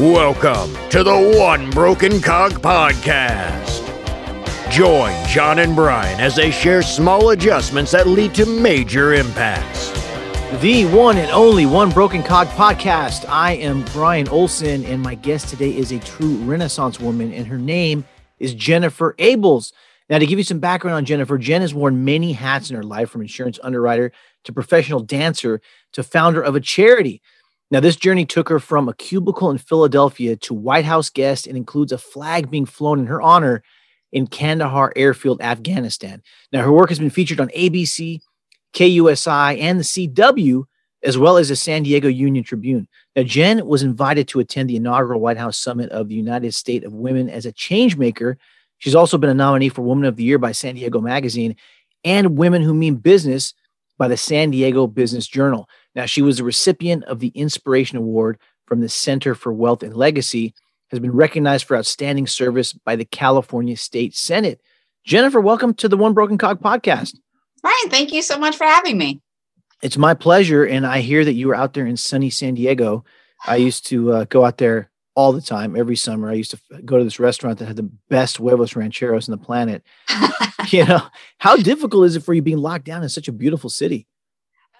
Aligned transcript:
Welcome 0.00 0.74
to 0.88 1.04
the 1.04 1.36
One 1.38 1.70
Broken 1.70 2.20
Cog 2.20 2.54
Podcast. 2.54 3.80
Join 4.68 5.14
John 5.28 5.60
and 5.60 5.76
Brian 5.76 6.18
as 6.18 6.34
they 6.34 6.50
share 6.50 6.82
small 6.82 7.30
adjustments 7.30 7.92
that 7.92 8.08
lead 8.08 8.34
to 8.34 8.44
major 8.44 9.14
impacts. 9.14 9.90
The 10.60 10.86
one 10.86 11.16
and 11.16 11.30
only 11.30 11.64
One 11.64 11.90
Broken 11.90 12.24
Cog 12.24 12.48
podcast. 12.48 13.24
I 13.28 13.52
am 13.52 13.84
Brian 13.92 14.26
Olson, 14.30 14.84
and 14.84 15.00
my 15.00 15.14
guest 15.14 15.48
today 15.48 15.70
is 15.70 15.92
a 15.92 16.00
true 16.00 16.38
Renaissance 16.38 16.98
woman, 16.98 17.32
and 17.32 17.46
her 17.46 17.58
name 17.58 18.04
is 18.40 18.52
Jennifer 18.52 19.14
Ables. 19.20 19.72
Now, 20.10 20.18
to 20.18 20.26
give 20.26 20.40
you 20.40 20.44
some 20.44 20.58
background 20.58 20.96
on 20.96 21.04
Jennifer, 21.04 21.38
Jen 21.38 21.60
has 21.60 21.72
worn 21.72 22.04
many 22.04 22.32
hats 22.32 22.68
in 22.68 22.74
her 22.74 22.82
life 22.82 23.10
from 23.10 23.22
insurance 23.22 23.60
underwriter 23.62 24.10
to 24.42 24.52
professional 24.52 24.98
dancer 24.98 25.60
to 25.92 26.02
founder 26.02 26.42
of 26.42 26.56
a 26.56 26.60
charity. 26.60 27.22
Now, 27.74 27.80
this 27.80 27.96
journey 27.96 28.24
took 28.24 28.48
her 28.50 28.60
from 28.60 28.88
a 28.88 28.94
cubicle 28.94 29.50
in 29.50 29.58
Philadelphia 29.58 30.36
to 30.36 30.54
White 30.54 30.84
House 30.84 31.10
guest 31.10 31.48
and 31.48 31.56
includes 31.56 31.90
a 31.90 31.98
flag 31.98 32.48
being 32.48 32.66
flown 32.66 33.00
in 33.00 33.06
her 33.06 33.20
honor 33.20 33.64
in 34.12 34.28
Kandahar 34.28 34.92
Airfield, 34.94 35.42
Afghanistan. 35.42 36.22
Now, 36.52 36.62
her 36.62 36.70
work 36.70 36.90
has 36.90 37.00
been 37.00 37.10
featured 37.10 37.40
on 37.40 37.48
ABC, 37.48 38.20
KUSI, 38.74 39.58
and 39.58 39.80
the 39.80 39.82
CW, 39.82 40.62
as 41.02 41.18
well 41.18 41.36
as 41.36 41.48
the 41.48 41.56
San 41.56 41.82
Diego 41.82 42.06
Union 42.06 42.44
Tribune. 42.44 42.86
Now, 43.16 43.24
Jen 43.24 43.66
was 43.66 43.82
invited 43.82 44.28
to 44.28 44.38
attend 44.38 44.70
the 44.70 44.76
inaugural 44.76 45.20
White 45.20 45.38
House 45.38 45.58
Summit 45.58 45.90
of 45.90 46.08
the 46.08 46.14
United 46.14 46.54
States 46.54 46.86
of 46.86 46.92
Women 46.92 47.28
as 47.28 47.44
a 47.44 47.50
change 47.50 47.96
maker. 47.96 48.38
She's 48.78 48.94
also 48.94 49.18
been 49.18 49.30
a 49.30 49.34
nominee 49.34 49.68
for 49.68 49.82
Woman 49.82 50.04
of 50.04 50.14
the 50.14 50.22
Year 50.22 50.38
by 50.38 50.52
San 50.52 50.76
Diego 50.76 51.00
Magazine 51.00 51.56
and 52.04 52.38
Women 52.38 52.62
Who 52.62 52.72
Mean 52.72 52.94
Business 52.94 53.52
by 53.98 54.06
the 54.06 54.16
San 54.16 54.52
Diego 54.52 54.86
Business 54.86 55.26
Journal. 55.26 55.68
Now, 55.94 56.06
she 56.06 56.22
was 56.22 56.40
a 56.40 56.44
recipient 56.44 57.04
of 57.04 57.20
the 57.20 57.28
Inspiration 57.28 57.98
Award 57.98 58.38
from 58.66 58.80
the 58.80 58.88
Center 58.88 59.34
for 59.34 59.52
Wealth 59.52 59.82
and 59.82 59.94
Legacy, 59.94 60.54
has 60.90 61.00
been 61.00 61.12
recognized 61.12 61.66
for 61.66 61.76
outstanding 61.76 62.26
service 62.26 62.72
by 62.72 62.96
the 62.96 63.04
California 63.04 63.76
State 63.76 64.14
Senate. 64.14 64.60
Jennifer, 65.04 65.40
welcome 65.40 65.74
to 65.74 65.88
the 65.88 65.96
One 65.96 66.14
Broken 66.14 66.38
Cog 66.38 66.60
podcast. 66.60 67.16
Ryan, 67.62 67.90
thank 67.90 68.12
you 68.12 68.22
so 68.22 68.38
much 68.38 68.56
for 68.56 68.64
having 68.64 68.98
me. 68.98 69.20
It's 69.82 69.96
my 69.96 70.14
pleasure. 70.14 70.64
And 70.64 70.86
I 70.86 71.00
hear 71.00 71.24
that 71.24 71.34
you 71.34 71.48
were 71.48 71.54
out 71.54 71.74
there 71.74 71.86
in 71.86 71.96
sunny 71.96 72.30
San 72.30 72.54
Diego. 72.54 73.04
I 73.46 73.56
used 73.56 73.86
to 73.86 74.12
uh, 74.12 74.24
go 74.24 74.44
out 74.44 74.58
there 74.58 74.90
all 75.14 75.32
the 75.32 75.40
time 75.40 75.76
every 75.76 75.96
summer. 75.96 76.28
I 76.28 76.34
used 76.34 76.50
to 76.52 76.82
go 76.84 76.98
to 76.98 77.04
this 77.04 77.20
restaurant 77.20 77.58
that 77.58 77.66
had 77.66 77.76
the 77.76 77.90
best 78.08 78.38
huevos 78.38 78.74
rancheros 78.74 79.28
on 79.28 79.38
the 79.38 79.44
planet. 79.44 79.82
you 80.68 80.84
know, 80.84 81.02
how 81.38 81.56
difficult 81.56 82.06
is 82.06 82.16
it 82.16 82.24
for 82.24 82.34
you 82.34 82.42
being 82.42 82.58
locked 82.58 82.84
down 82.84 83.02
in 83.02 83.08
such 83.08 83.28
a 83.28 83.32
beautiful 83.32 83.70
city? 83.70 84.06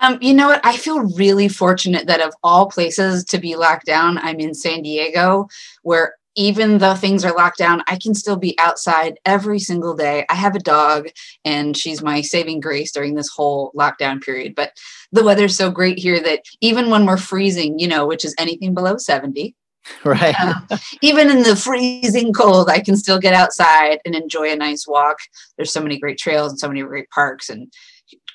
Um, 0.00 0.18
you 0.20 0.34
know 0.34 0.48
what? 0.48 0.60
I 0.64 0.76
feel 0.76 1.00
really 1.16 1.48
fortunate 1.48 2.06
that 2.06 2.20
of 2.20 2.34
all 2.42 2.68
places 2.68 3.24
to 3.26 3.38
be 3.38 3.56
locked 3.56 3.86
down, 3.86 4.18
I'm 4.18 4.40
in 4.40 4.54
San 4.54 4.82
Diego, 4.82 5.48
where 5.82 6.14
even 6.36 6.78
though 6.78 6.94
things 6.94 7.24
are 7.24 7.34
locked 7.34 7.58
down, 7.58 7.82
I 7.86 7.96
can 7.96 8.14
still 8.14 8.36
be 8.36 8.58
outside 8.58 9.18
every 9.24 9.58
single 9.58 9.94
day. 9.94 10.26
I 10.28 10.34
have 10.34 10.56
a 10.56 10.60
dog, 10.60 11.08
and 11.44 11.76
she's 11.76 12.02
my 12.02 12.20
saving 12.22 12.60
grace 12.60 12.90
during 12.90 13.14
this 13.14 13.28
whole 13.28 13.72
lockdown 13.76 14.22
period. 14.22 14.54
But 14.54 14.72
the 15.12 15.22
weather's 15.22 15.56
so 15.56 15.70
great 15.70 15.98
here 15.98 16.20
that 16.20 16.42
even 16.60 16.90
when 16.90 17.06
we're 17.06 17.16
freezing, 17.16 17.78
you 17.78 17.86
know, 17.86 18.06
which 18.06 18.24
is 18.24 18.34
anything 18.38 18.74
below 18.74 18.96
70, 18.96 19.54
right? 20.04 20.38
Um, 20.40 20.66
even 21.02 21.30
in 21.30 21.42
the 21.42 21.56
freezing 21.56 22.32
cold, 22.32 22.68
I 22.68 22.80
can 22.80 22.96
still 22.96 23.18
get 23.18 23.34
outside 23.34 23.98
and 24.04 24.14
enjoy 24.14 24.50
a 24.50 24.56
nice 24.56 24.88
walk. 24.88 25.18
There's 25.56 25.72
so 25.72 25.80
many 25.80 25.98
great 25.98 26.18
trails 26.18 26.50
and 26.50 26.58
so 26.58 26.68
many 26.68 26.82
great 26.82 27.10
parks, 27.10 27.48
and 27.48 27.72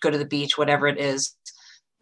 go 0.01 0.09
to 0.09 0.17
the 0.17 0.25
beach, 0.25 0.57
whatever 0.57 0.87
it 0.87 0.97
is. 0.97 1.35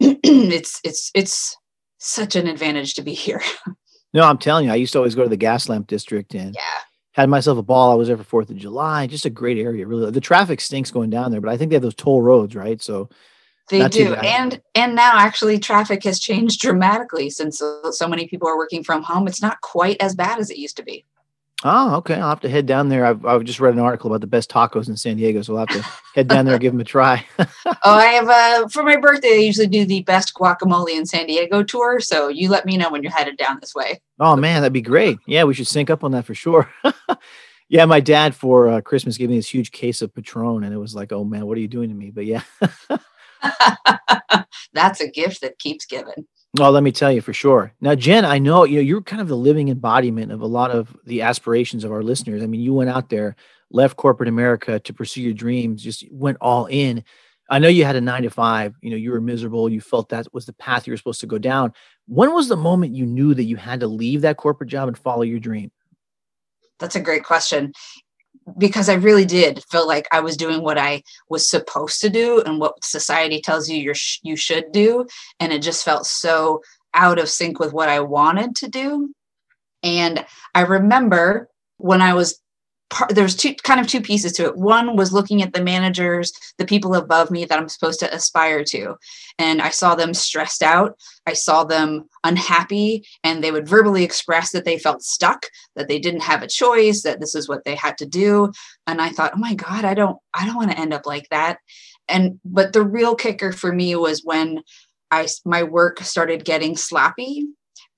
it's 0.00 0.80
it's 0.84 1.10
it's 1.14 1.56
such 1.98 2.36
an 2.36 2.46
advantage 2.46 2.94
to 2.94 3.02
be 3.02 3.14
here. 3.14 3.42
no, 4.14 4.22
I'm 4.22 4.38
telling 4.38 4.66
you, 4.66 4.72
I 4.72 4.76
used 4.76 4.92
to 4.92 4.98
always 4.98 5.14
go 5.14 5.24
to 5.24 5.28
the 5.28 5.36
Gaslamp 5.36 5.86
District 5.86 6.34
and 6.34 6.54
yeah. 6.54 6.60
had 7.12 7.28
myself 7.28 7.58
a 7.58 7.62
ball. 7.62 7.92
I 7.92 7.94
was 7.96 8.08
there 8.08 8.16
for 8.16 8.24
Fourth 8.24 8.50
of 8.50 8.56
July. 8.56 9.06
Just 9.06 9.26
a 9.26 9.30
great 9.30 9.58
area, 9.58 9.86
really. 9.86 10.10
The 10.10 10.20
traffic 10.20 10.60
stinks 10.60 10.90
going 10.90 11.10
down 11.10 11.30
there, 11.30 11.40
but 11.40 11.50
I 11.50 11.56
think 11.56 11.70
they 11.70 11.76
have 11.76 11.82
those 11.82 11.94
toll 11.94 12.22
roads, 12.22 12.54
right? 12.54 12.80
So 12.80 13.08
they 13.68 13.86
do, 13.88 14.14
and 14.14 14.60
and 14.74 14.94
now 14.94 15.18
actually 15.18 15.58
traffic 15.58 16.04
has 16.04 16.18
changed 16.20 16.60
dramatically 16.60 17.28
since 17.28 17.58
so, 17.58 17.90
so 17.90 18.08
many 18.08 18.26
people 18.26 18.48
are 18.48 18.56
working 18.56 18.82
from 18.82 19.02
home. 19.02 19.28
It's 19.28 19.42
not 19.42 19.60
quite 19.60 20.00
as 20.00 20.14
bad 20.14 20.38
as 20.38 20.50
it 20.50 20.58
used 20.58 20.76
to 20.78 20.82
be. 20.82 21.04
Oh, 21.64 21.96
okay. 21.96 22.14
I'll 22.14 22.28
have 22.28 22.40
to 22.40 22.48
head 22.48 22.66
down 22.66 22.88
there. 22.88 23.04
I've, 23.04 23.24
I've 23.26 23.42
just 23.42 23.58
read 23.58 23.74
an 23.74 23.80
article 23.80 24.10
about 24.10 24.20
the 24.20 24.28
best 24.28 24.48
tacos 24.48 24.88
in 24.88 24.96
San 24.96 25.16
Diego, 25.16 25.42
so 25.42 25.56
I'll 25.56 25.66
have 25.66 25.76
to 25.76 25.88
head 26.14 26.28
down 26.28 26.44
there 26.44 26.54
and 26.54 26.60
give 26.60 26.72
them 26.72 26.80
a 26.80 26.84
try. 26.84 27.26
oh, 27.38 27.46
I 27.82 28.06
have 28.06 28.28
uh, 28.28 28.68
for 28.68 28.84
my 28.84 28.96
birthday. 28.96 29.32
I 29.32 29.40
usually 29.40 29.66
do 29.66 29.84
the 29.84 30.02
best 30.02 30.34
guacamole 30.34 30.96
in 30.96 31.04
San 31.04 31.26
Diego 31.26 31.64
tour. 31.64 31.98
So 31.98 32.28
you 32.28 32.48
let 32.48 32.64
me 32.64 32.76
know 32.76 32.90
when 32.90 33.02
you're 33.02 33.10
headed 33.10 33.36
down 33.36 33.58
this 33.60 33.74
way. 33.74 34.00
Oh 34.20 34.36
man, 34.36 34.62
that'd 34.62 34.72
be 34.72 34.80
great. 34.82 35.18
Yeah, 35.26 35.44
we 35.44 35.54
should 35.54 35.66
sync 35.66 35.90
up 35.90 36.04
on 36.04 36.12
that 36.12 36.26
for 36.26 36.34
sure. 36.34 36.70
yeah, 37.68 37.86
my 37.86 37.98
dad 37.98 38.36
for 38.36 38.68
uh, 38.68 38.80
Christmas 38.80 39.16
gave 39.16 39.28
me 39.28 39.36
this 39.36 39.52
huge 39.52 39.72
case 39.72 40.00
of 40.00 40.14
Patron, 40.14 40.62
and 40.62 40.72
it 40.72 40.78
was 40.78 40.94
like, 40.94 41.12
oh 41.12 41.24
man, 41.24 41.44
what 41.46 41.58
are 41.58 41.60
you 41.60 41.68
doing 41.68 41.88
to 41.88 41.94
me? 41.94 42.12
But 42.12 42.26
yeah, 42.26 42.42
that's 44.72 45.00
a 45.00 45.10
gift 45.10 45.40
that 45.40 45.58
keeps 45.58 45.86
giving. 45.86 46.26
Well, 46.56 46.72
let 46.72 46.82
me 46.82 46.92
tell 46.92 47.12
you 47.12 47.20
for 47.20 47.34
sure. 47.34 47.72
Now, 47.80 47.94
Jen, 47.94 48.24
I 48.24 48.38
know 48.38 48.64
you 48.64 48.76
know 48.76 48.82
you're 48.82 49.02
kind 49.02 49.20
of 49.20 49.28
the 49.28 49.36
living 49.36 49.68
embodiment 49.68 50.32
of 50.32 50.40
a 50.40 50.46
lot 50.46 50.70
of 50.70 50.96
the 51.04 51.22
aspirations 51.22 51.84
of 51.84 51.92
our 51.92 52.02
listeners. 52.02 52.42
I 52.42 52.46
mean, 52.46 52.62
you 52.62 52.72
went 52.72 52.90
out 52.90 53.10
there, 53.10 53.36
left 53.70 53.96
corporate 53.96 54.30
America 54.30 54.80
to 54.80 54.92
pursue 54.94 55.22
your 55.22 55.34
dreams, 55.34 55.82
just 55.82 56.10
went 56.10 56.38
all 56.40 56.66
in. 56.66 57.04
I 57.50 57.58
know 57.58 57.68
you 57.68 57.84
had 57.84 57.96
a 57.96 58.00
nine 58.00 58.22
to 58.22 58.30
five, 58.30 58.74
you 58.82 58.90
know, 58.90 58.96
you 58.96 59.10
were 59.10 59.20
miserable. 59.20 59.68
You 59.68 59.80
felt 59.80 60.08
that 60.10 60.26
was 60.32 60.46
the 60.46 60.52
path 60.54 60.86
you 60.86 60.92
were 60.92 60.98
supposed 60.98 61.20
to 61.20 61.26
go 61.26 61.38
down. 61.38 61.72
When 62.06 62.32
was 62.32 62.48
the 62.48 62.56
moment 62.56 62.94
you 62.94 63.06
knew 63.06 63.34
that 63.34 63.44
you 63.44 63.56
had 63.56 63.80
to 63.80 63.86
leave 63.86 64.22
that 64.22 64.36
corporate 64.36 64.70
job 64.70 64.88
and 64.88 64.98
follow 64.98 65.22
your 65.22 65.40
dream? 65.40 65.70
That's 66.78 66.96
a 66.96 67.00
great 67.00 67.24
question 67.24 67.72
because 68.56 68.88
I 68.88 68.94
really 68.94 69.24
did 69.24 69.62
feel 69.70 69.86
like 69.86 70.06
I 70.12 70.20
was 70.20 70.36
doing 70.36 70.62
what 70.62 70.78
I 70.78 71.02
was 71.28 71.48
supposed 71.48 72.00
to 72.00 72.10
do 72.10 72.42
and 72.42 72.60
what 72.60 72.84
society 72.84 73.40
tells 73.40 73.68
you 73.68 73.78
you 73.78 73.94
sh- 73.94 74.20
you 74.22 74.36
should 74.36 74.72
do, 74.72 75.06
and 75.40 75.52
it 75.52 75.62
just 75.62 75.84
felt 75.84 76.06
so 76.06 76.62
out 76.94 77.18
of 77.18 77.28
sync 77.28 77.58
with 77.58 77.72
what 77.72 77.88
I 77.88 78.00
wanted 78.00 78.56
to 78.56 78.68
do. 78.68 79.14
And 79.82 80.24
I 80.54 80.62
remember 80.62 81.48
when 81.76 82.00
I 82.00 82.14
was 82.14 82.40
part, 82.90 83.14
there's 83.14 83.36
two 83.36 83.54
kind 83.62 83.80
of 83.80 83.86
two 83.86 84.00
pieces 84.00 84.32
to 84.32 84.44
it. 84.44 84.56
One 84.56 84.96
was 84.96 85.12
looking 85.12 85.42
at 85.42 85.52
the 85.52 85.62
managers, 85.62 86.32
the 86.58 86.64
people 86.64 86.94
above 86.94 87.30
me 87.30 87.44
that 87.44 87.58
I'm 87.58 87.68
supposed 87.68 88.00
to 88.00 88.14
aspire 88.14 88.64
to, 88.64 88.96
and 89.38 89.60
I 89.60 89.70
saw 89.70 89.94
them 89.94 90.14
stressed 90.14 90.62
out. 90.62 90.98
I 91.26 91.32
saw 91.32 91.64
them 91.64 92.08
unhappy, 92.24 93.04
and 93.22 93.42
they 93.42 93.50
would 93.50 93.68
verbally 93.68 94.04
express 94.04 94.52
that 94.52 94.64
they 94.64 94.78
felt 94.78 95.02
stuck, 95.02 95.46
that 95.76 95.88
they 95.88 95.98
didn't 95.98 96.22
have 96.22 96.42
a 96.42 96.48
choice, 96.48 97.02
that 97.02 97.20
this 97.20 97.34
is 97.34 97.48
what 97.48 97.64
they 97.64 97.74
had 97.74 97.98
to 97.98 98.06
do. 98.06 98.52
And 98.86 99.00
I 99.00 99.10
thought, 99.10 99.32
oh 99.34 99.38
my 99.38 99.54
god, 99.54 99.84
I 99.84 99.94
don't, 99.94 100.18
I 100.34 100.46
don't 100.46 100.56
want 100.56 100.70
to 100.70 100.78
end 100.78 100.94
up 100.94 101.06
like 101.06 101.28
that. 101.30 101.58
And 102.08 102.40
but 102.44 102.72
the 102.72 102.82
real 102.82 103.14
kicker 103.14 103.52
for 103.52 103.72
me 103.72 103.94
was 103.94 104.22
when 104.24 104.62
I 105.10 105.28
my 105.44 105.62
work 105.62 106.00
started 106.00 106.44
getting 106.44 106.76
sloppy 106.76 107.46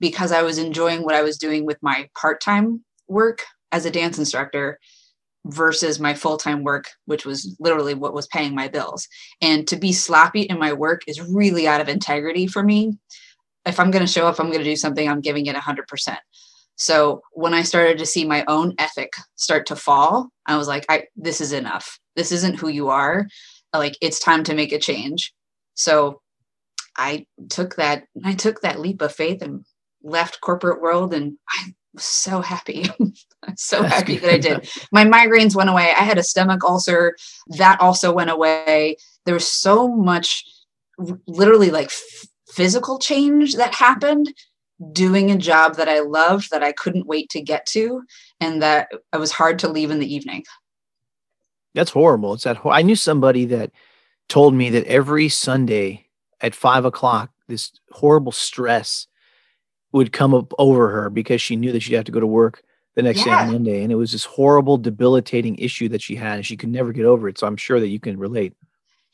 because 0.01 0.33
I 0.33 0.43
was 0.43 0.59
enjoying 0.59 1.03
what 1.03 1.15
I 1.15 1.23
was 1.23 1.39
doing 1.39 1.65
with 1.65 1.79
my 1.83 2.09
part 2.21 2.41
time 2.41 2.85
work 3.07 3.45
as 3.73 3.85
a 3.85 3.91
dance 3.91 4.19
instructor 4.19 4.79
versus 5.47 5.99
my 5.99 6.13
full-time 6.13 6.63
work 6.63 6.87
which 7.07 7.25
was 7.25 7.57
literally 7.59 7.95
what 7.95 8.13
was 8.13 8.27
paying 8.27 8.55
my 8.55 8.69
bills. 8.69 9.09
And 9.41 9.67
to 9.69 9.77
be 9.77 9.93
sloppy 9.93 10.43
in 10.43 10.59
my 10.59 10.73
work 10.73 11.01
is 11.07 11.21
really 11.21 11.67
out 11.67 11.81
of 11.81 11.89
integrity 11.89 12.47
for 12.47 12.63
me. 12.63 12.99
If 13.67 13.79
i'm 13.79 13.91
going 13.91 14.05
to 14.05 14.13
show 14.13 14.27
up 14.27 14.39
i'm 14.41 14.47
going 14.47 14.59
to 14.59 14.65
do 14.65 14.77
something 14.77 15.09
i'm 15.09 15.21
giving 15.21 15.47
it 15.47 15.57
100% 15.57 16.17
so 16.77 17.21
when 17.33 17.55
i 17.55 17.63
started 17.63 17.99
to 17.99 18.07
see 18.07 18.25
my 18.25 18.45
own 18.49 18.75
ethic 18.79 19.13
start 19.37 19.67
to 19.67 19.77
fall 19.77 20.29
i 20.47 20.57
was 20.57 20.67
like 20.69 20.85
i 20.89 21.05
this 21.17 21.41
is 21.41 21.53
enough. 21.53 21.99
This 22.17 22.33
isn't 22.33 22.59
who 22.59 22.69
you 22.69 22.89
are. 22.89 23.27
Like 23.73 23.97
it's 24.01 24.19
time 24.19 24.45
to 24.45 24.55
make 24.55 24.73
a 24.73 24.79
change. 24.79 25.33
So 25.75 26.21
i 26.97 27.25
took 27.49 27.77
that 27.77 28.05
i 28.25 28.35
took 28.35 28.61
that 28.61 28.81
leap 28.81 29.01
of 29.01 29.15
faith 29.15 29.43
and 29.43 29.65
left 30.03 30.41
corporate 30.41 30.81
world 30.81 31.15
and 31.15 31.39
i 31.49 31.73
so 31.97 32.41
happy. 32.41 32.85
so 33.57 33.83
That's 33.83 33.95
happy 33.95 34.17
good. 34.17 34.23
that 34.23 34.33
I 34.35 34.39
did. 34.39 34.71
My 34.93 35.05
migraines 35.05 35.55
went 35.55 35.71
away. 35.71 35.93
I 35.97 36.03
had 36.03 36.19
a 36.19 36.23
stomach 36.23 36.63
ulcer 36.65 37.17
that 37.59 37.81
also 37.81 38.13
went 38.13 38.31
away. 38.31 38.97
There 39.25 39.35
was 39.35 39.47
so 39.47 39.89
much 39.89 40.45
literally 41.27 41.71
like 41.71 41.87
f- 41.87 42.27
physical 42.49 42.99
change 42.99 43.55
that 43.57 43.75
happened 43.75 44.33
doing 44.93 45.31
a 45.31 45.37
job 45.37 45.77
that 45.77 45.89
I 45.89 46.01
loved 46.01 46.51
that 46.51 46.63
I 46.63 46.73
couldn't 46.73 47.07
wait 47.07 47.29
to 47.31 47.43
get 47.43 47.67
to 47.67 48.03
and 48.41 48.63
that 48.63 48.89
it 49.13 49.17
was 49.19 49.31
hard 49.33 49.59
to 49.61 49.69
leave 49.69 49.91
in 49.91 49.99
the 49.99 50.13
evening. 50.15 50.45
That's 51.75 51.91
horrible. 51.91 52.35
It's 52.35 52.45
that 52.45 52.57
ho- 52.57 52.71
I 52.71 52.83
knew 52.83 52.97
somebody 52.97 53.45
that 53.47 53.73
told 54.29 54.55
me 54.55 54.71
that 54.71 54.87
every 54.87 55.29
Sunday 55.29 56.07
at 56.41 56.55
five 56.55 56.85
o'clock, 56.85 57.31
this 57.49 57.73
horrible 57.91 58.33
stress 58.33 59.07
would 59.93 60.13
come 60.13 60.35
up 60.35 60.53
over 60.59 60.91
her 60.91 61.11
because 61.11 61.43
she 61.43 61.57
knew 61.57 61.73
that 61.73 61.81
she'd 61.81 61.95
have 61.95 62.05
to 62.05 62.13
go 62.13 62.21
to 62.21 62.27
work 62.27 62.63
the 62.95 63.03
next 63.03 63.19
yeah. 63.19 63.25
day 63.25 63.31
on 63.33 63.53
Monday. 63.53 63.83
And 63.83 63.93
it 63.93 63.97
was 63.97 64.13
this 64.13 64.25
horrible, 64.25 64.79
debilitating 64.79 65.57
issue 65.57 65.89
that 65.89 66.03
she 66.03 66.17
had, 66.17 66.37
and 66.37 66.47
she 66.47 66.57
could 66.57 66.69
never 66.69 66.93
get 66.93 67.05
over 67.05 67.29
it. 67.29 67.39
So 67.39 67.47
I'm 67.47 67.57
sure 67.57 67.81
that 67.81 67.89
you 67.89 68.01
can 68.01 68.19
relate. 68.19 68.55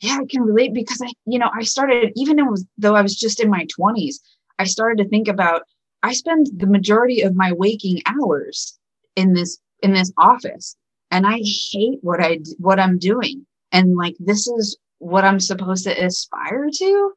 Yeah, 0.01 0.19
I 0.21 0.25
can 0.29 0.43
relate 0.43 0.73
because 0.73 1.01
I, 1.01 1.11
you 1.25 1.39
know, 1.39 1.49
I 1.57 1.63
started, 1.63 2.11
even 2.15 2.37
though 2.77 2.95
I 2.95 3.01
was 3.01 3.15
just 3.15 3.39
in 3.39 3.49
my 3.49 3.65
20s, 3.79 4.15
I 4.59 4.65
started 4.65 5.03
to 5.03 5.09
think 5.09 5.27
about 5.27 5.63
I 6.03 6.13
spend 6.13 6.47
the 6.55 6.67
majority 6.67 7.21
of 7.21 7.35
my 7.35 7.51
waking 7.51 8.01
hours 8.05 8.77
in 9.15 9.33
this 9.33 9.57
in 9.81 9.93
this 9.93 10.11
office 10.17 10.75
and 11.11 11.25
I 11.25 11.39
hate 11.71 11.99
what 12.01 12.21
I 12.21 12.39
what 12.57 12.79
I'm 12.79 12.97
doing. 12.97 13.45
And 13.71 13.95
like 13.95 14.15
this 14.19 14.47
is 14.47 14.77
what 14.99 15.23
I'm 15.23 15.39
supposed 15.39 15.83
to 15.85 16.05
aspire 16.05 16.69
to. 16.71 17.13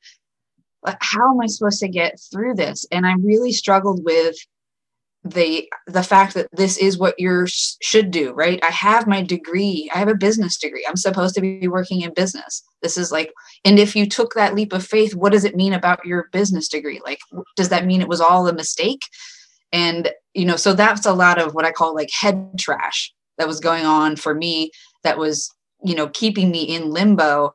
How 1.00 1.32
am 1.32 1.40
I 1.40 1.46
supposed 1.46 1.80
to 1.80 1.88
get 1.88 2.18
through 2.32 2.54
this? 2.54 2.86
And 2.90 3.06
I 3.06 3.14
really 3.14 3.52
struggled 3.52 4.04
with 4.04 4.36
the 5.22 5.68
the 5.86 6.02
fact 6.02 6.32
that 6.32 6.48
this 6.52 6.78
is 6.78 6.96
what 6.96 7.14
you 7.18 7.46
should 7.46 8.10
do 8.10 8.32
right? 8.32 8.58
I 8.62 8.70
have 8.70 9.06
my 9.06 9.22
degree. 9.22 9.90
I 9.94 9.98
have 9.98 10.08
a 10.08 10.14
business 10.14 10.56
degree. 10.56 10.86
I'm 10.88 10.96
supposed 10.96 11.34
to 11.34 11.42
be 11.42 11.68
working 11.68 12.00
in 12.00 12.14
business. 12.14 12.62
This 12.82 12.96
is 12.96 13.12
like 13.12 13.30
and 13.64 13.78
if 13.78 13.94
you 13.94 14.06
took 14.06 14.32
that 14.34 14.54
leap 14.54 14.72
of 14.72 14.86
faith 14.86 15.14
what 15.14 15.32
does 15.32 15.44
it 15.44 15.56
mean 15.56 15.74
about 15.74 16.06
your 16.06 16.28
business 16.32 16.68
degree? 16.68 17.00
Like 17.04 17.18
does 17.56 17.68
that 17.68 17.84
mean 17.84 18.00
it 18.00 18.08
was 18.08 18.20
all 18.20 18.48
a 18.48 18.54
mistake? 18.54 19.02
And 19.72 20.10
you 20.34 20.44
know 20.44 20.56
so 20.56 20.72
that's 20.72 21.06
a 21.06 21.12
lot 21.12 21.38
of 21.40 21.54
what 21.54 21.64
i 21.64 21.72
call 21.72 21.94
like 21.94 22.10
head 22.12 22.58
trash 22.58 23.12
that 23.38 23.48
was 23.48 23.60
going 23.60 23.84
on 23.84 24.16
for 24.16 24.34
me 24.34 24.70
that 25.02 25.18
was 25.18 25.52
you 25.82 25.94
know 25.94 26.08
keeping 26.08 26.50
me 26.50 26.62
in 26.62 26.90
limbo 26.90 27.54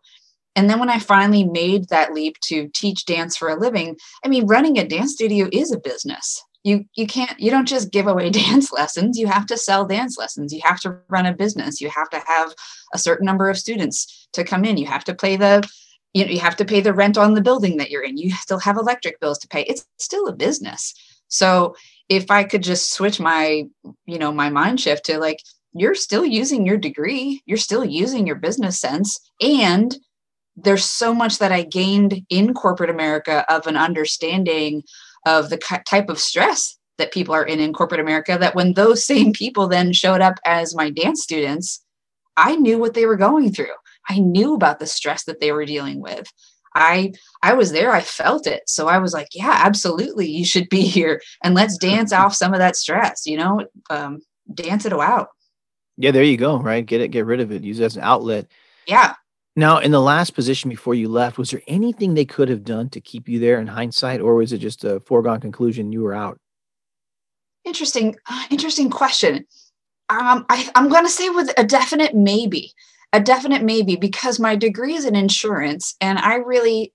and 0.56 0.70
then 0.70 0.80
when 0.80 0.90
i 0.90 1.00
finally 1.00 1.44
made 1.44 1.90
that 1.90 2.14
leap 2.14 2.38
to 2.42 2.70
teach 2.74 3.06
dance 3.06 3.36
for 3.36 3.50
a 3.50 3.60
living 3.60 3.96
i 4.24 4.28
mean 4.28 4.46
running 4.48 4.78
a 4.78 4.88
dance 4.88 5.14
studio 5.14 5.48
is 5.52 5.72
a 5.72 5.80
business. 5.80 6.44
You 6.64 6.84
you 6.96 7.06
can't 7.06 7.40
you 7.40 7.52
don't 7.52 7.68
just 7.68 7.92
give 7.92 8.08
away 8.08 8.30
dance 8.44 8.72
lessons. 8.72 9.18
You 9.18 9.28
have 9.28 9.46
to 9.48 9.58
sell 9.58 9.86
dance 9.86 10.18
lessons. 10.18 10.52
You 10.52 10.62
have 10.64 10.80
to 10.82 10.98
run 11.10 11.28
a 11.28 11.34
business. 11.34 11.80
You 11.80 11.90
have 11.90 12.10
to 12.10 12.22
have 12.26 12.54
a 12.94 12.98
certain 12.98 13.26
number 13.26 13.50
of 13.50 13.58
students 13.58 14.28
to 14.34 14.44
come 14.44 14.66
in. 14.66 14.78
You 14.78 14.88
have 14.88 15.04
to 15.06 15.14
pay 15.16 15.38
the 15.38 15.68
you 16.14 16.26
know 16.26 16.32
you 16.32 16.40
have 16.40 16.56
to 16.58 16.66
pay 16.66 16.82
the 16.82 16.94
rent 16.94 17.18
on 17.18 17.36
the 17.36 17.42
building 17.42 17.78
that 17.78 17.92
you're 17.92 18.04
in. 18.04 18.18
You 18.18 18.32
still 18.32 18.60
have 18.60 18.78
electric 18.78 19.20
bills 19.20 19.38
to 19.40 19.48
pay. 19.48 19.62
It's 19.62 19.86
still 20.00 20.28
a 20.28 20.34
business. 20.34 20.94
So 21.28 21.76
if 22.08 22.30
i 22.30 22.44
could 22.44 22.62
just 22.62 22.94
switch 22.94 23.20
my 23.20 23.64
you 24.06 24.20
know 24.20 24.32
my 24.32 24.50
mind 24.50 24.80
shift 24.80 25.06
to 25.06 25.18
like 25.18 25.40
you're 25.74 25.96
still 25.96 26.26
using 26.26 26.66
your 26.66 26.78
degree. 26.78 27.44
You're 27.46 27.58
still 27.58 27.84
using 27.84 28.26
your 28.26 28.38
business 28.38 28.80
sense. 28.80 29.20
And 29.42 29.96
there's 30.56 30.86
so 30.86 31.14
much 31.14 31.40
that 31.40 31.52
i 31.52 31.64
gained 31.64 32.22
in 32.30 32.54
corporate 32.54 32.90
america 32.90 33.46
of 33.54 33.68
an 33.68 33.78
understanding 33.78 34.84
of 35.26 35.50
the 35.50 35.58
type 35.86 36.10
of 36.10 36.20
stress 36.20 36.78
that 36.98 37.12
people 37.12 37.34
are 37.34 37.46
in 37.46 37.60
in 37.60 37.74
corporate 37.74 38.00
America 38.00 38.38
that 38.40 38.56
when 38.56 38.74
those 38.74 39.06
same 39.06 39.34
people 39.34 39.68
then 39.68 39.94
showed 39.94 40.22
up 40.22 40.36
as 40.46 40.76
my 40.76 40.90
dance 40.90 41.24
students, 41.24 41.84
I 42.38 42.56
knew 42.56 42.78
what 42.78 42.94
they 42.94 43.06
were 43.06 43.18
going 43.18 43.52
through. 43.52 43.74
I 44.10 44.20
knew 44.20 44.54
about 44.54 44.80
the 44.80 44.86
stress 44.86 45.24
that 45.24 45.40
they 45.40 45.52
were 45.52 45.66
dealing 45.66 46.00
with. 46.00 46.32
I 46.76 47.14
I 47.42 47.54
was 47.54 47.72
there, 47.72 47.92
I 47.92 48.02
felt 48.02 48.46
it. 48.48 48.64
So 48.68 48.88
I 48.88 48.98
was 48.98 49.14
like, 49.14 49.30
yeah, 49.34 49.62
absolutely, 49.64 50.28
you 50.28 50.46
should 50.46 50.70
be 50.70 50.82
here 50.82 51.22
and 51.44 51.56
let's 51.56 51.78
dance 51.78 52.12
off 52.14 52.36
some 52.36 52.54
of 52.54 52.60
that 52.60 52.76
stress, 52.76 53.26
you 53.26 53.38
know, 53.38 53.66
um, 53.90 54.22
dance 54.54 54.86
it 54.86 54.94
out. 54.94 55.30
Yeah, 55.98 56.12
there 56.12 56.24
you 56.24 56.36
go, 56.36 56.58
right? 56.58 56.86
Get 56.86 57.00
it, 57.00 57.08
get 57.08 57.26
rid 57.26 57.40
of 57.40 57.54
it, 57.54 57.64
use 57.64 57.80
it 57.80 57.86
as 57.86 57.96
an 57.96 58.04
outlet. 58.04 58.48
Yeah. 58.86 59.14
Now, 59.56 59.78
in 59.78 59.92
the 59.92 60.02
last 60.02 60.32
position 60.32 60.70
before 60.70 60.96
you 60.96 61.08
left, 61.08 61.38
was 61.38 61.52
there 61.52 61.62
anything 61.68 62.14
they 62.14 62.26
could 62.26 62.50
have 62.50 62.66
done 62.66 62.90
to 62.90 63.00
keep 63.00 63.30
you 63.30 63.40
there 63.40 63.60
in 63.60 63.68
hindsight, 63.68 64.20
or 64.20 64.36
was 64.36 64.52
it 64.52 64.58
just 64.58 64.84
a 64.84 65.00
foregone 65.00 65.40
conclusion 65.40 65.94
you 65.94 66.02
were 66.02 66.14
out? 66.14 66.40
Interesting, 67.64 68.16
interesting 68.50 68.90
question. 68.90 69.46
Um, 70.10 70.46
I, 70.50 70.70
I'm 70.76 70.90
going 70.90 71.06
to 71.06 71.10
say 71.10 71.30
with 71.30 71.52
a 71.58 71.64
definite 71.64 72.14
maybe, 72.14 72.74
a 73.14 73.20
definite 73.22 73.64
maybe, 73.64 73.96
because 73.96 74.40
my 74.40 74.58
degree 74.58 74.96
is 74.96 75.06
in 75.06 75.16
insurance, 75.16 75.96
and 76.02 76.20
I 76.20 76.36
really 76.36 76.94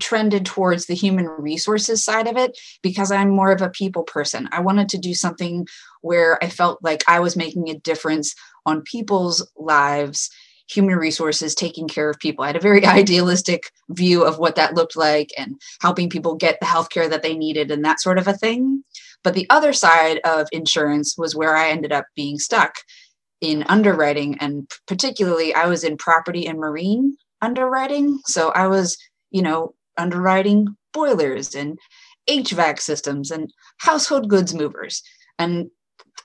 trended 0.00 0.44
towards 0.46 0.86
the 0.86 0.94
human 0.94 1.26
resources 1.26 2.04
side 2.04 2.26
of 2.26 2.36
it 2.36 2.58
because 2.82 3.12
I'm 3.12 3.30
more 3.30 3.52
of 3.52 3.62
a 3.62 3.70
people 3.70 4.02
person. 4.02 4.48
I 4.50 4.60
wanted 4.60 4.88
to 4.90 4.98
do 4.98 5.14
something 5.14 5.66
where 6.00 6.42
I 6.42 6.48
felt 6.48 6.82
like 6.82 7.04
I 7.06 7.20
was 7.20 7.36
making 7.36 7.68
a 7.68 7.78
difference 7.78 8.34
on 8.64 8.82
people's 8.82 9.48
lives 9.56 10.30
human 10.68 10.96
resources 10.96 11.54
taking 11.54 11.88
care 11.88 12.10
of 12.10 12.18
people. 12.18 12.44
I 12.44 12.48
had 12.48 12.56
a 12.56 12.60
very 12.60 12.84
idealistic 12.86 13.70
view 13.90 14.24
of 14.24 14.38
what 14.38 14.56
that 14.56 14.74
looked 14.74 14.96
like 14.96 15.30
and 15.38 15.60
helping 15.80 16.10
people 16.10 16.34
get 16.34 16.58
the 16.60 16.66
healthcare 16.66 17.08
that 17.08 17.22
they 17.22 17.36
needed 17.36 17.70
and 17.70 17.84
that 17.84 18.00
sort 18.00 18.18
of 18.18 18.26
a 18.26 18.32
thing. 18.32 18.82
But 19.22 19.34
the 19.34 19.46
other 19.50 19.72
side 19.72 20.20
of 20.24 20.48
insurance 20.52 21.16
was 21.18 21.34
where 21.34 21.56
I 21.56 21.68
ended 21.68 21.92
up 21.92 22.06
being 22.14 22.38
stuck 22.38 22.76
in 23.40 23.64
underwriting. 23.68 24.36
And 24.38 24.70
particularly, 24.86 25.54
I 25.54 25.66
was 25.66 25.84
in 25.84 25.96
property 25.96 26.46
and 26.46 26.58
marine 26.58 27.16
underwriting. 27.42 28.20
So 28.26 28.50
I 28.50 28.66
was, 28.66 28.96
you 29.30 29.42
know, 29.42 29.74
underwriting 29.98 30.68
boilers 30.92 31.54
and 31.54 31.78
HVAC 32.28 32.80
systems 32.80 33.30
and 33.30 33.52
household 33.78 34.28
goods 34.28 34.54
movers. 34.54 35.02
And 35.38 35.70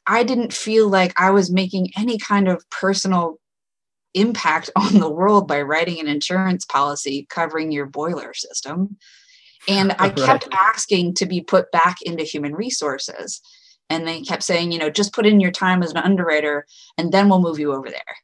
I 0.07 0.23
didn't 0.23 0.53
feel 0.53 0.87
like 0.87 1.13
I 1.19 1.31
was 1.31 1.51
making 1.51 1.91
any 1.97 2.17
kind 2.17 2.47
of 2.47 2.63
personal 2.69 3.37
impact 4.13 4.69
on 4.75 4.99
the 4.99 5.09
world 5.09 5.47
by 5.47 5.61
writing 5.61 5.99
an 5.99 6.07
insurance 6.07 6.65
policy 6.65 7.27
covering 7.29 7.71
your 7.71 7.85
boiler 7.85 8.33
system. 8.33 8.97
And 9.67 9.95
I 9.99 10.09
kept 10.09 10.47
asking 10.51 11.15
to 11.15 11.25
be 11.25 11.41
put 11.41 11.71
back 11.71 12.01
into 12.01 12.23
human 12.23 12.55
resources. 12.55 13.41
And 13.89 14.07
they 14.07 14.21
kept 14.21 14.43
saying, 14.43 14.71
you 14.71 14.79
know, 14.79 14.89
just 14.89 15.13
put 15.13 15.25
in 15.25 15.41
your 15.41 15.51
time 15.51 15.83
as 15.83 15.91
an 15.91 15.97
underwriter 15.97 16.65
and 16.97 17.11
then 17.11 17.27
we'll 17.27 17.41
move 17.41 17.59
you 17.59 17.73
over 17.73 17.89
there. 17.89 18.15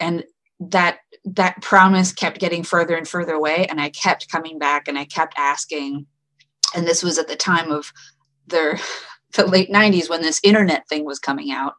And 0.00 0.24
that 0.60 0.98
that 1.24 1.62
promise 1.62 2.12
kept 2.12 2.38
getting 2.38 2.62
further 2.62 2.94
and 2.96 3.08
further 3.08 3.32
away. 3.34 3.66
And 3.66 3.80
I 3.80 3.90
kept 3.90 4.30
coming 4.30 4.58
back 4.58 4.88
and 4.88 4.98
I 4.98 5.04
kept 5.04 5.34
asking. 5.38 6.06
And 6.74 6.86
this 6.86 7.02
was 7.02 7.18
at 7.18 7.28
the 7.28 7.36
time 7.36 7.70
of 7.70 7.92
the, 8.46 8.82
the 9.34 9.46
late 9.46 9.70
90s 9.70 10.08
when 10.08 10.22
this 10.22 10.40
internet 10.44 10.88
thing 10.88 11.04
was 11.04 11.18
coming 11.18 11.50
out. 11.50 11.74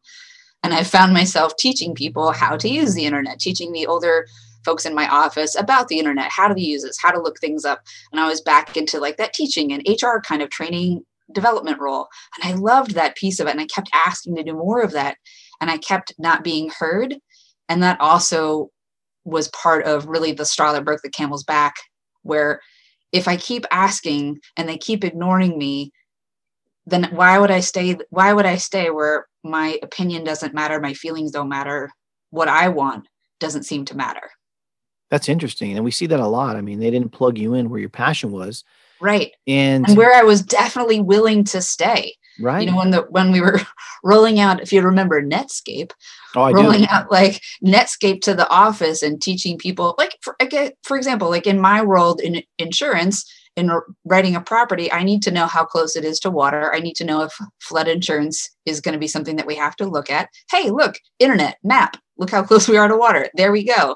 And 0.65 0.73
I 0.73 0.81
found 0.83 1.13
myself 1.13 1.55
teaching 1.57 1.93
people 1.93 2.31
how 2.31 2.57
to 2.57 2.67
use 2.67 2.95
the 2.95 3.05
internet, 3.05 3.39
teaching 3.39 3.71
the 3.71 3.85
older 3.85 4.25
folks 4.65 4.83
in 4.83 4.95
my 4.95 5.07
office 5.09 5.55
about 5.55 5.89
the 5.89 5.99
internet, 5.99 6.31
how 6.31 6.47
to 6.47 6.59
use 6.59 6.81
this, 6.81 6.97
how 6.99 7.11
to 7.11 7.21
look 7.21 7.39
things 7.39 7.65
up. 7.65 7.83
And 8.11 8.19
I 8.19 8.27
was 8.27 8.41
back 8.41 8.75
into 8.75 8.99
like 8.99 9.17
that 9.17 9.35
teaching 9.35 9.71
and 9.71 9.87
HR 9.87 10.21
kind 10.25 10.41
of 10.41 10.49
training 10.49 11.05
development 11.31 11.79
role. 11.79 12.07
And 12.35 12.51
I 12.51 12.57
loved 12.57 12.95
that 12.95 13.15
piece 13.15 13.39
of 13.39 13.45
it. 13.45 13.51
And 13.51 13.61
I 13.61 13.67
kept 13.67 13.91
asking 13.93 14.37
to 14.37 14.43
do 14.43 14.53
more 14.53 14.81
of 14.81 14.93
that. 14.93 15.17
And 15.61 15.69
I 15.69 15.77
kept 15.77 16.15
not 16.17 16.43
being 16.43 16.71
heard. 16.79 17.15
And 17.69 17.83
that 17.83 18.01
also 18.01 18.71
was 19.23 19.49
part 19.49 19.85
of 19.85 20.07
really 20.07 20.31
the 20.31 20.45
straw 20.45 20.73
that 20.73 20.83
broke 20.83 21.03
the 21.03 21.11
camel's 21.11 21.43
back, 21.43 21.75
where 22.23 22.59
if 23.11 23.27
I 23.27 23.37
keep 23.37 23.67
asking 23.69 24.39
and 24.57 24.67
they 24.67 24.79
keep 24.79 25.03
ignoring 25.03 25.59
me, 25.59 25.91
then 26.87 27.09
why 27.11 27.37
would 27.37 27.51
I 27.51 27.59
stay? 27.59 27.99
Why 28.09 28.33
would 28.33 28.47
I 28.47 28.55
stay 28.55 28.89
where 28.89 29.27
my 29.45 29.79
opinion 29.83 30.23
doesn't 30.23 30.53
matter, 30.53 30.79
my 30.79 30.93
feelings 30.93 31.31
don't 31.31 31.49
matter, 31.49 31.91
what 32.31 32.47
I 32.47 32.69
want 32.69 33.07
doesn't 33.39 33.63
seem 33.63 33.85
to 33.85 33.95
matter? 33.95 34.31
That's 35.09 35.29
interesting. 35.29 35.75
And 35.75 35.85
we 35.85 35.91
see 35.91 36.07
that 36.07 36.19
a 36.19 36.27
lot. 36.27 36.55
I 36.55 36.61
mean, 36.61 36.79
they 36.79 36.91
didn't 36.91 37.11
plug 37.11 37.37
you 37.37 37.53
in 37.53 37.69
where 37.69 37.79
your 37.79 37.89
passion 37.89 38.31
was. 38.31 38.63
Right. 38.99 39.31
And, 39.47 39.87
and 39.87 39.97
where 39.97 40.13
I 40.13 40.23
was 40.23 40.41
definitely 40.41 40.99
willing 40.99 41.43
to 41.45 41.61
stay. 41.61 42.15
Right. 42.39 42.65
You 42.65 42.71
know, 42.71 42.77
when 42.77 42.91
the 42.91 43.01
when 43.09 43.31
we 43.31 43.39
were 43.39 43.61
rolling 44.03 44.39
out, 44.39 44.61
if 44.61 44.73
you 44.73 44.81
remember 44.81 45.21
Netscape, 45.21 45.91
oh, 46.35 46.41
I 46.41 46.51
rolling 46.51 46.81
do. 46.81 46.87
out 46.89 47.11
like 47.11 47.41
Netscape 47.63 48.21
to 48.21 48.33
the 48.33 48.49
office 48.49 49.01
and 49.01 49.21
teaching 49.21 49.57
people, 49.57 49.95
like 49.97 50.17
for, 50.21 50.35
for 50.83 50.97
example, 50.97 51.29
like 51.29 51.47
in 51.47 51.59
my 51.59 51.81
world 51.81 52.19
in 52.19 52.43
insurance, 52.57 53.31
in 53.55 53.71
writing 54.03 54.35
a 54.35 54.41
property, 54.41 54.91
I 54.91 55.03
need 55.03 55.21
to 55.23 55.31
know 55.31 55.47
how 55.47 55.63
close 55.63 55.95
it 55.95 56.03
is 56.03 56.19
to 56.21 56.29
water. 56.29 56.73
I 56.73 56.79
need 56.79 56.95
to 56.97 57.05
know 57.05 57.21
if 57.21 57.33
flood 57.61 57.87
insurance 57.87 58.49
is 58.65 58.81
going 58.81 58.93
to 58.93 58.99
be 58.99 59.07
something 59.07 59.37
that 59.37 59.47
we 59.47 59.55
have 59.55 59.75
to 59.77 59.85
look 59.85 60.09
at. 60.09 60.29
Hey, 60.51 60.69
look, 60.69 60.95
internet, 61.19 61.57
map, 61.63 61.97
look 62.17 62.31
how 62.31 62.43
close 62.47 62.67
we 62.67 62.77
are 62.77 62.87
to 62.87 62.97
water. 62.97 63.29
There 63.35 63.51
we 63.51 63.63
go. 63.63 63.95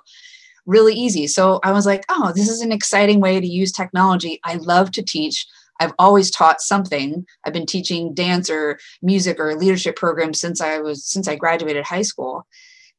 Really 0.65 0.93
easy. 0.93 1.27
So 1.27 1.59
I 1.63 1.71
was 1.71 1.85
like, 1.85 2.05
oh, 2.09 2.31
this 2.35 2.49
is 2.49 2.61
an 2.61 2.71
exciting 2.71 3.19
way 3.19 3.39
to 3.39 3.47
use 3.47 3.71
technology. 3.71 4.39
I 4.45 4.55
love 4.55 4.91
to 4.91 5.03
teach. 5.03 5.45
I've 5.81 5.93
always 5.97 6.29
taught 6.29 6.61
something. 6.61 7.25
I've 7.45 7.53
been 7.53 7.65
teaching 7.65 8.13
dance 8.13 8.49
or 8.49 8.79
music 9.01 9.39
or 9.39 9.55
leadership 9.55 9.95
programs 9.95 10.39
since 10.39 10.61
I 10.61 10.79
was 10.79 11.05
since 11.05 11.27
I 11.27 11.35
graduated 11.35 11.85
high 11.85 12.01
school. 12.01 12.45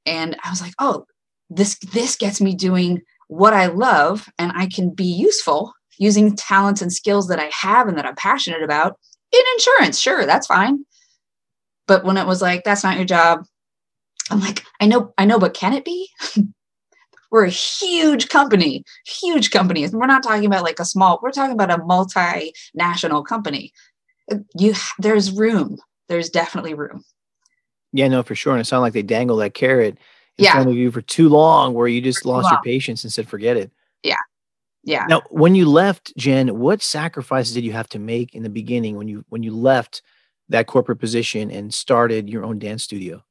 And 0.07 0.37
I 0.43 0.51
was 0.51 0.63
like, 0.63 0.73
oh, 0.79 1.05
this 1.51 1.79
this 1.93 2.17
gets 2.17 2.41
me 2.41 2.55
doing 2.55 3.03
what 3.29 3.53
I 3.53 3.67
love 3.67 4.29
and 4.39 4.51
I 4.55 4.67
can 4.67 4.91
be 4.91 5.05
useful 5.05 5.73
using 5.99 6.37
talents 6.37 6.83
and 6.83 6.93
skills 6.93 7.29
that 7.29 7.39
I 7.39 7.51
have 7.53 7.89
and 7.89 7.97
that 7.99 8.07
I'm 8.07 8.17
passionate 8.17 8.63
about 8.63 8.99
in 9.33 9.41
insurance. 9.55 9.99
Sure, 9.99 10.27
that's 10.27 10.47
fine. 10.47 10.85
But 11.87 12.05
when 12.05 12.17
it 12.17 12.27
was 12.27 12.41
like, 12.41 12.65
that's 12.65 12.85
not 12.85 12.97
your 12.97 13.05
job, 13.05 13.45
I'm 14.31 14.41
like, 14.41 14.65
I 14.81 14.87
know, 14.87 15.13
I 15.19 15.25
know, 15.25 15.39
but 15.39 15.55
can 15.55 15.73
it 15.73 15.85
be? 15.85 16.09
we're 17.31 17.45
a 17.45 17.51
huge 17.51 18.29
company, 18.29 18.85
huge 19.07 19.51
company. 19.51 19.87
We're 19.89 20.07
not 20.07 20.23
talking 20.23 20.47
about 20.47 20.63
like 20.63 20.81
a 20.81 20.85
small, 20.85 21.21
we're 21.23 21.31
talking 21.31 21.55
about 21.55 21.71
a 21.71 21.83
multinational 21.83 23.25
company. 23.25 23.73
You 24.57 24.75
there's 24.99 25.33
room. 25.33 25.79
There's 26.09 26.31
definitely 26.31 26.75
room. 26.75 27.05
Yeah, 27.93 28.09
no, 28.09 28.23
for 28.23 28.35
sure. 28.35 28.53
And 28.53 28.61
it 28.61 28.65
sounded 28.65 28.83
like 28.83 28.93
they 28.93 29.03
dangled 29.03 29.41
that 29.41 29.55
carrot 29.55 29.99
in 30.39 30.45
yeah. 30.45 30.53
front 30.53 30.69
of 30.69 30.77
you 30.77 30.91
for 30.91 31.03
too 31.03 31.29
long 31.29 31.75
where 31.75 31.89
you 31.89 32.01
just 32.01 32.25
lost 32.25 32.51
your 32.51 32.61
patience 32.63 33.03
and 33.03 33.13
said, 33.13 33.29
forget 33.29 33.57
it. 33.57 33.71
Yeah. 34.03 34.17
Yeah. 34.83 35.05
Now, 35.09 35.23
when 35.31 35.55
you 35.55 35.69
left, 35.69 36.17
Jen, 36.17 36.59
what 36.59 36.83
sacrifices 36.83 37.55
did 37.55 37.65
you 37.65 37.73
have 37.73 37.89
to 37.91 37.99
make 37.99 38.35
in 38.35 38.43
the 38.43 38.49
beginning 38.49 38.97
when 38.97 39.09
you 39.09 39.25
when 39.29 39.43
you 39.43 39.55
left 39.55 40.03
that 40.49 40.67
corporate 40.67 40.99
position 40.99 41.51
and 41.51 41.73
started 41.73 42.29
your 42.29 42.45
own 42.45 42.59
dance 42.59 42.83
studio? 42.83 43.23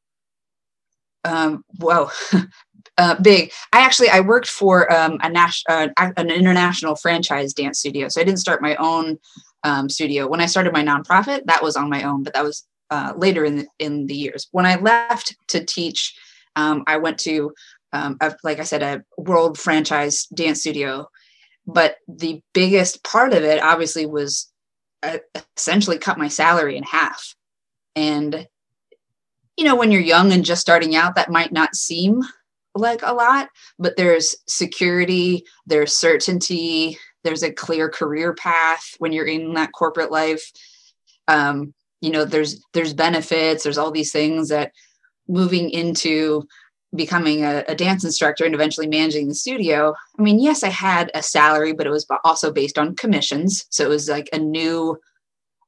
Um, 1.26 1.66
whoa, 1.80 2.10
uh, 2.98 3.16
big. 3.22 3.52
I 3.74 3.82
actually 3.82 4.10
I 4.10 4.20
worked 4.20 4.48
for 4.48 4.92
um, 4.94 5.18
a 5.22 5.30
national 5.30 5.90
uh, 5.98 6.12
an 6.18 6.30
international 6.30 6.96
franchise 6.96 7.54
dance 7.54 7.80
studio, 7.80 8.10
so 8.10 8.22
I 8.22 8.24
didn't 8.24 8.40
start 8.40 8.62
my 8.62 8.76
own 8.76 9.18
um, 9.64 9.90
studio. 9.90 10.28
When 10.28 10.42
I 10.42 10.46
started 10.46 10.72
my 10.72 10.84
nonprofit, 10.84 11.42
that 11.46 11.64
was 11.64 11.76
on 11.76 11.90
my 11.90 12.04
own, 12.04 12.24
but 12.24 12.34
that 12.34 12.44
was 12.44 12.66
uh, 12.90 13.14
later 13.16 13.44
in 13.44 13.58
the, 13.58 13.68
in 13.80 14.06
the 14.08 14.16
years. 14.16 14.48
When 14.52 14.66
I 14.66 14.76
left 14.76 15.36
to 15.50 15.64
teach, 15.64 16.16
um, 16.56 16.84
I 16.88 16.98
went 16.98 17.20
to 17.20 17.52
um, 17.94 18.18
a, 18.22 18.36
like 18.44 18.60
I 18.60 18.64
said, 18.64 18.84
a 18.84 19.04
world 19.18 19.58
franchise 19.58 20.26
dance 20.34 20.62
studio. 20.62 21.08
But 21.74 21.98
the 22.08 22.42
biggest 22.54 23.04
part 23.04 23.34
of 23.34 23.44
it, 23.44 23.62
obviously, 23.62 24.06
was 24.06 24.52
uh, 25.04 25.20
essentially 25.56 25.98
cut 25.98 26.18
my 26.18 26.28
salary 26.28 26.78
in 26.78 26.84
half. 26.84 27.36
And 27.96 28.48
you 29.60 29.66
know, 29.66 29.76
when 29.76 29.92
you're 29.92 30.02
young 30.02 30.32
and 30.32 30.46
just 30.46 30.62
starting 30.62 30.96
out, 30.96 31.16
that 31.16 31.30
might 31.30 31.52
not 31.52 31.76
seem 31.76 32.22
like 32.76 33.02
a 33.04 33.14
lot, 33.14 33.50
but 33.78 33.98
there's 33.98 34.34
security, 34.48 35.44
there's 35.66 35.94
certainty, 35.94 36.98
there's 37.26 37.44
a 37.44 37.52
clear 37.52 37.90
career 37.90 38.34
path 38.34 38.96
when 39.00 39.12
you're 39.12 39.26
in 39.26 39.56
that 39.56 39.74
corporate 39.74 40.12
life. 40.12 40.50
Um, 41.28 41.74
you 42.00 42.12
know, 42.12 42.24
there's 42.24 42.64
there's 42.74 42.94
benefits, 42.94 43.64
there's 43.64 43.78
all 43.78 43.92
these 43.92 44.14
things 44.14 44.48
that 44.48 44.72
moving 45.28 45.70
into 45.70 46.48
becoming 46.96 47.44
a, 47.44 47.64
a, 47.68 47.76
dance 47.76 48.04
instructor 48.04 48.46
and 48.46 48.56
eventually 48.56 48.88
managing 48.88 49.28
the 49.28 49.36
studio 49.36 49.94
i 50.18 50.22
mean 50.24 50.40
yes 50.40 50.64
i 50.64 50.70
had 50.70 51.12
a 51.14 51.22
salary 51.22 51.72
but 51.72 51.86
it 51.86 51.92
was 51.92 52.08
also 52.24 52.52
based 52.52 52.78
on 52.78 52.96
commissions. 52.96 53.66
So 53.70 53.84
it 53.84 53.90
was 53.90 54.10
like 54.10 54.30
a 54.34 54.40
new 54.40 54.98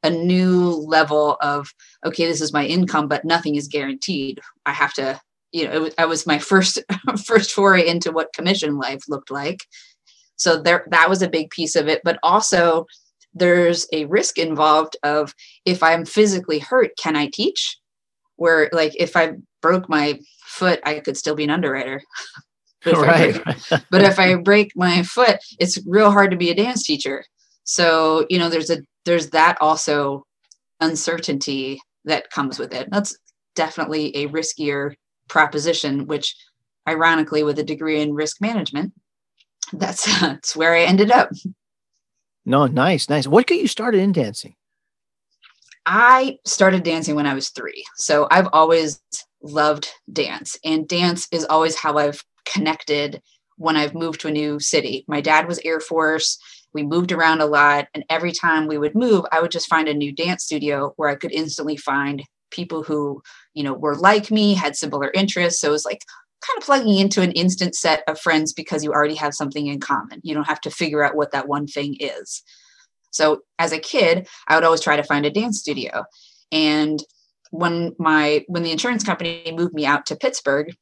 a 0.04 0.10
new 0.10 0.70
level 0.70 1.38
of 1.42 1.70
okay 2.06 2.26
this 2.26 2.42
is 2.42 2.54
my 2.54 2.66
income 2.66 3.08
but 3.08 3.26
nothing 3.26 3.56
is 3.56 3.68
guaranteed. 3.68 4.40
I 4.66 4.72
have 4.72 4.94
to 4.96 5.20
you 5.52 5.68
know 5.68 5.86
it 5.86 5.96
I 5.98 6.06
was 6.06 6.28
my 6.28 6.40
first 6.40 6.80
first 7.26 7.52
foray 7.52 7.88
into 7.88 8.12
what 8.12 8.34
commission 8.34 8.78
life 8.78 9.04
looked 9.08 9.32
like. 9.32 9.60
So 10.36 10.62
there 10.62 10.86
that 10.90 11.10
was 11.10 11.22
a 11.22 11.30
big 11.30 11.50
piece 11.50 11.76
of 11.76 11.88
it 11.88 12.02
but 12.04 12.20
also 12.24 12.86
there's 13.34 13.88
a 13.94 14.06
risk 14.06 14.38
involved 14.38 14.98
of 15.04 15.34
if 15.66 15.82
i'm 15.82 16.04
physically 16.06 16.60
hurt 16.60 16.92
can 16.98 17.16
i 17.16 17.28
teach? 17.28 17.78
Where 18.36 18.70
like 18.74 18.94
if 19.00 19.16
i 19.16 19.34
broke 19.62 19.88
my 19.88 20.20
foot 20.52 20.80
i 20.86 21.00
could 21.00 21.18
still 21.18 21.36
be 21.36 21.44
an 21.44 21.50
underwriter 21.50 22.02
but, 22.84 22.94
if 22.94 23.02
right. 23.02 23.44
break, 23.44 23.84
but 23.92 24.02
if 24.02 24.20
i 24.20 24.36
break 24.36 24.72
my 24.76 25.04
foot 25.04 25.38
it's 25.60 25.80
real 25.86 26.12
hard 26.12 26.32
to 26.32 26.38
be 26.38 26.50
a 26.50 26.56
dance 26.56 26.84
teacher 26.84 27.24
so 27.64 28.26
you 28.30 28.38
know 28.38 28.50
there's 28.50 28.70
a 28.70 28.80
there's 29.06 29.30
that 29.30 29.58
also 29.62 30.26
uncertainty 30.80 31.80
that 32.06 32.30
comes 32.32 32.60
with 32.60 32.74
it. 32.74 32.90
That's 32.92 33.18
definitely 33.56 34.16
a 34.16 34.28
riskier 34.28 34.96
proposition, 35.30 36.08
which 36.08 36.36
ironically, 36.88 37.44
with 37.44 37.60
a 37.60 37.64
degree 37.64 38.02
in 38.02 38.14
risk 38.14 38.42
management, 38.42 38.94
that's 39.74 40.06
that's 40.20 40.56
where 40.56 40.76
I 40.76 40.84
ended 40.84 41.12
up. 41.12 41.30
No, 42.46 42.66
nice, 42.66 43.08
nice. 43.08 43.28
What 43.28 43.48
got 43.48 43.60
you 43.60 43.68
started 43.68 44.02
in 44.02 44.12
dancing? 44.12 44.56
I 45.86 46.38
started 46.46 46.84
dancing 46.84 47.16
when 47.16 47.28
I 47.28 47.34
was 47.34 47.50
three. 47.50 47.84
So 47.96 48.28
I've 48.30 48.50
always 48.54 49.00
loved 49.44 49.90
dance, 50.12 50.58
and 50.64 50.88
dance 50.88 51.28
is 51.32 51.46
always 51.46 51.76
how 51.76 51.98
I've 51.98 52.24
connected 52.46 53.22
when 53.58 53.78
I've 53.78 53.94
moved 53.94 54.22
to 54.22 54.28
a 54.28 54.32
new 54.32 54.60
city. 54.60 55.06
My 55.08 55.22
dad 55.22 55.48
was 55.48 55.60
Air 55.64 55.80
Force. 55.80 56.40
We 56.74 56.84
moved 56.84 57.12
around 57.12 57.42
a 57.42 57.46
lot. 57.46 57.88
And 57.94 58.04
every 58.10 58.32
time 58.32 58.68
we 58.68 58.78
would 58.78 58.96
move 58.96 59.26
i 59.32 59.40
would 59.40 59.52
just 59.52 59.68
find 59.68 59.88
a 59.88 59.94
new 59.94 60.12
dance 60.12 60.44
studio 60.44 60.94
where 60.96 61.10
i 61.10 61.16
could 61.16 61.32
instantly 61.32 61.78
find 61.78 62.24
people 62.50 62.84
who 62.84 63.22
you 63.54 63.64
know 63.64 63.74
were 63.74 63.96
like 63.96 64.32
me 64.32 64.54
had 64.54 64.76
similar 64.76 65.12
interests. 65.12 65.62
So 65.62 65.70
it 65.70 65.72
was 65.72 65.86
like 65.86 66.02
kind 66.46 66.58
of 66.58 66.64
plugging 66.64 66.98
into 66.98 67.22
an 67.22 67.32
instant 67.32 67.76
set 67.76 68.04
of 68.08 68.20
friends 68.20 68.52
because 68.52 68.84
you 68.84 68.92
already 68.92 69.16
have 69.16 69.34
something 69.34 69.68
in 69.68 69.80
common. 69.80 70.20
You 70.24 70.34
don't 70.34 70.48
have 70.48 70.62
to 70.62 70.72
figure 70.72 71.04
out 71.04 71.16
what 71.16 71.32
that 71.32 71.48
one 71.48 71.68
thing 71.68 71.98
is. 72.00 72.44
So 73.12 73.42
as 73.60 73.72
a 73.72 73.80
kid 73.80 74.28
i 74.48 74.56
would 74.56 74.64
always 74.64 74.82
try 74.82 74.96
to 74.96 75.04
find 75.04 75.26
a 75.26 75.32
dance 75.32 75.60
studio. 75.60 76.06
And 76.52 77.02
when 77.52 77.96
my 78.00 78.44
when 78.48 78.64
the 78.64 78.72
insurance 78.72 79.04
company 79.04 79.54
moved 79.56 79.74
me 79.74 79.86
out 79.86 80.06
to 80.06 80.16
pittsburgh 80.16 80.74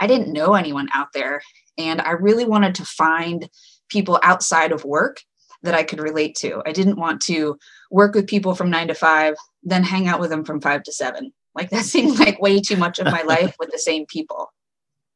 i 0.00 0.06
didn't 0.06 0.32
know 0.32 0.54
anyone 0.54 0.88
out 0.94 1.08
there 1.12 1.42
and 1.76 2.00
i 2.00 2.12
really 2.12 2.44
wanted 2.44 2.74
to 2.74 2.84
find 2.84 3.48
people 3.88 4.18
outside 4.22 4.72
of 4.72 4.84
work 4.84 5.20
that 5.64 5.74
I 5.74 5.82
could 5.82 6.00
relate 6.00 6.36
to. 6.36 6.62
I 6.64 6.72
didn't 6.72 6.98
want 6.98 7.20
to 7.22 7.58
work 7.90 8.14
with 8.14 8.26
people 8.26 8.54
from 8.54 8.70
nine 8.70 8.88
to 8.88 8.94
five, 8.94 9.34
then 9.62 9.82
hang 9.82 10.06
out 10.06 10.20
with 10.20 10.30
them 10.30 10.44
from 10.44 10.60
five 10.60 10.82
to 10.84 10.92
seven. 10.92 11.32
Like 11.54 11.70
that 11.70 11.84
seemed 11.94 12.18
like 12.18 12.40
way 12.40 12.60
too 12.60 12.76
much 12.76 12.98
of 12.98 13.06
my 13.06 13.22
life 13.26 13.56
with 13.58 13.70
the 13.70 13.78
same 13.78 14.06
people. 14.06 14.52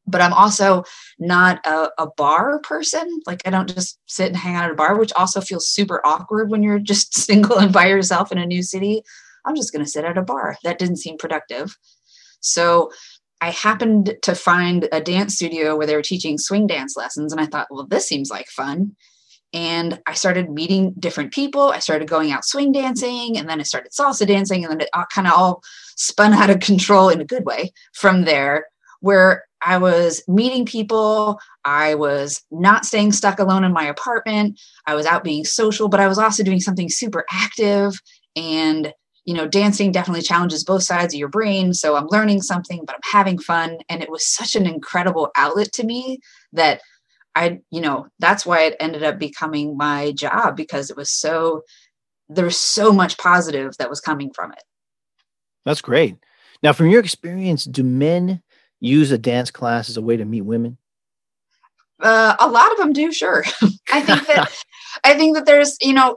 But 0.06 0.22
I'm 0.22 0.32
also 0.32 0.84
not 1.18 1.64
a, 1.66 1.90
a, 1.98 2.06
bar 2.16 2.60
person. 2.60 3.20
Like 3.26 3.42
I 3.44 3.50
don't 3.50 3.72
just 3.72 3.98
sit 4.06 4.28
and 4.28 4.36
hang 4.36 4.54
out 4.54 4.64
at 4.64 4.70
a 4.70 4.74
bar, 4.74 4.98
which 4.98 5.12
also 5.12 5.42
feels 5.42 5.68
super 5.68 6.00
awkward 6.02 6.50
when 6.50 6.62
you're 6.62 6.78
just 6.78 7.14
single 7.26 7.58
and 7.58 7.72
by 7.72 7.88
yourself 7.88 8.32
in 8.32 8.38
a 8.38 8.46
new 8.46 8.62
city. 8.62 9.02
I'm 9.48 9.56
just 9.56 9.72
going 9.72 9.84
to 9.84 9.90
sit 9.90 10.04
at 10.04 10.18
a 10.18 10.22
bar. 10.22 10.56
That 10.64 10.78
didn't 10.78 10.96
seem 10.96 11.16
productive. 11.18 11.76
So 12.40 12.90
I 13.40 13.50
happened 13.50 14.16
to 14.22 14.34
find 14.34 14.88
a 14.92 15.00
dance 15.00 15.36
studio 15.36 15.76
where 15.76 15.86
they 15.86 15.94
were 15.94 16.02
teaching 16.02 16.38
swing 16.38 16.66
dance 16.66 16.96
lessons. 16.96 17.32
And 17.32 17.40
I 17.40 17.46
thought, 17.46 17.68
well, 17.70 17.86
this 17.86 18.06
seems 18.08 18.30
like 18.30 18.48
fun. 18.48 18.96
And 19.52 20.00
I 20.06 20.12
started 20.12 20.50
meeting 20.50 20.94
different 20.98 21.32
people. 21.32 21.70
I 21.70 21.78
started 21.78 22.08
going 22.08 22.32
out 22.32 22.44
swing 22.44 22.72
dancing 22.72 23.38
and 23.38 23.48
then 23.48 23.60
I 23.60 23.62
started 23.62 23.92
salsa 23.92 24.26
dancing. 24.26 24.64
And 24.64 24.72
then 24.72 24.80
it 24.82 24.90
all 24.92 25.06
kind 25.12 25.26
of 25.26 25.32
all 25.34 25.62
spun 25.96 26.32
out 26.34 26.50
of 26.50 26.60
control 26.60 27.08
in 27.08 27.20
a 27.20 27.24
good 27.24 27.46
way 27.46 27.72
from 27.94 28.24
there, 28.24 28.66
where 29.00 29.44
I 29.64 29.78
was 29.78 30.22
meeting 30.28 30.66
people. 30.66 31.40
I 31.64 31.94
was 31.94 32.42
not 32.50 32.84
staying 32.84 33.12
stuck 33.12 33.38
alone 33.38 33.64
in 33.64 33.72
my 33.72 33.84
apartment. 33.84 34.60
I 34.86 34.94
was 34.94 35.06
out 35.06 35.24
being 35.24 35.44
social, 35.44 35.88
but 35.88 36.00
I 36.00 36.08
was 36.08 36.18
also 36.18 36.42
doing 36.42 36.60
something 36.60 36.88
super 36.88 37.24
active 37.32 38.00
and 38.36 38.92
you 39.28 39.34
know, 39.34 39.46
dancing 39.46 39.92
definitely 39.92 40.22
challenges 40.22 40.64
both 40.64 40.82
sides 40.82 41.12
of 41.12 41.20
your 41.20 41.28
brain. 41.28 41.74
So 41.74 41.96
I'm 41.96 42.06
learning 42.06 42.40
something, 42.40 42.82
but 42.86 42.94
I'm 42.94 43.12
having 43.12 43.38
fun. 43.38 43.76
And 43.90 44.02
it 44.02 44.10
was 44.10 44.26
such 44.26 44.56
an 44.56 44.64
incredible 44.66 45.30
outlet 45.36 45.70
to 45.74 45.84
me 45.84 46.20
that 46.54 46.80
I, 47.36 47.60
you 47.70 47.82
know, 47.82 48.06
that's 48.20 48.46
why 48.46 48.62
it 48.62 48.76
ended 48.80 49.02
up 49.02 49.18
becoming 49.18 49.76
my 49.76 50.12
job 50.12 50.56
because 50.56 50.88
it 50.88 50.96
was 50.96 51.10
so, 51.10 51.60
there 52.30 52.46
was 52.46 52.56
so 52.56 52.90
much 52.90 53.18
positive 53.18 53.76
that 53.76 53.90
was 53.90 54.00
coming 54.00 54.32
from 54.32 54.52
it. 54.52 54.62
That's 55.66 55.82
great. 55.82 56.16
Now, 56.62 56.72
from 56.72 56.88
your 56.88 57.00
experience, 57.00 57.64
do 57.64 57.84
men 57.84 58.42
use 58.80 59.10
a 59.10 59.18
dance 59.18 59.50
class 59.50 59.90
as 59.90 59.98
a 59.98 60.02
way 60.02 60.16
to 60.16 60.24
meet 60.24 60.40
women? 60.40 60.78
Uh, 62.00 62.34
a 62.40 62.48
lot 62.48 62.72
of 62.72 62.78
them 62.78 62.94
do, 62.94 63.12
sure. 63.12 63.44
I 63.92 64.00
think 64.00 64.26
that 64.26 64.50
I 65.04 65.12
think 65.12 65.36
that 65.36 65.44
there's, 65.44 65.76
you 65.82 65.92
know, 65.92 66.16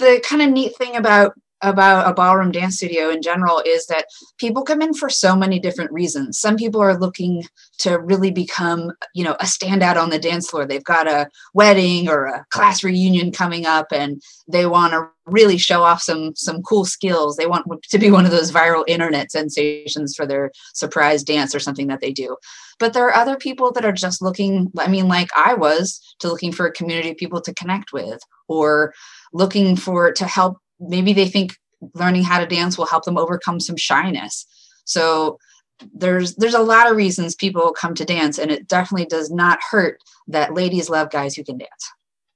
the 0.00 0.20
kind 0.28 0.42
of 0.42 0.50
neat 0.50 0.76
thing 0.76 0.96
about 0.96 1.34
about 1.62 2.08
a 2.08 2.14
ballroom 2.14 2.52
dance 2.52 2.76
studio 2.76 3.10
in 3.10 3.22
general 3.22 3.62
is 3.66 3.86
that 3.86 4.06
people 4.38 4.62
come 4.62 4.80
in 4.80 4.94
for 4.94 5.10
so 5.10 5.34
many 5.34 5.58
different 5.58 5.90
reasons. 5.92 6.38
Some 6.38 6.56
people 6.56 6.80
are 6.80 6.98
looking 6.98 7.44
to 7.78 7.98
really 7.98 8.30
become, 8.30 8.92
you 9.14 9.24
know, 9.24 9.34
a 9.34 9.44
standout 9.44 9.96
on 9.96 10.10
the 10.10 10.18
dance 10.18 10.48
floor. 10.48 10.66
They've 10.66 10.84
got 10.84 11.08
a 11.08 11.28
wedding 11.54 12.08
or 12.08 12.26
a 12.26 12.44
class 12.50 12.84
reunion 12.84 13.32
coming 13.32 13.66
up 13.66 13.88
and 13.92 14.22
they 14.46 14.66
want 14.66 14.92
to 14.92 15.08
really 15.26 15.58
show 15.58 15.82
off 15.82 16.00
some 16.00 16.34
some 16.34 16.62
cool 16.62 16.84
skills. 16.84 17.36
They 17.36 17.46
want 17.46 17.66
to 17.90 17.98
be 17.98 18.10
one 18.10 18.24
of 18.24 18.30
those 18.30 18.52
viral 18.52 18.84
internet 18.86 19.30
sensations 19.30 20.14
for 20.14 20.26
their 20.26 20.50
surprise 20.74 21.22
dance 21.22 21.54
or 21.54 21.60
something 21.60 21.88
that 21.88 22.00
they 22.00 22.12
do. 22.12 22.36
But 22.78 22.92
there 22.92 23.06
are 23.06 23.16
other 23.16 23.36
people 23.36 23.72
that 23.72 23.84
are 23.84 23.92
just 23.92 24.22
looking, 24.22 24.70
I 24.78 24.88
mean 24.88 25.08
like 25.08 25.28
I 25.36 25.54
was, 25.54 26.00
to 26.20 26.28
looking 26.28 26.52
for 26.52 26.66
a 26.66 26.72
community 26.72 27.10
of 27.10 27.16
people 27.16 27.40
to 27.40 27.54
connect 27.54 27.92
with 27.92 28.20
or 28.46 28.94
looking 29.32 29.76
for 29.76 30.12
to 30.12 30.26
help 30.26 30.58
maybe 30.80 31.12
they 31.12 31.28
think 31.28 31.56
learning 31.94 32.24
how 32.24 32.38
to 32.38 32.46
dance 32.46 32.76
will 32.76 32.86
help 32.86 33.04
them 33.04 33.18
overcome 33.18 33.60
some 33.60 33.76
shyness. 33.76 34.46
So 34.84 35.38
there's 35.94 36.34
there's 36.36 36.54
a 36.54 36.62
lot 36.62 36.90
of 36.90 36.96
reasons 36.96 37.34
people 37.34 37.72
come 37.72 37.94
to 37.94 38.04
dance 38.04 38.38
and 38.38 38.50
it 38.50 38.66
definitely 38.66 39.06
does 39.06 39.30
not 39.30 39.60
hurt 39.70 40.00
that 40.26 40.54
ladies 40.54 40.90
love 40.90 41.10
guys 41.10 41.34
who 41.36 41.44
can 41.44 41.58
dance. 41.58 41.90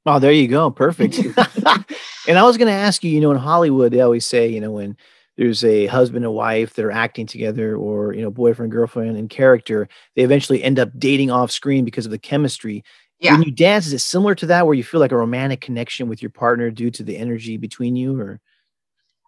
Oh 0.07 0.19
there 0.19 0.33
you 0.33 0.49
go. 0.49 0.71
Perfect. 0.71 1.19
And 2.29 2.39
i 2.39 2.45
was 2.45 2.57
going 2.57 2.69
to 2.69 2.73
ask 2.73 3.03
you 3.03 3.11
you 3.11 3.21
know 3.21 3.33
in 3.33 3.37
hollywood 3.37 3.93
they 3.93 4.01
always 4.01 4.27
say 4.27 4.49
you 4.49 4.61
know 4.61 4.71
when 4.71 4.97
there's 5.37 5.65
a 5.65 5.87
husband 5.87 6.25
and 6.25 6.35
wife 6.35 6.75
that 6.75 6.85
are 6.85 6.93
acting 6.93 7.27
together 7.27 7.77
or 7.77 8.13
you 8.15 8.23
know 8.23 8.31
boyfriend 8.31 8.71
girlfriend 8.71 9.17
in 9.17 9.29
character 9.29 9.89
they 10.15 10.23
eventually 10.23 10.63
end 10.63 10.79
up 10.79 10.91
dating 10.99 11.31
off 11.31 11.51
screen 11.51 11.85
because 11.85 12.05
of 12.05 12.13
the 12.13 12.19
chemistry 12.19 12.85
yeah. 13.23 13.33
when 13.33 13.43
you 13.43 13.53
dance 13.53 13.87
is 13.87 13.93
it 13.93 14.01
similar 14.01 14.35
to 14.35 14.47
that 14.47 14.67
where 14.67 14.75
you 14.75 14.85
feel 14.85 15.01
like 15.01 15.13
a 15.13 15.17
romantic 15.17 15.61
connection 15.61 16.09
with 16.09 16.23
your 16.23 16.31
partner 16.31 16.71
due 16.71 16.91
to 16.91 17.03
the 17.03 17.17
energy 17.17 17.57
between 17.57 17.97
you 17.97 18.19
or 18.19 18.41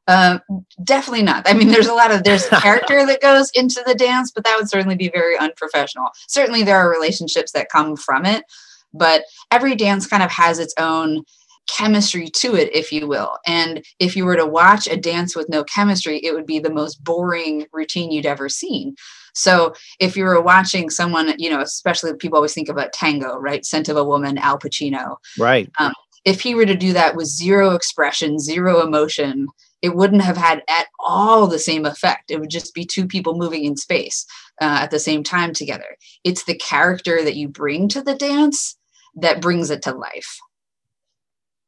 um, 0.07 0.41
definitely 0.83 1.23
not. 1.23 1.49
I 1.49 1.55
mean, 1.55 1.69
there's 1.69 1.87
a 1.87 1.95
lot 1.95 2.11
of 2.11 2.25
there's 2.25 2.47
character 2.61 3.07
that 3.07 3.23
goes 3.23 3.51
into 3.55 3.83
the 3.87 3.95
dance, 3.95 4.31
but 4.31 4.45
that 4.45 4.57
would 4.59 4.69
certainly 4.69 4.97
be 4.97 5.09
very 5.09 5.39
unprofessional. 5.39 6.11
Certainly, 6.29 6.65
there 6.65 6.77
are 6.77 6.91
relationships 6.91 7.53
that 7.53 7.71
come 7.71 7.97
from 7.97 8.27
it, 8.27 8.45
but 8.93 9.23
every 9.51 9.75
dance 9.75 10.07
kind 10.07 10.23
of 10.23 10.31
has 10.31 10.59
its 10.59 10.75
own 10.79 11.23
chemistry 11.67 12.29
to 12.29 12.55
it, 12.55 12.75
if 12.75 12.93
you 12.93 13.07
will. 13.07 13.39
And 13.47 13.83
if 13.99 14.17
you 14.17 14.27
were 14.27 14.37
to 14.37 14.47
watch 14.47 14.87
a 14.87 14.97
dance 14.97 15.35
with 15.35 15.49
no 15.49 15.65
chemistry, 15.65 16.21
it 16.23 16.35
would 16.35 16.47
be 16.47 16.59
the 16.59 16.71
most 16.71 17.03
boring 17.03 17.67
routine 17.73 18.11
you'd 18.11 18.27
ever 18.27 18.51
seen. 18.51 18.95
So 19.35 19.75
if 20.01 20.17
you 20.17 20.25
were 20.25 20.41
watching 20.41 20.91
someone, 20.91 21.35
you 21.39 21.51
know, 21.51 21.61
especially 21.61 22.15
people 22.15 22.37
always 22.37 22.55
think 22.55 22.69
about 22.69 22.93
tango, 22.93 23.37
right? 23.37 23.65
Scent 23.65 23.89
of 23.89 23.97
a 23.97 24.05
Woman, 24.05 24.39
Al 24.39 24.59
Pacino. 24.59 25.17
Right. 25.39 25.71
Um, 25.79 25.93
if 26.25 26.41
he 26.41 26.55
were 26.55 26.67
to 26.67 26.75
do 26.75 26.93
that 26.95 27.17
with 27.17 27.27
zero 27.27 27.73
expression, 27.73 28.39
zero 28.39 28.81
emotion, 28.81 29.49
it 29.83 29.95
wouldn't 29.95 30.23
have 30.23 30.39
had 30.39 30.63
at 30.69 30.87
all 31.01 31.47
the 31.47 31.59
same 31.59 31.85
effect. 31.85 32.31
It 32.31 32.41
would 32.41 32.49
just 32.49 32.73
be 32.73 32.87
two 32.87 33.07
people 33.07 33.37
moving 33.37 33.65
in 33.65 33.77
space 33.77 34.25
uh, 34.63 34.79
at 34.81 34.91
the 34.91 34.99
same 34.99 35.23
time 35.23 35.53
together. 35.53 35.97
It's 36.25 36.45
the 36.45 36.57
character 36.57 37.23
that 37.23 37.37
you 37.37 37.49
bring 37.49 37.89
to 37.89 38.01
the 38.01 38.15
dance 38.15 38.79
that 39.17 39.43
brings 39.43 39.71
it 39.71 39.83
to 39.83 39.93
life. 39.93 40.39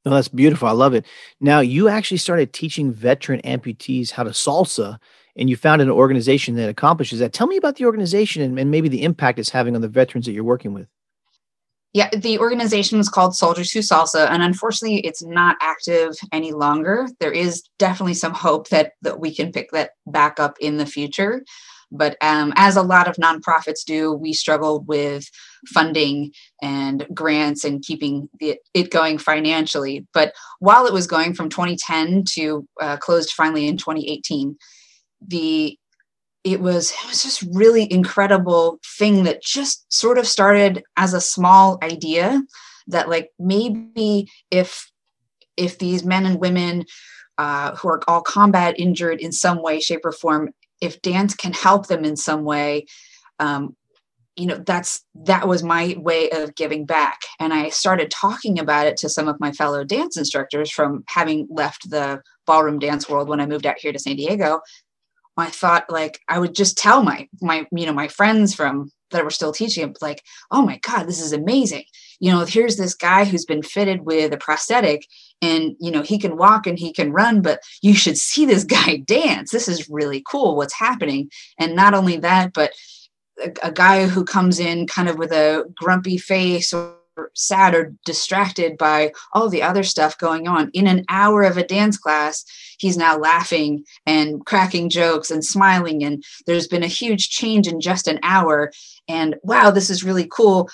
No, 0.07 0.13
that's 0.13 0.29
beautiful. 0.29 0.69
I 0.69 0.73
love 0.73 0.95
it. 0.95 1.05
Now, 1.41 1.61
you 1.61 1.89
actually 1.89 2.19
started 2.19 2.53
teaching 2.53 2.93
veteran 2.93 3.41
amputees 3.43 4.13
how 4.13 4.23
to 4.23 4.31
salsa, 4.31 4.99
and 5.37 5.51
you 5.51 5.57
founded 5.57 5.89
an 5.89 5.93
organization 5.93 6.57
that 6.57 6.69
accomplishes 6.69 7.19
that. 7.19 7.33
Tell 7.33 7.47
me 7.47 7.57
about 7.57 7.77
the 7.77 7.85
organization 7.85 8.43
and, 8.43 8.59
and 8.59 8.71
maybe 8.71 8.89
the 8.89 9.03
impact 9.03 9.39
it's 9.39 9.51
having 9.51 9.75
on 9.75 9.83
the 9.83 9.89
veterans 9.89 10.27
that 10.27 10.33
you're 10.33 10.45
working 10.45 10.73
with. 10.73 10.89
Yeah, 11.93 12.11
the 12.11 12.39
organization 12.39 12.99
is 12.99 13.09
called 13.09 13.35
Soldiers 13.35 13.71
Who 13.71 13.79
Salsa, 13.79 14.29
and 14.29 14.43
unfortunately, 14.43 14.99
it's 15.01 15.25
not 15.25 15.57
active 15.63 16.15
any 16.31 16.53
longer. 16.53 17.09
There 17.21 17.33
is 17.33 17.63
definitely 17.79 18.15
some 18.15 18.35
hope 18.35 18.69
that 18.69 18.93
that 19.01 19.19
we 19.19 19.35
can 19.35 19.51
pick 19.51 19.71
that 19.71 19.93
back 20.07 20.39
up 20.39 20.57
in 20.61 20.77
the 20.77 20.85
future. 20.85 21.43
But 21.91 22.17
um, 22.21 22.53
as 22.57 22.77
a 22.77 22.83
lot 22.83 23.09
of 23.09 23.17
nonprofits 23.17 23.85
do, 23.87 24.13
we 24.13 24.33
struggled 24.33 24.87
with 24.89 25.31
funding 25.69 26.33
and 26.61 27.07
grants 27.15 27.65
and 27.65 27.83
keeping 27.83 28.29
the, 28.41 28.59
it 28.75 28.91
going 28.91 29.19
financially. 29.19 30.07
But 30.13 30.35
while 30.59 30.87
it 30.87 30.93
was 30.93 31.07
going 31.07 31.33
from 31.33 31.49
2010 31.49 32.25
to 32.35 32.67
uh, 32.81 32.97
closed 32.97 33.31
finally 33.31 33.69
in 33.69 33.77
2018, 33.77 34.57
the 35.21 35.79
it 36.45 36.61
was 36.61 36.93
it 36.93 37.09
was 37.09 37.23
just 37.23 37.43
really 37.53 37.91
incredible 37.93 38.79
thing 38.99 39.25
that 39.25 39.43
just 39.43 39.93
sort 39.93 40.17
of 40.17 40.27
started 40.27 40.85
as 40.97 41.13
a 41.13 41.21
small 41.21 41.79
idea 41.83 42.43
that 42.87 43.09
like 43.09 43.31
maybe 43.39 44.31
if 44.51 44.91
if 45.57 45.79
these 45.79 46.05
men 46.05 46.25
and 46.25 46.41
women 46.41 46.85
uh, 47.39 47.75
who 47.77 47.89
are 47.89 48.01
all 48.09 48.23
combat 48.23 48.79
injured 48.79 49.21
in 49.21 49.33
some 49.33 49.63
way 49.63 49.81
shape 49.81 50.05
or 50.05 50.13
form 50.13 50.51
if 50.81 51.03
dance 51.03 51.35
can 51.35 51.53
help 51.53 51.89
them 51.89 52.05
in 52.05 52.17
some 52.17 52.45
way 52.45 52.87
um, 53.41 53.75
you 54.37 54.47
know 54.47 54.63
that's 54.67 55.03
that 55.15 55.49
was 55.49 55.63
my 55.63 55.97
way 55.99 56.31
of 56.31 56.55
giving 56.55 56.85
back. 56.85 57.23
And 57.41 57.53
i 57.53 57.71
started 57.71 58.11
talking 58.11 58.59
about 58.59 58.87
it 58.87 58.97
to 58.99 59.09
some 59.09 59.29
of 59.29 59.41
my 59.41 59.51
fellow 59.51 59.83
dance 59.83 60.17
instructors 60.17 60.71
from 60.71 61.05
having 61.09 61.49
left 61.51 61.91
the 61.91 62.23
ballroom 62.47 62.79
dance 62.79 63.09
world 63.09 63.29
when 63.29 63.41
i 63.41 63.47
moved 63.47 63.67
out 63.67 63.79
here 63.79 63.93
to 63.93 63.99
san 63.99 64.17
diego 64.17 64.61
I 65.37 65.51
thought 65.51 65.91
like 65.91 66.21
I 66.29 66.39
would 66.39 66.55
just 66.55 66.79
tell 66.79 67.03
my 67.03 67.29
my 67.41 67.67
you 67.73 67.87
know 67.87 67.93
my 67.93 68.09
friends 68.09 68.55
from 68.55 68.91
that 69.11 69.25
were 69.25 69.31
still 69.31 69.53
teaching 69.53 69.95
like 70.01 70.23
oh 70.51 70.63
my 70.63 70.79
god 70.79 71.05
this 71.05 71.21
is 71.21 71.33
amazing. 71.33 71.85
You 72.21 72.33
know 72.33 72.45
here's 72.45 72.77
this 72.77 72.95
guy 72.95 73.25
who's 73.25 73.45
been 73.45 73.63
fitted 73.63 74.07
with 74.07 74.33
a 74.33 74.39
prosthetic 74.39 75.07
and 75.43 75.77
you 75.81 75.91
know 75.91 76.03
he 76.03 76.19
can 76.19 76.37
walk 76.37 76.67
and 76.67 76.79
he 76.79 76.93
can 76.93 77.13
run 77.13 77.43
but 77.43 77.61
you 77.83 77.95
should 77.95 78.17
see 78.17 78.47
this 78.47 78.65
guy 78.77 78.97
dance. 78.97 79.51
This 79.51 79.69
is 79.69 79.89
really 79.91 80.23
cool 80.29 80.57
what's 80.57 80.75
happening. 80.75 81.31
And 81.59 81.77
not 81.77 81.95
only 81.95 82.17
that 82.19 82.53
but 82.53 82.73
a, 83.43 83.53
a 83.65 83.73
guy 83.73 84.07
who 84.07 84.25
comes 84.25 84.59
in 84.59 84.87
kind 84.87 85.09
of 85.09 85.19
with 85.19 85.33
a 85.33 85.65
grumpy 85.77 86.19
face 86.19 86.73
or 86.73 86.97
sad 87.35 87.75
or 87.75 87.95
distracted 88.05 88.77
by 88.77 89.13
all 89.33 89.49
the 89.49 89.63
other 89.63 89.83
stuff 89.83 90.19
going 90.19 90.49
on. 90.49 90.71
In 90.73 90.87
an 90.87 91.05
hour 91.09 91.43
of 91.43 91.57
a 91.57 91.67
dance 91.67 91.97
class, 91.97 92.45
he's 92.79 92.97
now 92.97 93.17
laughing 93.17 93.85
and 94.07 94.45
cracking 94.47 94.89
jokes 94.89 95.31
and 95.31 95.45
smiling. 95.45 96.05
And 96.05 96.23
there's 96.47 96.69
been 96.69 96.83
a 96.83 96.89
huge 96.89 97.31
change 97.31 97.67
in 97.67 97.81
just 97.81 98.09
an 98.09 98.19
hour. 98.23 98.73
And 99.09 99.37
wow, 99.43 99.71
this 99.71 99.91
is 99.91 100.05
really 100.05 100.29
cool. 100.31 100.69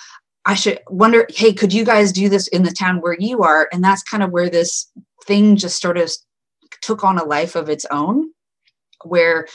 I 0.45 0.55
should 0.55 0.79
wonder, 0.89 1.25
hey, 1.29 1.53
could 1.53 1.73
you 1.73 1.85
guys 1.85 2.11
do 2.11 2.27
this 2.27 2.47
in 2.49 2.63
the 2.63 2.71
town 2.71 2.99
where 2.99 3.15
you 3.17 3.43
are? 3.43 3.69
And 3.71 3.83
that's 3.83 4.03
kind 4.03 4.23
of 4.23 4.31
where 4.31 4.49
this 4.49 4.91
thing 5.25 5.55
just 5.55 5.81
sort 5.81 5.97
of 5.97 6.11
took 6.81 7.03
on 7.03 7.17
a 7.17 7.23
life 7.23 7.55
of 7.55 7.69
its 7.69 7.85
own, 7.91 8.31
where 9.05 9.47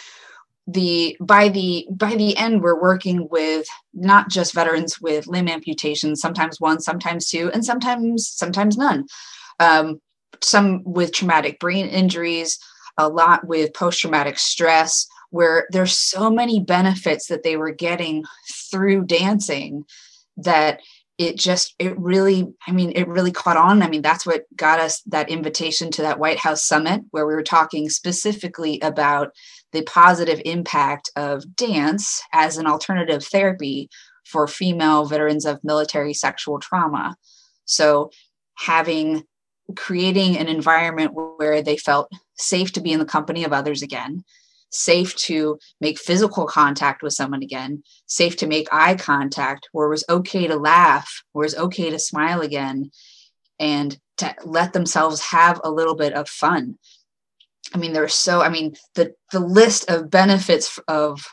the 0.71 1.17
by 1.19 1.49
the 1.49 1.87
by 1.91 2.15
the 2.15 2.37
end 2.37 2.63
we're 2.63 2.81
working 2.81 3.27
with 3.31 3.67
not 3.95 4.29
just 4.29 4.53
veterans 4.53 5.01
with 5.01 5.27
limb 5.27 5.49
amputations 5.49 6.21
sometimes 6.21 6.61
one 6.61 6.79
sometimes 6.79 7.31
two 7.31 7.51
and 7.55 7.65
sometimes 7.65 8.29
sometimes 8.29 8.77
none. 8.77 9.07
Um, 9.59 10.01
some 10.43 10.83
with 10.85 11.13
traumatic 11.13 11.59
brain 11.59 11.87
injuries 11.87 12.59
a 12.99 13.09
lot 13.09 13.47
with 13.47 13.73
post-traumatic 13.75 14.39
stress 14.39 15.07
where 15.31 15.67
there's 15.71 15.97
so 15.97 16.31
many 16.31 16.61
benefits 16.61 17.27
that 17.29 17.43
they 17.43 17.57
were 17.57 17.73
getting 17.73 18.25
through 18.71 19.05
dancing 19.05 19.85
that 20.37 20.81
it 21.17 21.37
just 21.37 21.75
it 21.79 21.99
really 21.99 22.47
i 22.67 22.73
mean 22.73 22.93
it 22.95 23.09
really 23.09 23.33
caught 23.33 23.57
on. 23.57 23.83
I 23.83 23.89
mean 23.89 24.03
that's 24.03 24.27
what 24.27 24.45
got 24.55 24.81
us 24.81 25.01
that 25.07 25.31
invitation 25.31 25.91
to 25.93 26.03
that 26.03 26.19
white 26.19 26.39
house 26.39 26.63
summit 26.63 27.01
where 27.11 27.27
we 27.27 27.35
were 27.35 27.43
talking 27.43 27.89
specifically 27.89 28.79
about 28.81 29.33
the 29.73 29.83
positive 29.83 30.41
impact 30.45 31.11
of 31.17 31.57
dance 31.57 32.23
as 32.33 32.57
an 32.57 32.67
alternative 32.67 33.25
therapy 33.25 33.89
for 34.25 34.47
female 34.47 35.05
veterans 35.05 35.45
of 35.47 35.63
military 35.65 36.15
sexual 36.15 36.59
trauma 36.59 37.17
so 37.65 38.11
having 38.57 39.23
creating 39.77 40.39
an 40.39 40.49
environment 40.49 41.13
where 41.15 41.63
they 41.63 41.77
felt 41.77 42.11
safe 42.37 42.73
to 42.73 42.81
be 42.81 42.93
in 42.93 42.99
the 42.99 43.05
company 43.05 43.45
of 43.45 43.53
others 43.53 43.83
again 43.83 44.25
safe 44.71 45.15
to 45.17 45.59
make 45.81 45.99
physical 45.99 46.47
contact 46.47 47.03
with 47.03 47.13
someone 47.13 47.43
again, 47.43 47.83
safe 48.07 48.37
to 48.37 48.47
make 48.47 48.69
eye 48.73 48.95
contact, 48.95 49.69
where 49.73 49.87
it 49.87 49.91
was 49.91 50.05
okay 50.09 50.47
to 50.47 50.57
laugh, 50.57 51.23
where 51.33 51.45
it 51.45 51.47
was 51.47 51.57
okay 51.57 51.91
to 51.91 51.99
smile 51.99 52.41
again, 52.41 52.91
and 53.59 53.99
to 54.19 54.35
let 54.45 54.73
themselves 54.73 55.21
have 55.21 55.61
a 55.65 55.71
little 55.71 55.95
bit 55.95 56.13
of 56.13 56.29
fun. 56.29 56.79
I 57.75 57.79
mean, 57.79 57.93
there's 57.93 58.15
so, 58.15 58.41
I 58.41 58.49
mean, 58.49 58.75
the, 58.95 59.15
the 59.33 59.41
list 59.41 59.91
of 59.91 60.11
benefits 60.11 60.79
of 60.89 61.27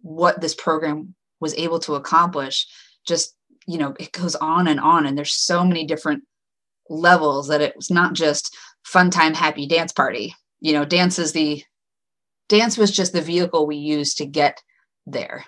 what 0.00 0.40
this 0.40 0.54
program 0.54 1.14
was 1.40 1.54
able 1.54 1.78
to 1.80 1.94
accomplish 1.94 2.66
just, 3.06 3.34
you 3.66 3.78
know, 3.78 3.94
it 3.98 4.12
goes 4.12 4.34
on 4.36 4.68
and 4.68 4.80
on. 4.80 5.06
And 5.06 5.16
there's 5.16 5.32
so 5.32 5.64
many 5.64 5.86
different 5.86 6.24
levels 6.88 7.48
that 7.48 7.60
it 7.60 7.74
was 7.76 7.90
not 7.90 8.12
just 8.12 8.56
fun 8.84 9.10
time, 9.10 9.34
happy 9.34 9.66
dance 9.66 9.92
party. 9.92 10.34
You 10.60 10.72
know, 10.72 10.84
dance 10.84 11.18
is 11.18 11.32
the 11.32 11.64
dance 12.48 12.76
was 12.78 12.90
just 12.90 13.12
the 13.12 13.22
vehicle 13.22 13.66
we 13.66 13.76
used 13.76 14.18
to 14.18 14.26
get 14.26 14.62
there. 15.06 15.44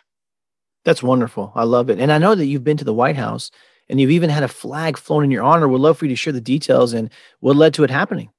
That's 0.85 1.03
wonderful. 1.03 1.53
I 1.55 1.64
love 1.64 1.90
it. 1.90 1.99
And 1.99 2.12
I 2.12 2.18
know 2.18 2.35
that 2.35 2.47
you've 2.47 2.64
been 2.64 2.77
to 2.77 2.85
the 2.85 2.94
White 2.94 3.16
House 3.16 3.51
and 3.88 4.01
you've 4.01 4.11
even 4.11 4.31
had 4.31 4.42
a 4.42 4.49
flag 4.49 4.97
flown 4.97 5.25
in 5.25 5.31
your 5.31 5.42
honor. 5.42 5.68
We'd 5.68 5.81
love 5.81 5.99
for 5.99 6.07
you 6.07 6.11
to 6.11 6.16
share 6.16 6.33
the 6.33 6.40
details 6.40 6.92
and 6.92 7.11
what 7.40 7.57
led 7.57 7.75
to 7.75 7.85
it 7.85 7.90
happening. 7.90 8.31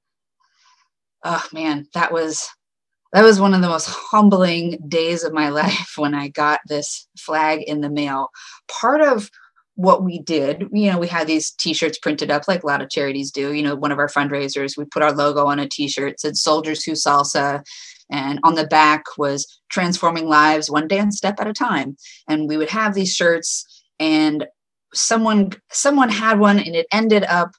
Oh 1.24 1.44
man, 1.52 1.86
that 1.94 2.12
was 2.12 2.48
that 3.12 3.22
was 3.22 3.40
one 3.40 3.54
of 3.54 3.62
the 3.62 3.68
most 3.68 3.88
humbling 3.88 4.78
days 4.88 5.24
of 5.24 5.32
my 5.32 5.48
life 5.62 5.94
when 5.96 6.14
I 6.14 6.28
got 6.28 6.60
this 6.66 7.08
flag 7.18 7.62
in 7.62 7.80
the 7.80 7.90
mail. 7.90 8.30
Part 8.68 9.00
of 9.00 9.30
what 9.74 10.02
we 10.02 10.20
did, 10.20 10.64
you 10.72 10.90
know, 10.90 10.98
we 10.98 11.06
had 11.06 11.26
these 11.26 11.50
t-shirts 11.50 11.98
printed 11.98 12.30
up 12.30 12.48
like 12.48 12.62
a 12.62 12.66
lot 12.66 12.80
of 12.80 12.88
charities 12.88 13.30
do. 13.30 13.52
You 13.52 13.62
know, 13.62 13.74
one 13.74 13.92
of 13.92 13.98
our 13.98 14.08
fundraisers, 14.08 14.76
we 14.76 14.86
put 14.86 15.02
our 15.02 15.12
logo 15.12 15.46
on 15.46 15.58
a 15.58 15.68
t-shirt, 15.68 16.18
said 16.18 16.36
soldiers 16.36 16.82
who 16.82 16.92
salsa, 16.92 17.62
and 18.10 18.40
on 18.42 18.54
the 18.54 18.66
back 18.66 19.04
was 19.18 19.60
transforming 19.68 20.28
lives 20.28 20.70
one 20.70 20.88
dance 20.88 21.18
step 21.18 21.40
at 21.40 21.46
a 21.46 21.52
time. 21.52 21.96
And 22.28 22.48
we 22.48 22.56
would 22.56 22.70
have 22.70 22.94
these 22.94 23.14
shirts 23.14 23.84
and 23.98 24.46
someone 24.94 25.52
someone 25.70 26.08
had 26.08 26.38
one 26.38 26.58
and 26.58 26.74
it 26.74 26.86
ended 26.92 27.24
up 27.24 27.50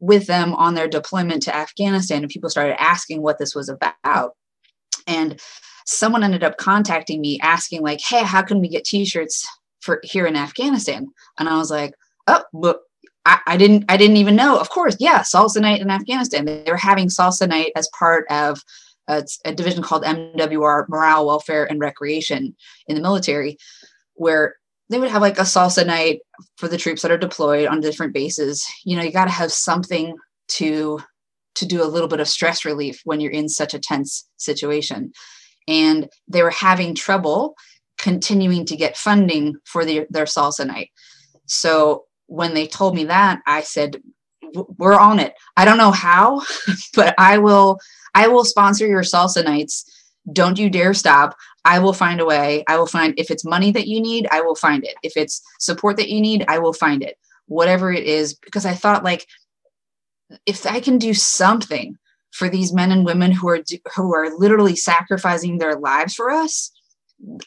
with 0.00 0.26
them 0.26 0.54
on 0.54 0.74
their 0.74 0.88
deployment 0.88 1.42
to 1.44 1.56
Afghanistan 1.56 2.22
and 2.22 2.30
people 2.30 2.50
started 2.50 2.80
asking 2.80 3.22
what 3.22 3.38
this 3.38 3.54
was 3.54 3.68
about. 3.68 4.32
And 5.06 5.40
someone 5.86 6.24
ended 6.24 6.44
up 6.44 6.58
contacting 6.58 7.20
me 7.20 7.38
asking 7.40 7.82
like, 7.82 8.00
"Hey, 8.00 8.22
how 8.24 8.42
can 8.42 8.60
we 8.60 8.68
get 8.68 8.84
t-shirts 8.84 9.46
for 9.80 10.00
here 10.02 10.26
in 10.26 10.36
Afghanistan?" 10.36 11.08
And 11.38 11.48
I 11.48 11.56
was 11.58 11.70
like, 11.70 11.94
"Oh, 12.26 12.42
but 12.52 12.80
I, 13.24 13.40
I, 13.46 13.56
didn't 13.56 13.84
I 13.88 13.96
didn't 13.96 14.16
even 14.18 14.36
know. 14.36 14.58
Of 14.58 14.70
course, 14.70 14.96
yeah, 15.00 15.20
salsa 15.20 15.60
night 15.60 15.80
in 15.80 15.90
Afghanistan. 15.90 16.44
They 16.44 16.64
were 16.66 16.76
having 16.76 17.08
salsa 17.08 17.48
night 17.48 17.72
as 17.76 17.88
part 17.98 18.26
of 18.30 18.62
uh, 19.08 19.20
it's 19.22 19.38
a 19.44 19.54
division 19.54 19.82
called 19.82 20.04
MWR, 20.04 20.88
Morale, 20.88 21.26
Welfare, 21.26 21.64
and 21.64 21.80
Recreation 21.80 22.56
in 22.88 22.96
the 22.96 23.02
military, 23.02 23.56
where 24.14 24.56
they 24.88 24.98
would 24.98 25.10
have 25.10 25.22
like 25.22 25.38
a 25.38 25.42
salsa 25.42 25.84
night 25.84 26.20
for 26.56 26.68
the 26.68 26.76
troops 26.76 27.02
that 27.02 27.10
are 27.10 27.18
deployed 27.18 27.66
on 27.66 27.80
different 27.80 28.14
bases. 28.14 28.66
You 28.84 28.96
know, 28.96 29.02
you 29.02 29.10
got 29.10 29.24
to 29.24 29.30
have 29.30 29.52
something 29.52 30.16
to 30.48 31.00
to 31.56 31.66
do 31.66 31.82
a 31.82 31.84
little 31.88 32.08
bit 32.08 32.20
of 32.20 32.28
stress 32.28 32.64
relief 32.64 33.00
when 33.04 33.18
you're 33.20 33.32
in 33.32 33.48
such 33.48 33.72
a 33.74 33.78
tense 33.78 34.28
situation. 34.36 35.12
And 35.66 36.08
they 36.28 36.42
were 36.42 36.50
having 36.50 36.94
trouble 36.94 37.56
continuing 37.98 38.66
to 38.66 38.76
get 38.76 38.96
funding 38.96 39.56
for 39.64 39.84
the, 39.84 40.06
their 40.10 40.26
salsa 40.26 40.66
night. 40.66 40.90
So 41.46 42.04
when 42.26 42.54
they 42.54 42.66
told 42.66 42.94
me 42.94 43.04
that, 43.04 43.40
I 43.46 43.62
said, 43.62 44.02
we're 44.78 44.98
on 44.98 45.18
it. 45.18 45.34
I 45.56 45.64
don't 45.64 45.78
know 45.78 45.92
how, 45.92 46.42
but 46.94 47.14
I 47.18 47.38
will 47.38 47.80
I 48.14 48.28
will 48.28 48.44
sponsor 48.44 48.86
your 48.86 49.02
salsa 49.02 49.44
nights. 49.44 49.84
Don't 50.32 50.58
you 50.58 50.70
dare 50.70 50.94
stop. 50.94 51.36
I 51.66 51.80
will 51.80 51.92
find 51.92 52.20
a 52.20 52.24
way. 52.24 52.64
I 52.68 52.78
will 52.78 52.86
find 52.86 53.12
if 53.18 53.30
it's 53.30 53.44
money 53.44 53.72
that 53.72 53.88
you 53.88 54.00
need, 54.00 54.28
I 54.30 54.40
will 54.40 54.54
find 54.54 54.84
it. 54.84 54.94
If 55.02 55.16
it's 55.16 55.42
support 55.58 55.96
that 55.96 56.08
you 56.08 56.20
need, 56.20 56.44
I 56.46 56.60
will 56.60 56.72
find 56.72 57.02
it. 57.02 57.18
Whatever 57.46 57.92
it 57.92 58.04
is 58.04 58.34
because 58.34 58.64
I 58.64 58.72
thought 58.72 59.04
like 59.04 59.26
if 60.46 60.64
I 60.64 60.80
can 60.80 60.96
do 60.98 61.12
something 61.12 61.96
for 62.32 62.48
these 62.48 62.72
men 62.72 62.92
and 62.92 63.04
women 63.04 63.32
who 63.32 63.48
are 63.48 63.60
who 63.94 64.14
are 64.14 64.38
literally 64.38 64.76
sacrificing 64.76 65.58
their 65.58 65.74
lives 65.74 66.14
for 66.14 66.30
us, 66.30 66.70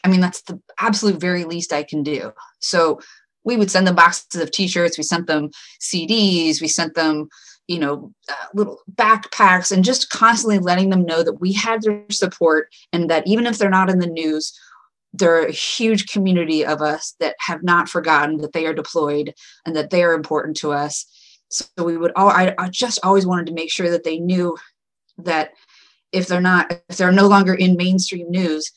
I 0.04 0.08
mean 0.08 0.20
that's 0.20 0.42
the 0.42 0.60
absolute 0.78 1.18
very 1.18 1.44
least 1.44 1.72
I 1.72 1.82
can 1.82 2.02
do. 2.02 2.32
So 2.60 3.00
we 3.44 3.56
would 3.56 3.70
send 3.70 3.86
them 3.86 3.94
boxes 3.94 4.40
of 4.40 4.50
t-shirts 4.50 4.98
we 4.98 5.04
sent 5.04 5.26
them 5.26 5.48
cds 5.80 6.60
we 6.60 6.68
sent 6.68 6.94
them 6.94 7.26
you 7.70 7.78
know 7.78 8.12
uh, 8.28 8.46
little 8.54 8.80
backpacks 8.94 9.70
and 9.70 9.84
just 9.84 10.10
constantly 10.10 10.58
letting 10.58 10.90
them 10.90 11.04
know 11.04 11.22
that 11.22 11.40
we 11.40 11.52
had 11.52 11.82
their 11.82 12.04
support 12.10 12.68
and 12.92 13.08
that 13.08 13.26
even 13.26 13.46
if 13.46 13.58
they're 13.58 13.70
not 13.70 13.90
in 13.90 13.98
the 13.98 14.06
news 14.06 14.58
they're 15.12 15.46
a 15.46 15.52
huge 15.52 16.10
community 16.12 16.64
of 16.64 16.80
us 16.80 17.14
that 17.20 17.34
have 17.40 17.62
not 17.62 17.88
forgotten 17.88 18.38
that 18.38 18.52
they 18.52 18.66
are 18.66 18.74
deployed 18.74 19.34
and 19.66 19.74
that 19.74 19.90
they 19.90 20.02
are 20.02 20.14
important 20.14 20.56
to 20.56 20.72
us 20.72 21.06
so 21.48 21.66
we 21.78 21.96
would 21.96 22.12
all 22.16 22.28
I, 22.28 22.54
I 22.58 22.68
just 22.68 22.98
always 23.04 23.26
wanted 23.26 23.46
to 23.46 23.54
make 23.54 23.70
sure 23.70 23.90
that 23.90 24.04
they 24.04 24.18
knew 24.18 24.56
that 25.18 25.52
if 26.12 26.26
they're 26.26 26.40
not 26.40 26.72
if 26.88 26.96
they're 26.96 27.12
no 27.12 27.28
longer 27.28 27.54
in 27.54 27.76
mainstream 27.76 28.30
news 28.30 28.70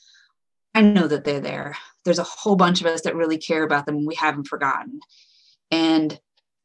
i 0.75 0.81
know 0.81 1.07
that 1.07 1.23
they're 1.23 1.39
there 1.39 1.75
there's 2.03 2.19
a 2.19 2.23
whole 2.23 2.55
bunch 2.55 2.81
of 2.81 2.87
us 2.87 3.01
that 3.01 3.15
really 3.15 3.37
care 3.37 3.63
about 3.63 3.85
them 3.85 3.97
and 3.97 4.07
we 4.07 4.15
haven't 4.15 4.47
forgotten. 4.47 4.99
And 5.71 6.19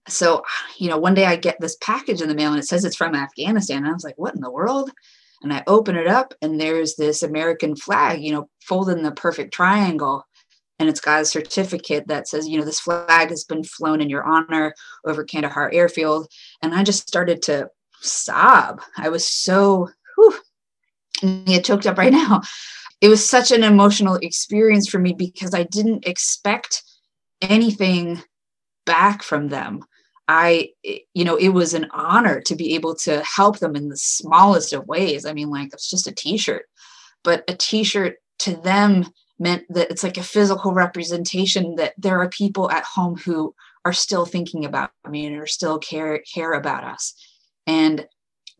so, 0.09 0.42
you 0.79 0.88
know, 0.88 0.99
one 0.99 1.14
day 1.14 1.27
I 1.27 1.37
get 1.37 1.61
this 1.61 1.77
package 1.81 2.21
in 2.21 2.29
the 2.29 2.35
mail 2.35 2.51
and 2.51 2.59
it 2.59 2.66
says 2.66 2.85
it's 2.85 2.97
from 2.97 3.14
Afghanistan. 3.14 3.79
And 3.79 3.88
I 3.88 3.92
was 3.92 4.05
like, 4.05 4.18
what 4.18 4.35
in 4.35 4.40
the 4.40 4.51
world? 4.51 4.90
And 5.42 5.53
I 5.53 5.62
open 5.66 5.97
it 5.97 6.07
up 6.07 6.35
and 6.42 6.61
there's 6.61 6.97
this 6.97 7.23
American 7.23 7.77
flag, 7.77 8.23
you 8.23 8.33
know, 8.33 8.49
folded 8.61 8.99
in 8.99 9.05
the 9.05 9.12
perfect 9.12 9.55
triangle. 9.55 10.25
And 10.81 10.88
it's 10.88 11.01
got 11.01 11.23
a 11.23 11.25
certificate 11.25 12.09
that 12.09 12.29
says, 12.29 12.49
you 12.49 12.59
know, 12.59 12.64
this 12.64 12.81
flag 12.81 13.31
has 13.31 13.44
been 13.44 13.64
flown 13.64 14.01
in 14.01 14.11
your 14.11 14.25
honor 14.25 14.75
over 15.05 15.25
Kandahar 15.25 15.71
airfield. 15.73 16.29
And 16.62 16.75
I 16.75 16.85
just 16.85 17.09
started 17.09 17.42
to 17.42 17.68
sob. 18.01 18.81
I 18.97 19.09
was 19.09 19.27
so, 19.27 19.88
whew, 20.16 20.38
get 21.44 21.64
choked 21.64 21.87
up 21.87 21.99
right 21.99 22.12
now 22.12 22.42
it 23.01 23.09
was 23.09 23.29
such 23.29 23.53
an 23.53 23.62
emotional 23.62 24.16
experience 24.16 24.88
for 24.88 24.99
me 24.99 25.12
because 25.12 25.55
I 25.55 25.62
didn't 25.64 26.07
expect 26.07 26.83
anything 27.40 28.23
back 28.87 29.23
from 29.23 29.49
them. 29.49 29.85
I, 30.29 30.71
you 31.14 31.25
know, 31.25 31.37
it 31.37 31.49
was 31.49 31.73
an 31.73 31.88
honor 31.93 32.41
to 32.43 32.55
be 32.55 32.75
able 32.75 32.95
to 32.97 33.23
help 33.23 33.59
them 33.59 33.75
in 33.75 33.88
the 33.88 33.97
smallest 33.97 34.75
of 34.75 34.87
ways. 34.87 35.25
I 35.25 35.33
mean, 35.33 35.49
like 35.49 35.73
it's 35.73 35.88
just 35.88 36.07
a 36.07 36.12
t 36.12 36.37
shirt, 36.37 36.67
but 37.25 37.45
a 37.49 37.55
t 37.55 37.83
shirt 37.83 38.17
to 38.41 38.55
them 38.55 39.07
meant 39.38 39.64
that 39.71 39.91
it's 39.91 40.05
like 40.05 40.19
a 40.19 40.23
physical 40.23 40.73
representation 40.73 41.77
that 41.77 41.95
there 41.97 42.21
are 42.21 42.29
people 42.29 42.71
at 42.71 42.85
home 42.85 43.17
who 43.17 43.55
are 43.85 43.93
still 43.93 44.27
thinking 44.27 44.64
about 44.64 44.91
me 45.09 45.27
and 45.27 45.37
are 45.37 45.47
still 45.47 45.79
care 45.79 46.23
care 46.33 46.53
about 46.53 46.85
us. 46.85 47.14
And 47.67 48.07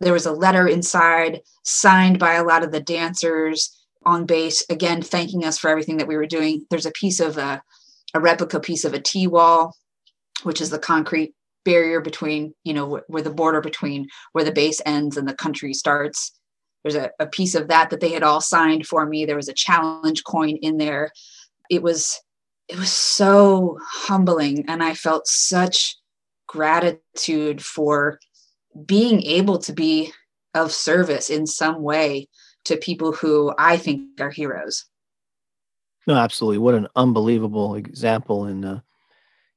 there 0.01 0.13
was 0.13 0.27
a 0.27 0.33
letter 0.33 0.67
inside 0.67 1.41
signed 1.65 2.19
by 2.19 2.35
a 2.35 2.45
lot 2.45 2.63
of 2.63 2.73
the 2.73 2.81
dancers 2.81 3.77
on 4.07 4.25
base, 4.25 4.65
again, 4.71 5.03
thanking 5.03 5.45
us 5.45 5.59
for 5.59 5.69
everything 5.69 5.99
that 5.99 6.07
we 6.07 6.17
were 6.17 6.27
doing. 6.27 6.65
There's 6.71 6.87
a 6.87 6.93
piece 6.93 7.21
of 7.21 7.37
a, 7.37 7.61
a 8.15 8.21
replica 8.21 8.61
piece 8.61 8.85
of 8.85 8.95
a 8.95 9.01
T 9.01 9.27
wall, 9.27 9.77
which 10.45 10.61
is 10.61 10.71
the 10.71 10.79
concrete 10.79 11.35
barrier 11.69 12.01
between, 12.01 12.55
you 12.65 12.73
know, 12.73 13.03
where 13.09 13.23
the 13.23 13.29
border 13.31 13.61
between 13.61 14.09
where 14.33 14.45
the 14.45 14.51
base 14.51 14.81
ends 14.87 15.19
and 15.19 15.29
the 15.29 15.35
country 15.35 15.75
starts. 15.75 16.33
There's 16.83 16.95
a, 16.95 17.11
a 17.21 17.27
piece 17.27 17.55
of 17.55 17.69
that 17.69 17.91
that 17.91 18.01
they 18.01 18.13
had 18.13 18.23
all 18.23 18.41
signed 18.41 18.87
for 18.87 19.05
me. 19.05 19.27
There 19.27 19.37
was 19.37 19.51
a 19.51 19.53
challenge 19.67 20.25
coin 20.25 20.57
in 20.63 20.79
there. 20.79 21.11
It 21.69 21.83
was 21.83 22.19
it 22.69 22.79
was 22.79 22.91
so 22.91 23.79
humbling 23.87 24.65
and 24.67 24.83
I 24.83 24.95
felt 24.95 25.27
such 25.27 25.97
gratitude 26.47 27.63
for 27.63 28.19
being 28.87 29.23
able 29.25 29.59
to 29.59 29.73
be 29.75 30.11
of 30.55 30.73
service 30.73 31.29
in 31.29 31.47
some 31.47 31.83
way 31.83 32.29
to 32.65 32.79
people 32.79 33.13
who 33.13 33.53
I 33.59 33.77
think 33.77 34.21
are 34.21 34.31
heroes. 34.31 34.87
No, 36.07 36.15
absolutely. 36.15 36.59
What 36.59 36.75
an 36.75 36.89
unbelievable 36.97 37.75
example 37.75 38.47
in 38.47 38.65
uh, 38.65 38.81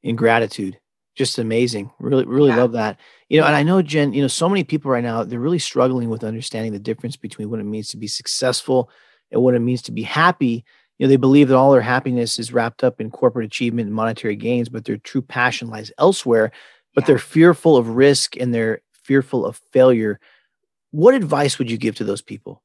in 0.04 0.18
gratitude. 0.18 0.78
Just 1.22 1.38
amazing. 1.38 1.92
Really, 2.00 2.26
really 2.26 2.50
yeah. 2.50 2.58
love 2.58 2.72
that. 2.72 3.00
You 3.30 3.40
know, 3.40 3.46
and 3.46 3.56
I 3.56 3.62
know 3.62 3.82
Jen. 3.84 4.12
You 4.14 4.24
know, 4.24 4.28
so 4.28 4.50
many 4.50 4.64
people 4.64 4.90
right 4.90 5.04
now 5.04 5.24
they're 5.24 5.40
really 5.40 5.60
struggling 5.60 6.10
with 6.10 6.24
understanding 6.24 6.74
the 6.74 6.80
difference 6.80 7.16
between 7.16 7.52
what 7.52 7.60
it 7.60 7.66
means 7.66 7.90
to 7.90 7.98
be 7.98 8.08
successful 8.08 8.90
and 9.32 9.42
what 9.42 9.54
it 9.54 9.60
means 9.60 9.84
to 9.84 9.92
be 9.92 10.02
happy. 10.02 10.66
You 10.98 11.06
know, 11.06 11.10
they 11.10 11.18
believe 11.18 11.50
that 11.50 11.58
all 11.58 11.72
their 11.72 11.82
happiness 11.82 12.40
is 12.40 12.52
wrapped 12.52 12.84
up 12.84 13.00
in 13.00 13.12
corporate 13.12 13.46
achievement 13.46 13.86
and 13.86 13.96
monetary 13.96 14.36
gains, 14.36 14.68
but 14.68 14.86
their 14.86 14.98
true 14.98 15.22
passion 15.22 15.70
lies 15.70 15.92
elsewhere. 16.00 16.52
But 16.96 17.04
yeah. 17.04 17.08
they're 17.08 17.20
fearful 17.20 17.78
of 17.78 17.90
risk 17.90 18.36
and 18.38 18.52
they're 18.52 18.82
fearful 18.92 19.46
of 19.46 19.62
failure. 19.72 20.20
What 20.90 21.14
advice 21.14 21.60
would 21.60 21.70
you 21.70 21.78
give 21.78 21.96
to 21.98 22.04
those 22.04 22.24
people? 22.24 22.64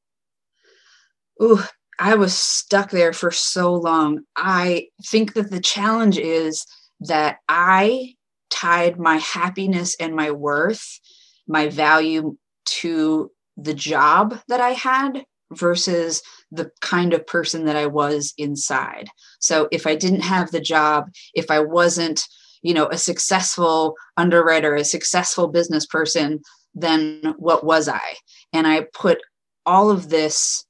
ooh, 1.42 1.60
I 1.98 2.14
was 2.14 2.34
stuck 2.34 2.90
there 2.90 3.12
for 3.12 3.30
so 3.30 3.74
long. 3.74 4.20
I 4.36 4.88
think 5.04 5.34
that 5.34 5.50
the 5.50 5.60
challenge 5.60 6.18
is 6.18 6.66
that 7.00 7.38
I 7.48 8.15
tied 8.50 8.98
my 8.98 9.16
happiness 9.16 9.96
and 10.00 10.14
my 10.14 10.30
worth, 10.30 11.00
my 11.46 11.68
value 11.68 12.36
to 12.64 13.30
the 13.56 13.74
job 13.74 14.38
that 14.48 14.60
I 14.60 14.70
had 14.70 15.24
versus 15.52 16.22
the 16.50 16.70
kind 16.80 17.12
of 17.12 17.26
person 17.26 17.66
that 17.66 17.76
I 17.76 17.86
was 17.86 18.34
inside. 18.36 19.08
So 19.38 19.68
if 19.70 19.86
I 19.86 19.94
didn't 19.94 20.22
have 20.22 20.50
the 20.50 20.60
job, 20.60 21.10
if 21.34 21.50
I 21.50 21.60
wasn't, 21.60 22.22
you 22.62 22.74
know, 22.74 22.86
a 22.86 22.98
successful 22.98 23.94
underwriter, 24.16 24.74
a 24.74 24.84
successful 24.84 25.48
business 25.48 25.86
person, 25.86 26.40
then 26.74 27.34
what 27.38 27.64
was 27.64 27.88
I? 27.88 28.16
And 28.52 28.66
I 28.66 28.86
put 28.92 29.18
all 29.64 29.90
of 29.90 30.08
this 30.08 30.64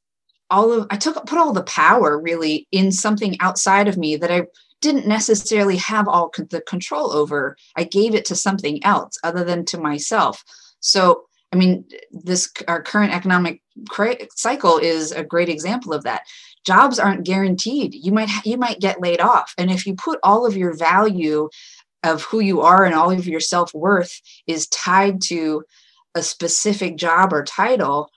all 0.49 0.73
of 0.73 0.87
I 0.91 0.97
took 0.97 1.27
put 1.27 1.39
all 1.39 1.53
the 1.53 1.65
power 1.65 2.21
really 2.21 2.69
in 2.71 2.93
something 2.93 3.37
outside 3.41 3.89
of 3.89 3.97
me 3.97 4.15
that 4.17 4.31
I 4.31 4.43
didn't 4.81 5.07
necessarily 5.07 5.77
have 5.77 6.09
all 6.09 6.31
the 6.51 6.61
control 6.61 7.13
over. 7.13 7.57
I 7.77 7.85
gave 7.85 8.15
it 8.15 8.25
to 8.27 8.37
something 8.37 8.85
else 8.85 9.19
other 9.25 9.45
than 9.45 9.65
to 9.67 9.79
myself. 9.79 10.43
So, 10.81 11.25
I 11.53 11.57
mean, 11.57 11.85
this 12.11 12.53
our 12.69 12.83
current 12.83 13.15
economic 13.15 13.63
cycle 14.35 14.79
is 14.79 15.13
a 15.13 15.25
great 15.25 15.49
example 15.49 15.93
of 15.93 16.03
that. 16.05 16.23
Jobs 16.65 16.99
aren't 16.99 17.25
guaranteed. 17.25 17.95
You 17.95 18.13
might 18.13 18.31
you 18.45 18.57
might 18.59 18.81
get 18.81 19.01
laid 19.01 19.21
off, 19.21 19.55
and 19.57 19.71
if 19.71 19.87
you 19.87 19.95
put 19.95 20.19
all 20.23 20.47
of 20.47 20.57
your 20.57 20.77
value 20.77 21.49
of 22.03 22.23
who 22.23 22.41
you 22.41 22.61
are 22.61 22.85
and 22.85 22.95
all 22.95 23.11
of 23.11 23.27
your 23.27 23.41
self 23.41 23.73
worth 23.75 24.21
is 24.47 24.69
tied 24.69 25.21
to 25.23 25.65
a 26.15 26.23
specific 26.23 26.97
job 26.97 27.33
or 27.33 27.45
title, 27.45 28.11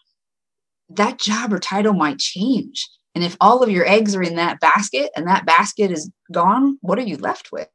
that 0.89 1.19
job 1.19 1.54
or 1.54 1.60
title 1.60 1.93
might 1.93 2.19
change. 2.19 2.89
And 3.15 3.24
if 3.24 3.36
all 3.41 3.63
of 3.63 3.69
your 3.69 3.88
eggs 3.88 4.15
are 4.15 4.22
in 4.22 4.36
that 4.36 4.60
basket 4.60 5.12
and 5.15 5.28
that 5.28 5.45
basket 5.45 5.91
is 5.91 6.12
gone, 6.32 6.78
what 6.82 7.00
are 7.00 7.04
you 7.04 7.17
left 7.17 7.52
with? 7.52 7.67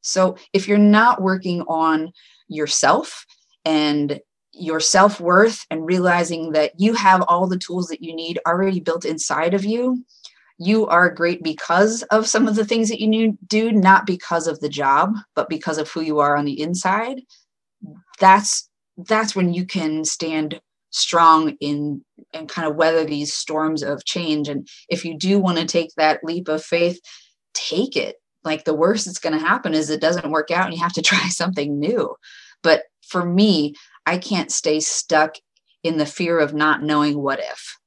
So 0.00 0.36
if 0.52 0.66
you're 0.66 0.78
not 0.78 1.22
working 1.22 1.62
on 1.62 2.12
yourself 2.48 3.24
and 3.64 4.20
your 4.52 4.80
self 4.80 5.20
worth 5.20 5.64
and 5.70 5.86
realizing 5.86 6.52
that 6.52 6.72
you 6.78 6.94
have 6.94 7.22
all 7.22 7.46
the 7.46 7.58
tools 7.58 7.86
that 7.88 8.02
you 8.02 8.14
need 8.14 8.38
already 8.46 8.80
built 8.80 9.04
inside 9.04 9.54
of 9.54 9.64
you, 9.64 10.04
you 10.58 10.86
are 10.86 11.10
great 11.10 11.42
because 11.42 12.02
of 12.04 12.26
some 12.26 12.46
of 12.46 12.56
the 12.56 12.64
things 12.64 12.88
that 12.88 13.00
you 13.00 13.38
do, 13.46 13.72
not 13.72 14.06
because 14.06 14.46
of 14.46 14.60
the 14.60 14.68
job, 14.68 15.14
but 15.34 15.48
because 15.48 15.78
of 15.78 15.90
who 15.90 16.02
you 16.02 16.18
are 16.18 16.36
on 16.36 16.44
the 16.44 16.60
inside. 16.60 17.22
That's 18.20 18.68
that's 18.96 19.34
when 19.34 19.54
you 19.54 19.64
can 19.64 20.04
stand 20.04 20.60
strong 20.92 21.56
in 21.60 22.04
and 22.32 22.48
kind 22.48 22.68
of 22.68 22.76
weather 22.76 23.04
these 23.04 23.34
storms 23.34 23.82
of 23.82 24.04
change. 24.04 24.48
And 24.48 24.68
if 24.88 25.04
you 25.04 25.18
do 25.18 25.38
want 25.38 25.58
to 25.58 25.66
take 25.66 25.90
that 25.96 26.22
leap 26.22 26.48
of 26.48 26.62
faith 26.62 27.00
take 27.54 27.96
it. 27.96 28.16
Like 28.44 28.64
the 28.64 28.74
worst 28.74 29.06
that's 29.06 29.18
going 29.18 29.38
to 29.38 29.44
happen 29.46 29.74
is 29.74 29.90
it 29.90 30.00
doesn't 30.00 30.30
work 30.30 30.50
out 30.50 30.66
and 30.66 30.74
you 30.74 30.80
have 30.80 30.92
to 30.94 31.02
try 31.10 31.28
something 31.28 31.78
new. 31.78 32.14
But 32.62 32.84
for 33.08 33.24
me 33.24 33.74
i 34.06 34.16
can't 34.16 34.50
stay 34.50 34.80
stuck 34.80 35.36
in 35.82 35.96
the 35.98 36.06
fear 36.06 36.38
of 36.38 36.54
not 36.54 36.82
knowing 36.82 37.20
what 37.20 37.40
if. 37.40 37.78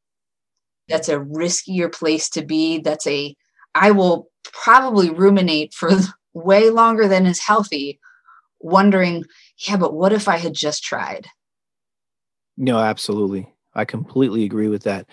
That's 0.87 1.09
a 1.09 1.17
riskier 1.17 1.91
place 1.91 2.29
to 2.31 2.45
be. 2.45 2.79
That's 2.79 3.07
a 3.07 3.35
i 3.73 3.91
will 3.91 4.29
probably 4.43 5.09
ruminate 5.09 5.73
for 5.73 5.91
way 6.33 6.69
longer 6.69 7.07
than 7.07 7.25
is 7.25 7.39
healthy 7.39 7.99
wondering 8.59 9.23
yeah 9.67 9.77
but 9.77 9.93
what 9.93 10.11
if 10.11 10.27
i 10.27 10.37
had 10.37 10.53
just 10.53 10.83
tried 10.83 11.27
no, 12.57 12.77
absolutely. 12.77 13.51
I 13.73 13.85
completely 13.85 14.43
agree 14.43 14.69
with 14.69 14.83
that. 14.83 15.07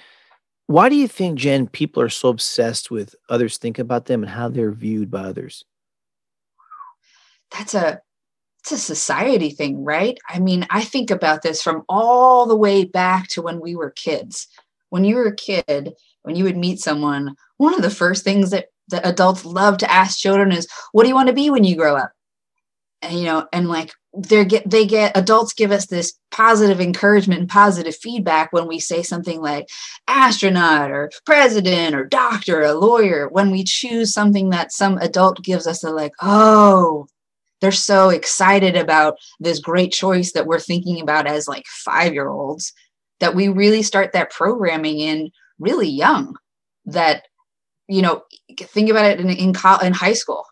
Why 0.67 0.89
do 0.89 0.95
you 0.95 1.09
think, 1.09 1.39
Jen, 1.39 1.67
people 1.67 2.03
are 2.03 2.09
so 2.09 2.29
obsessed 2.29 2.91
with 2.91 3.15
others 3.29 3.59
think 3.59 3.79
about 3.79 4.07
them 4.07 4.23
and 4.23 4.31
how 4.31 4.49
they're 4.49 4.73
viewed 4.73 5.11
by 5.11 5.23
others? 5.23 5.65
that's 7.53 7.75
a 7.75 8.01
it's 8.61 8.73
a 8.73 8.79
society 8.79 9.51
thing, 9.51 9.83
right? 9.83 10.17
I 10.29 10.39
mean, 10.39 10.67
I 10.71 10.83
think 10.83 11.11
about 11.11 11.43
this 11.43 11.61
from 11.61 11.83
all 11.89 12.47
the 12.47 12.57
way 12.57 12.85
back 12.85 13.27
to 13.29 13.43
when 13.43 13.59
we 13.59 13.75
were 13.75 13.91
kids. 13.91 14.47
When 14.91 15.03
you 15.03 15.17
were 15.17 15.27
a 15.27 15.35
kid, 15.35 15.95
when 16.23 16.37
you 16.37 16.45
would 16.45 16.57
meet 16.57 16.79
someone, 16.79 17.35
one 17.57 17.75
of 17.75 17.83
the 17.83 17.91
first 17.91 18.23
things 18.23 18.51
that, 18.51 18.67
that 18.91 19.05
adults 19.05 19.45
love 19.45 19.79
to 19.79 19.91
ask 19.91 20.17
children 20.17 20.53
is, 20.53 20.69
What 20.93 21.03
do 21.03 21.09
you 21.09 21.15
want 21.15 21.27
to 21.27 21.35
be 21.35 21.51
when 21.51 21.65
you 21.65 21.75
grow 21.75 21.97
up? 21.97 22.13
And, 23.03 23.19
you 23.19 23.25
know, 23.25 23.47
and 23.53 23.69
like 23.69 23.93
they 24.15 24.45
get 24.45 24.69
they 24.69 24.87
get 24.87 25.17
adults 25.17 25.55
give 25.55 25.71
us 25.71 25.87
this 25.87 26.13
positive 26.31 26.81
encouragement 26.81 27.41
and 27.41 27.49
positive 27.49 27.97
feedback 27.97 28.53
when 28.53 28.69
we 28.69 28.79
say 28.79 29.03
something 29.03 29.41
like 29.41 29.69
astronaut 30.07 30.91
or 30.91 31.11
president 31.25 31.95
or 31.95 32.05
doctor 32.05 32.63
or 32.63 32.73
lawyer 32.73 33.29
when 33.29 33.51
we 33.51 33.65
choose 33.65 34.13
something 34.13 34.51
that 34.51 34.71
some 34.71 34.99
adult 34.99 35.43
gives 35.43 35.67
us 35.67 35.81
they're 35.81 35.93
like 35.93 36.13
oh 36.21 37.07
they're 37.63 37.73
so 37.73 38.11
excited 38.11 38.77
about 38.77 39.17
this 39.41 39.61
great 39.61 39.93
choice 39.93 40.33
that 40.33 40.47
we're 40.47 40.61
thinking 40.61 41.01
about 41.01 41.27
as 41.27 41.49
like 41.49 41.65
five 41.67 42.13
year 42.13 42.29
olds 42.29 42.75
that 43.21 43.35
we 43.35 43.49
really 43.49 43.83
start 43.83 44.13
that 44.13 44.31
programming 44.31 44.99
in 44.99 45.31
really 45.59 45.89
young 45.89 46.37
that 46.85 47.25
you 47.89 48.03
know 48.03 48.23
think 48.59 48.91
about 48.91 49.07
it 49.07 49.21
in 49.21 49.31
in, 49.31 49.55
in 49.83 49.93
high 49.95 50.13
school 50.13 50.45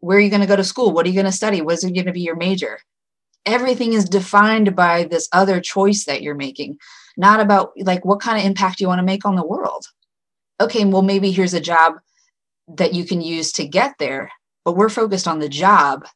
where 0.00 0.16
are 0.16 0.20
you 0.20 0.30
going 0.30 0.40
to 0.40 0.46
go 0.46 0.56
to 0.56 0.64
school? 0.64 0.92
What 0.92 1.04
are 1.04 1.08
you 1.08 1.14
going 1.14 1.26
to 1.26 1.32
study? 1.32 1.60
What 1.60 1.74
is 1.74 1.84
going 1.84 2.06
to 2.06 2.12
be 2.12 2.22
your 2.22 2.36
major? 2.36 2.78
Everything 3.44 3.92
is 3.92 4.08
defined 4.08 4.74
by 4.74 5.04
this 5.04 5.28
other 5.32 5.60
choice 5.60 6.06
that 6.06 6.22
you're 6.22 6.34
making 6.34 6.78
not 7.16 7.40
about 7.40 7.72
like 7.76 8.04
what 8.04 8.20
kind 8.20 8.38
of 8.38 8.44
impact 8.44 8.80
you 8.80 8.88
want 8.88 8.98
to 8.98 9.04
make 9.04 9.24
on 9.24 9.36
the 9.36 9.46
world. 9.46 9.86
Okay 10.60 10.84
well 10.84 11.02
maybe 11.02 11.30
here's 11.30 11.54
a 11.54 11.60
job 11.60 11.94
that 12.66 12.94
you 12.94 13.04
can 13.04 13.20
use 13.20 13.52
to 13.52 13.66
get 13.66 13.94
there 13.98 14.30
but 14.64 14.76
we're 14.76 14.88
focused 14.88 15.28
on 15.28 15.38
the 15.38 15.48
job 15.48 16.06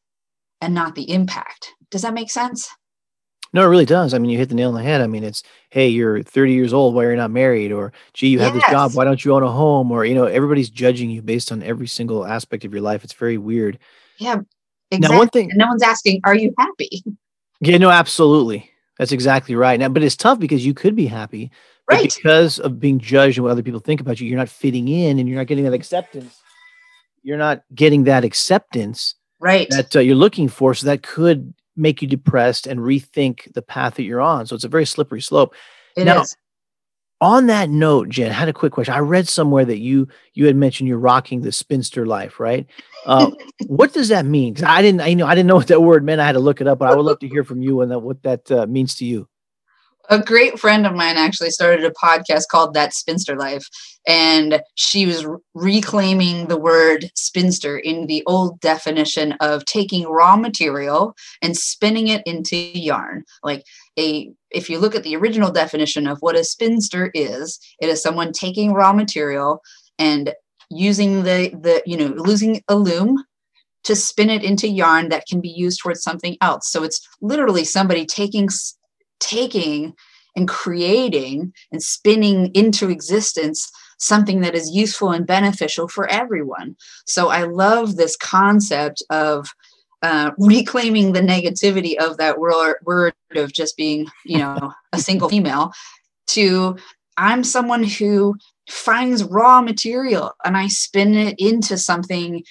and 0.60 0.74
not 0.74 0.94
the 0.94 1.10
impact. 1.12 1.74
Does 1.90 2.02
that 2.02 2.14
make 2.14 2.30
sense 2.30 2.68
no, 3.52 3.62
it 3.62 3.68
really 3.68 3.84
does. 3.84 4.12
I 4.12 4.18
mean, 4.18 4.30
you 4.30 4.38
hit 4.38 4.48
the 4.48 4.54
nail 4.54 4.68
on 4.68 4.74
the 4.74 4.82
head. 4.82 5.00
I 5.00 5.06
mean, 5.06 5.24
it's 5.24 5.42
hey, 5.70 5.88
you're 5.88 6.22
30 6.22 6.52
years 6.52 6.72
old. 6.72 6.94
Why 6.94 7.04
are 7.04 7.06
you're 7.08 7.16
not 7.16 7.30
married? 7.30 7.72
Or 7.72 7.92
gee, 8.12 8.28
you 8.28 8.38
have 8.40 8.54
yes. 8.54 8.64
this 8.64 8.72
job. 8.72 8.94
Why 8.94 9.04
don't 9.04 9.24
you 9.24 9.34
own 9.34 9.42
a 9.42 9.50
home? 9.50 9.90
Or 9.90 10.04
you 10.04 10.14
know, 10.14 10.24
everybody's 10.24 10.70
judging 10.70 11.10
you 11.10 11.22
based 11.22 11.50
on 11.50 11.62
every 11.62 11.86
single 11.86 12.26
aspect 12.26 12.64
of 12.64 12.72
your 12.72 12.82
life. 12.82 13.04
It's 13.04 13.14
very 13.14 13.38
weird. 13.38 13.78
Yeah, 14.18 14.40
exactly. 14.90 15.14
Now, 15.14 15.18
one 15.18 15.28
thing, 15.28 15.50
no 15.54 15.66
one's 15.68 15.82
asking, 15.82 16.20
"Are 16.24 16.34
you 16.34 16.54
happy?" 16.58 17.02
Yeah, 17.60 17.78
no, 17.78 17.90
absolutely. 17.90 18.70
That's 18.98 19.12
exactly 19.12 19.54
right. 19.54 19.78
Now, 19.78 19.88
but 19.88 20.02
it's 20.02 20.16
tough 20.16 20.38
because 20.38 20.66
you 20.66 20.74
could 20.74 20.94
be 20.94 21.06
happy, 21.06 21.50
right? 21.90 22.12
because 22.14 22.58
of 22.58 22.80
being 22.80 22.98
judged 22.98 23.38
and 23.38 23.44
what 23.44 23.52
other 23.52 23.62
people 23.62 23.80
think 23.80 24.00
about 24.00 24.20
you, 24.20 24.28
you're 24.28 24.38
not 24.38 24.48
fitting 24.48 24.88
in, 24.88 25.18
and 25.18 25.28
you're 25.28 25.38
not 25.38 25.46
getting 25.46 25.64
that 25.64 25.72
acceptance. 25.72 26.40
You're 27.22 27.38
not 27.38 27.62
getting 27.74 28.04
that 28.04 28.24
acceptance, 28.24 29.14
right? 29.40 29.68
That 29.70 29.94
uh, 29.96 30.00
you're 30.00 30.16
looking 30.16 30.48
for. 30.48 30.74
So 30.74 30.86
that 30.86 31.02
could 31.02 31.54
make 31.78 32.02
you 32.02 32.08
depressed 32.08 32.66
and 32.66 32.80
rethink 32.80 33.52
the 33.54 33.62
path 33.62 33.94
that 33.94 34.02
you're 34.02 34.20
on. 34.20 34.46
So 34.46 34.54
it's 34.54 34.64
a 34.64 34.68
very 34.68 34.86
slippery 34.86 35.22
slope. 35.22 35.54
It 35.96 36.04
now, 36.04 36.22
is. 36.22 36.36
On 37.20 37.46
that 37.46 37.68
note, 37.68 38.10
Jen, 38.10 38.30
I 38.30 38.34
had 38.34 38.48
a 38.48 38.52
quick 38.52 38.72
question. 38.72 38.94
I 38.94 39.00
read 39.00 39.26
somewhere 39.26 39.64
that 39.64 39.78
you 39.78 40.06
you 40.34 40.46
had 40.46 40.54
mentioned 40.54 40.88
you're 40.88 40.98
rocking 40.98 41.40
the 41.40 41.50
spinster 41.50 42.06
life, 42.06 42.38
right? 42.38 42.66
Uh, 43.06 43.30
what 43.66 43.92
does 43.92 44.08
that 44.08 44.24
mean? 44.24 44.52
Because 44.52 44.68
I 44.68 44.82
didn't, 44.82 45.00
I 45.00 45.14
know, 45.14 45.26
I 45.26 45.34
didn't 45.34 45.48
know 45.48 45.56
what 45.56 45.66
that 45.68 45.82
word 45.82 46.04
meant. 46.04 46.20
I 46.20 46.26
had 46.26 46.32
to 46.32 46.40
look 46.40 46.60
it 46.60 46.68
up, 46.68 46.78
but 46.78 46.90
I 46.90 46.94
would 46.94 47.04
love 47.04 47.18
to 47.20 47.28
hear 47.28 47.42
from 47.42 47.60
you 47.60 47.80
and 47.80 47.90
that, 47.90 47.98
what 47.98 48.22
that 48.22 48.50
uh, 48.52 48.66
means 48.66 48.94
to 48.96 49.04
you 49.04 49.28
a 50.08 50.18
great 50.20 50.58
friend 50.58 50.86
of 50.86 50.94
mine 50.94 51.16
actually 51.16 51.50
started 51.50 51.84
a 51.84 51.90
podcast 51.90 52.44
called 52.50 52.74
That 52.74 52.94
Spinster 52.94 53.36
Life. 53.36 53.66
And 54.06 54.62
she 54.74 55.04
was 55.04 55.26
reclaiming 55.54 56.48
the 56.48 56.58
word 56.58 57.10
spinster 57.14 57.76
in 57.76 58.06
the 58.06 58.22
old 58.26 58.58
definition 58.60 59.32
of 59.40 59.66
taking 59.66 60.06
raw 60.06 60.36
material 60.36 61.14
and 61.42 61.56
spinning 61.56 62.08
it 62.08 62.22
into 62.24 62.56
yarn. 62.56 63.24
Like 63.42 63.64
a, 63.98 64.30
if 64.50 64.70
you 64.70 64.78
look 64.78 64.94
at 64.94 65.02
the 65.02 65.16
original 65.16 65.50
definition 65.50 66.06
of 66.06 66.18
what 66.20 66.36
a 66.36 66.44
spinster 66.44 67.10
is, 67.12 67.58
it 67.80 67.88
is 67.88 68.02
someone 68.02 68.32
taking 68.32 68.72
raw 68.72 68.94
material 68.94 69.60
and 69.98 70.32
using 70.70 71.24
the, 71.24 71.50
the, 71.60 71.82
you 71.84 71.96
know, 71.96 72.14
losing 72.16 72.62
a 72.68 72.76
loom 72.76 73.22
to 73.84 73.94
spin 73.94 74.30
it 74.30 74.42
into 74.42 74.68
yarn 74.68 75.08
that 75.08 75.26
can 75.26 75.40
be 75.40 75.48
used 75.48 75.80
towards 75.82 76.02
something 76.02 76.36
else. 76.40 76.70
So 76.70 76.82
it's 76.82 77.00
literally 77.20 77.64
somebody 77.64 78.06
taking 78.06 78.48
taking 79.20 79.94
and 80.36 80.48
creating 80.48 81.52
and 81.72 81.82
spinning 81.82 82.50
into 82.54 82.88
existence 82.88 83.70
something 83.98 84.40
that 84.40 84.54
is 84.54 84.70
useful 84.70 85.10
and 85.10 85.26
beneficial 85.26 85.88
for 85.88 86.06
everyone. 86.06 86.76
So 87.06 87.28
I 87.28 87.44
love 87.44 87.96
this 87.96 88.16
concept 88.16 89.02
of 89.10 89.48
uh, 90.02 90.30
reclaiming 90.38 91.12
the 91.12 91.20
negativity 91.20 91.96
of 91.96 92.16
that 92.18 92.38
word, 92.38 93.14
of 93.34 93.52
just 93.52 93.76
being, 93.76 94.06
you 94.24 94.38
know, 94.38 94.72
a 94.92 94.98
single 94.98 95.28
female 95.28 95.72
to 96.28 96.76
I'm 97.16 97.42
someone 97.42 97.82
who 97.82 98.36
finds 98.70 99.24
raw 99.24 99.60
material 99.60 100.32
and 100.44 100.56
I 100.56 100.68
spin 100.68 101.14
it 101.14 101.34
into 101.38 101.76
something 101.76 102.44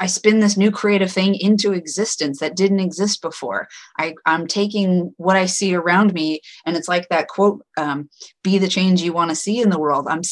I 0.00 0.06
spin 0.06 0.40
this 0.40 0.56
new 0.56 0.70
creative 0.70 1.10
thing 1.10 1.34
into 1.36 1.72
existence 1.72 2.40
that 2.40 2.56
didn't 2.56 2.80
exist 2.80 3.22
before. 3.22 3.68
I, 3.98 4.14
I'm 4.26 4.46
taking 4.46 5.14
what 5.18 5.36
I 5.36 5.46
see 5.46 5.74
around 5.74 6.12
me, 6.12 6.40
and 6.66 6.76
it's 6.76 6.88
like 6.88 7.08
that 7.08 7.28
quote: 7.28 7.62
um, 7.76 8.08
"Be 8.42 8.58
the 8.58 8.68
change 8.68 9.02
you 9.02 9.12
want 9.12 9.30
to 9.30 9.36
see 9.36 9.60
in 9.60 9.70
the 9.70 9.78
world." 9.78 10.06
I'm, 10.08 10.22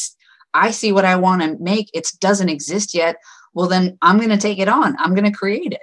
I 0.54 0.70
see 0.70 0.90
what 0.92 1.04
I 1.04 1.16
want 1.16 1.42
to 1.42 1.56
make. 1.60 1.90
It 1.94 2.08
doesn't 2.20 2.48
exist 2.48 2.94
yet. 2.94 3.16
Well, 3.54 3.68
then 3.68 3.96
I'm 4.02 4.18
going 4.18 4.30
to 4.30 4.36
take 4.36 4.58
it 4.58 4.68
on. 4.68 4.96
I'm 4.98 5.14
going 5.14 5.30
to 5.30 5.36
create 5.36 5.72
it. 5.72 5.80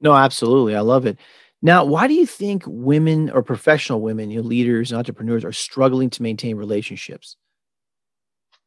No, 0.00 0.14
absolutely, 0.14 0.74
I 0.74 0.80
love 0.80 1.06
it. 1.06 1.18
Now, 1.62 1.84
why 1.84 2.08
do 2.08 2.14
you 2.14 2.26
think 2.26 2.64
women 2.66 3.30
or 3.30 3.42
professional 3.42 4.02
women, 4.02 4.30
you 4.30 4.42
know, 4.42 4.46
leaders 4.46 4.92
and 4.92 4.98
entrepreneurs, 4.98 5.44
are 5.44 5.52
struggling 5.52 6.10
to 6.10 6.22
maintain 6.22 6.56
relationships? 6.56 7.36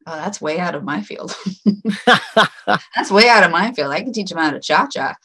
Oh, 0.08 0.16
that's 0.16 0.42
way 0.42 0.60
out 0.60 0.74
of 0.74 0.84
my 0.84 1.02
field. 1.02 1.36
that's 2.96 3.12
way 3.12 3.30
out 3.30 3.44
of 3.44 3.52
my 3.52 3.72
field. 3.74 3.92
I 3.92 4.02
can 4.02 4.14
teach 4.14 4.30
them 4.30 4.40
how 4.40 4.52
to 4.52 4.60
cha 4.60 4.88
cha. 4.88 5.16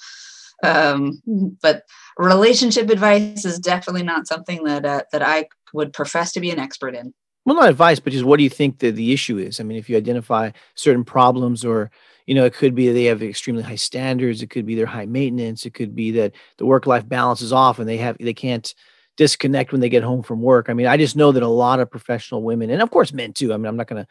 Um, 0.62 1.23
but 1.62 1.85
relationship 2.18 2.90
advice 2.90 3.45
is 3.45 3.59
definitely 3.59 4.03
not 4.03 4.27
something 4.27 4.64
that 4.64 4.85
uh, 4.85 5.03
that 5.12 5.23
I 5.23 5.49
would 5.73 5.92
profess 5.92 6.33
to 6.33 6.40
be 6.40 6.51
an 6.51 6.59
expert 6.59 6.95
in. 6.95 7.14
Well, 7.45 7.57
not 7.57 7.71
advice, 7.71 7.99
but 7.99 8.12
just 8.12 8.25
what 8.25 8.37
do 8.37 8.45
you 8.45 8.51
think 8.51 8.79
the, 8.79 8.90
the 8.90 9.12
issue 9.12 9.38
is? 9.38 9.59
I 9.59 9.64
mean, 9.64 9.77
if 9.77 9.90
you 9.90 9.97
identify 9.97 10.51
certain 10.77 11.05
problems, 11.05 11.64
or 11.64 11.90
you 12.27 12.35
know, 12.35 12.45
it 12.45 12.55
could 12.55 12.75
be 12.75 12.92
they 12.92 13.05
have 13.05 13.23
extremely 13.23 13.62
high 13.62 13.77
standards. 13.77 14.42
It 14.42 14.51
could 14.51 14.66
be 14.66 14.75
they're 14.75 14.87
high 14.87 15.07
maintenance. 15.07 15.66
It 15.66 15.75
could 15.75 15.95
be 15.95 16.12
that 16.12 16.35
the 16.59 16.66
work 16.66 16.87
life 16.87 17.09
balance 17.09 17.40
is 17.40 17.53
off, 17.53 17.79
and 17.79 17.88
they 17.88 17.97
have 17.97 18.16
they 18.18 18.35
can't 18.35 18.73
disconnect 19.16 19.73
when 19.73 19.81
they 19.81 19.88
get 19.88 20.05
home 20.05 20.23
from 20.23 20.40
work. 20.40 20.71
I 20.71 20.75
mean, 20.75 20.87
I 20.87 20.97
just 20.97 21.16
know 21.16 21.33
that 21.33 21.42
a 21.42 21.49
lot 21.49 21.81
of 21.81 21.90
professional 21.90 22.42
women, 22.42 22.71
and 22.71 22.81
of 22.81 22.90
course 22.90 23.12
men 23.12 23.33
too. 23.33 23.53
I 23.53 23.57
mean, 23.57 23.66
I'm 23.66 23.77
not 23.77 23.88
going 23.88 24.05
to 24.05 24.09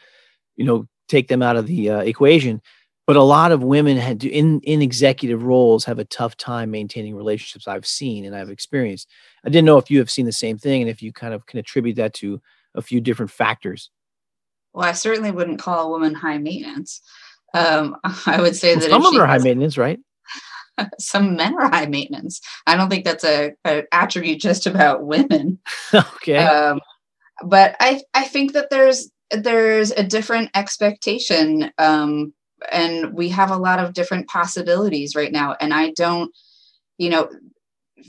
you 0.62 0.68
know 0.68 0.88
take 1.08 1.28
them 1.28 1.42
out 1.42 1.58
of 1.58 1.66
the 1.66 1.90
uh, 1.90 2.00
equation. 2.00 2.62
But 3.08 3.16
a 3.16 3.24
lot 3.24 3.52
of 3.52 3.64
women 3.64 3.98
had 3.98 4.24
in 4.24 4.62
in 4.62 4.82
executive 4.82 5.44
roles 5.44 5.84
have 5.86 5.98
a 5.98 6.06
tough 6.06 6.38
time 6.38 6.70
maintaining 6.72 7.16
relationships 7.16 7.68
i've 7.68 7.86
seen 7.86 8.26
and 8.26 8.36
i've 8.36 8.52
experienced. 8.52 9.10
I 9.44 9.50
didn't 9.50 9.66
know 9.66 9.80
if 9.80 9.90
you 9.90 9.98
have 9.98 10.12
seen 10.12 10.28
the 10.28 10.32
same 10.32 10.58
thing 10.58 10.82
and 10.82 10.90
if 10.90 11.02
you 11.02 11.12
kind 11.12 11.34
of 11.34 11.46
can 11.48 11.60
attribute 11.60 11.96
that 11.96 12.14
to 12.16 12.40
a 12.76 12.82
few 12.82 13.02
different 13.02 13.32
factors. 13.32 13.90
Well 14.74 14.88
i 14.88 14.94
certainly 14.94 15.32
wouldn't 15.32 15.60
call 15.60 15.88
a 15.88 15.90
woman 15.90 16.14
high 16.14 16.38
maintenance. 16.38 17.02
Um, 17.54 17.98
i 18.28 18.40
would 18.40 18.56
say 18.56 18.76
well, 18.76 18.82
that 18.82 18.90
some 18.92 19.06
of 19.06 19.12
them 19.12 19.22
are 19.22 19.28
high 19.28 19.40
maintenance 19.40 19.78
right? 19.78 20.00
Some 21.00 21.36
men 21.36 21.54
are 21.60 21.70
high 21.70 21.86
maintenance. 21.88 22.40
I 22.66 22.78
don't 22.78 22.90
think 22.90 23.04
that's 23.04 23.26
a, 23.26 23.52
a 23.66 23.84
attribute 23.92 24.40
just 24.40 24.66
about 24.68 25.06
women. 25.06 25.60
Okay. 25.94 26.38
Um, 26.38 26.80
but 27.44 27.76
i 27.80 28.02
i 28.14 28.24
think 28.24 28.54
that 28.54 28.70
there's 28.70 29.10
there's 29.32 29.92
a 29.92 30.04
different 30.04 30.50
expectation 30.56 31.72
um, 31.78 32.34
and 32.72 33.14
we 33.14 33.30
have 33.30 33.52
a 33.52 33.58
lot 33.58 33.80
of 33.80 33.94
different 33.94 34.28
possibilities 34.28 35.16
right 35.16 35.32
now. 35.32 35.56
And 35.60 35.74
i 35.74 35.92
don't 35.92 36.32
you 36.98 37.10
know 37.10 37.30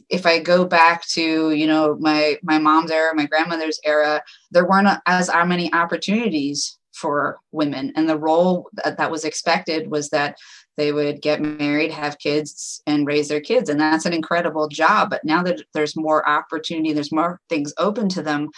if 0.09 0.27
i 0.27 0.39
go 0.39 0.65
back 0.65 1.07
to 1.07 1.53
you 1.53 1.67
know 1.67 1.97
my 2.01 2.39
my 2.43 2.59
mom's 2.59 2.91
era 2.91 3.15
my 3.15 3.27
grandmother's 3.27 3.81
era 3.85 4.23
there 4.51 4.67
weren't 4.67 4.89
as 5.07 5.31
many 5.47 5.73
opportunities 5.73 6.79
for 6.93 7.39
women. 7.53 7.93
And 7.97 8.09
the 8.09 8.19
role 8.19 8.69
that, 8.75 8.99
that 8.99 9.11
was 9.11 9.25
expected 9.25 9.91
was 9.91 10.11
that 10.11 10.37
they 10.77 10.93
would 10.93 11.21
get 11.21 11.41
married 11.41 11.91
have 11.91 12.19
kids 12.19 12.83
and 12.87 13.07
raise 13.07 13.29
their 13.29 13.41
kids. 13.41 13.69
And 13.69 13.81
that's 13.81 14.07
an 14.07 14.13
incredible 14.13 14.69
job. 14.69 15.11
But 15.11 15.25
now 15.25 15.43
that 15.43 15.63
there's 15.75 15.97
more 15.97 16.27
opportunity 16.29 16.93
there's 16.93 17.13
more 17.13 17.41
things 17.49 17.75
open 17.79 18.09
to 18.11 18.23
them 18.23 18.51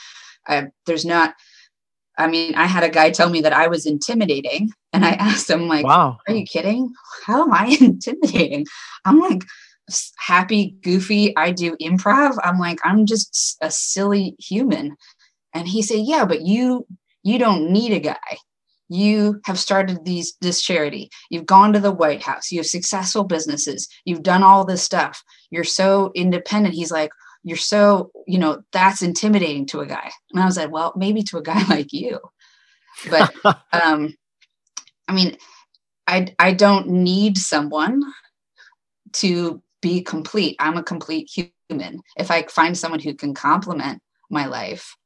there's 0.87 1.05
not 1.05 1.35
I 2.19 2.27
mean, 2.29 2.55
I 2.55 2.67
had 2.67 2.85
a 2.85 2.89
guy 2.89 3.11
tell 3.11 3.29
me 3.31 3.41
that 3.43 3.53
I 3.53 3.67
was 3.69 3.87
intimidating, 3.87 4.71
and 4.93 5.05
I 5.05 5.11
asked 5.13 5.51
him, 5.51 5.69
like, 5.69 5.85
"Wow, 5.85 6.19
are 6.29 6.35
you 6.35 6.45
kidding? 6.45 6.93
How 7.27 7.43
am 7.45 7.53
I 7.53 7.67
intimidating?" 7.81 8.67
I'm 9.05 9.19
like, 9.21 9.43
happy, 10.19 10.77
goofy. 10.83 11.37
I 11.37 11.51
do 11.53 11.77
improv. 11.81 12.37
I'm 12.43 12.59
like, 12.59 12.79
I'm 12.85 13.07
just 13.07 13.57
a 13.61 13.71
silly 13.71 14.37
human. 14.39 14.97
And 15.53 15.69
he 15.69 15.83
said, 15.83 16.01
"Yeah, 16.01 16.25
but 16.25 16.43
you 16.43 16.87
you 17.23 17.39
don't 17.39 17.71
need 17.71 17.93
a 17.93 18.01
guy. 18.01 18.39
you 18.89 19.41
have 19.47 19.59
started 19.59 20.05
these 20.05 20.35
this 20.43 20.61
charity 20.63 21.11
you've 21.31 21.47
gone 21.47 21.73
to 21.73 21.81
the 21.81 21.91
white 21.93 22.23
house 22.23 22.53
you 22.53 22.59
have 22.59 22.67
successful 22.67 23.25
businesses 23.25 23.89
you've 24.05 24.23
done 24.23 24.43
all 24.43 24.65
this 24.65 24.83
stuff 24.83 25.23
you're 25.51 25.65
so 25.65 26.11
independent 26.15 26.75
he's 26.75 26.93
like 26.93 27.11
you're 27.45 27.57
so 27.59 28.11
you 28.27 28.39
know 28.39 28.63
that's 28.73 29.03
intimidating 29.03 29.67
to 29.67 29.81
a 29.81 29.87
guy. 29.87 30.11
And 30.33 30.43
i 30.43 30.47
was 30.47 30.57
like 30.57 30.73
well 30.73 30.93
maybe 30.97 31.23
to 31.25 31.39
a 31.39 31.43
guy 31.43 31.63
like 31.69 31.93
you. 31.93 32.19
But 33.09 33.33
um 33.73 34.15
i 35.07 35.13
mean 35.13 35.37
i 36.09 36.35
i 36.39 36.53
don't 36.53 36.89
need 36.89 37.39
someone 37.39 38.03
to 39.13 39.63
be 39.81 40.03
complete. 40.03 40.57
I'm 40.59 40.79
a 40.79 40.83
complete 40.83 41.31
human. 41.31 42.01
If 42.17 42.31
i 42.31 42.43
find 42.45 42.77
someone 42.77 43.01
who 43.01 43.15
can 43.15 43.35
complement 43.35 44.03
my 44.31 44.47
life 44.47 44.97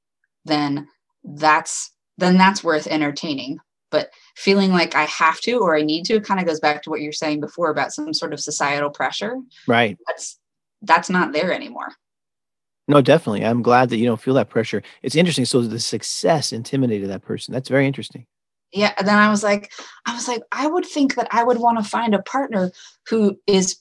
then 0.45 0.89
that's 1.25 1.93
then 2.17 2.39
that's 2.39 2.65
worth 2.65 2.87
entertaining. 2.87 3.59
But 3.91 4.11
feeling 4.37 4.71
like 4.71 4.95
i 4.95 5.05
have 5.05 5.41
to 5.41 5.59
or 5.59 5.77
i 5.77 5.83
need 5.83 6.05
to 6.05 6.21
kind 6.21 6.39
of 6.41 6.47
goes 6.47 6.61
back 6.61 6.83
to 6.83 6.91
what 6.91 7.01
you're 7.01 7.13
saying 7.13 7.41
before 7.41 7.71
about 7.71 7.93
some 7.93 8.15
sort 8.15 8.33
of 8.33 8.41
societal 8.41 8.91
pressure. 8.91 9.37
Right. 9.67 9.99
That's 10.07 10.39
that's 10.83 11.11
not 11.11 11.33
there 11.33 11.53
anymore 11.53 11.89
no, 12.89 13.03
definitely. 13.03 13.45
I'm 13.45 13.63
glad 13.63 13.91
that 13.91 13.99
you 13.99 14.07
don't 14.07 14.21
feel 14.21 14.35
that 14.35 14.49
pressure. 14.49 14.83
It's 15.03 15.15
interesting. 15.15 15.45
So 15.45 15.61
the 15.61 15.79
success 15.79 16.53
intimidated 16.53 17.11
that 17.11 17.23
person. 17.23 17.53
That's 17.53 17.69
very 17.69 17.87
interesting. 17.87 18.27
Yeah. 18.73 18.93
And 18.99 19.07
then 19.07 19.17
I 19.17 19.31
was 19.31 19.43
like, 19.43 19.73
I 20.07 20.15
was 20.15 20.27
like, 20.27 20.43
I 20.53 20.67
would 20.67 20.87
think 20.87 21.15
that 21.15 21.29
I 21.31 21.45
would 21.45 21.59
want 21.59 21.79
to 21.79 21.89
find 21.89 22.15
a 22.15 22.23
partner 22.23 22.71
who 23.09 23.39
is 23.47 23.77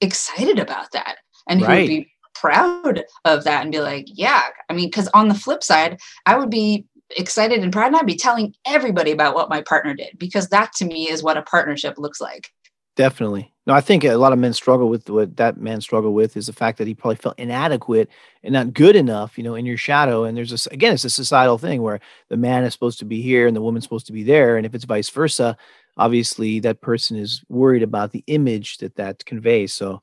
excited 0.00 0.58
about 0.58 0.92
that 0.92 1.16
and 1.48 1.60
who 1.60 1.66
right. 1.66 1.80
would 1.80 1.88
be 1.88 2.12
proud 2.34 3.04
of 3.24 3.44
that 3.44 3.62
and 3.62 3.72
be 3.72 3.80
like, 3.80 4.06
yeah. 4.06 4.44
I 4.68 4.74
mean, 4.74 4.88
because 4.88 5.08
on 5.14 5.28
the 5.28 5.34
flip 5.34 5.62
side, 5.62 5.98
I 6.26 6.36
would 6.36 6.50
be 6.50 6.86
excited 7.16 7.62
and 7.62 7.72
proud 7.72 7.88
and 7.88 7.96
I'd 7.96 8.06
be 8.06 8.16
telling 8.16 8.54
everybody 8.66 9.10
about 9.10 9.34
what 9.34 9.50
my 9.50 9.62
partner 9.62 9.94
did 9.94 10.18
because 10.18 10.48
that 10.48 10.72
to 10.74 10.84
me 10.84 11.08
is 11.08 11.22
what 11.22 11.36
a 11.36 11.42
partnership 11.42 11.98
looks 11.98 12.20
like. 12.20 12.50
Definitely. 12.96 13.52
No, 13.70 13.76
I 13.76 13.80
think 13.80 14.02
a 14.02 14.16
lot 14.16 14.32
of 14.32 14.40
men 14.40 14.52
struggle 14.52 14.88
with 14.88 15.08
what 15.08 15.36
that 15.36 15.58
man 15.58 15.80
struggled 15.80 16.12
with 16.12 16.36
is 16.36 16.48
the 16.48 16.52
fact 16.52 16.76
that 16.78 16.88
he 16.88 16.94
probably 16.94 17.14
felt 17.14 17.38
inadequate 17.38 18.10
and 18.42 18.52
not 18.52 18.74
good 18.74 18.96
enough, 18.96 19.38
you 19.38 19.44
know, 19.44 19.54
in 19.54 19.64
your 19.64 19.76
shadow. 19.76 20.24
And 20.24 20.36
there's 20.36 20.50
this 20.50 20.66
again, 20.66 20.94
it's 20.94 21.04
a 21.04 21.10
societal 21.10 21.56
thing 21.56 21.80
where 21.80 22.00
the 22.30 22.36
man 22.36 22.64
is 22.64 22.72
supposed 22.72 22.98
to 22.98 23.04
be 23.04 23.22
here 23.22 23.46
and 23.46 23.54
the 23.54 23.62
woman's 23.62 23.84
supposed 23.84 24.08
to 24.08 24.12
be 24.12 24.24
there. 24.24 24.56
And 24.56 24.66
if 24.66 24.74
it's 24.74 24.86
vice 24.86 25.08
versa, 25.08 25.56
obviously 25.96 26.58
that 26.58 26.80
person 26.80 27.16
is 27.16 27.44
worried 27.48 27.84
about 27.84 28.10
the 28.10 28.24
image 28.26 28.78
that 28.78 28.96
that 28.96 29.24
conveys. 29.24 29.72
So 29.72 30.02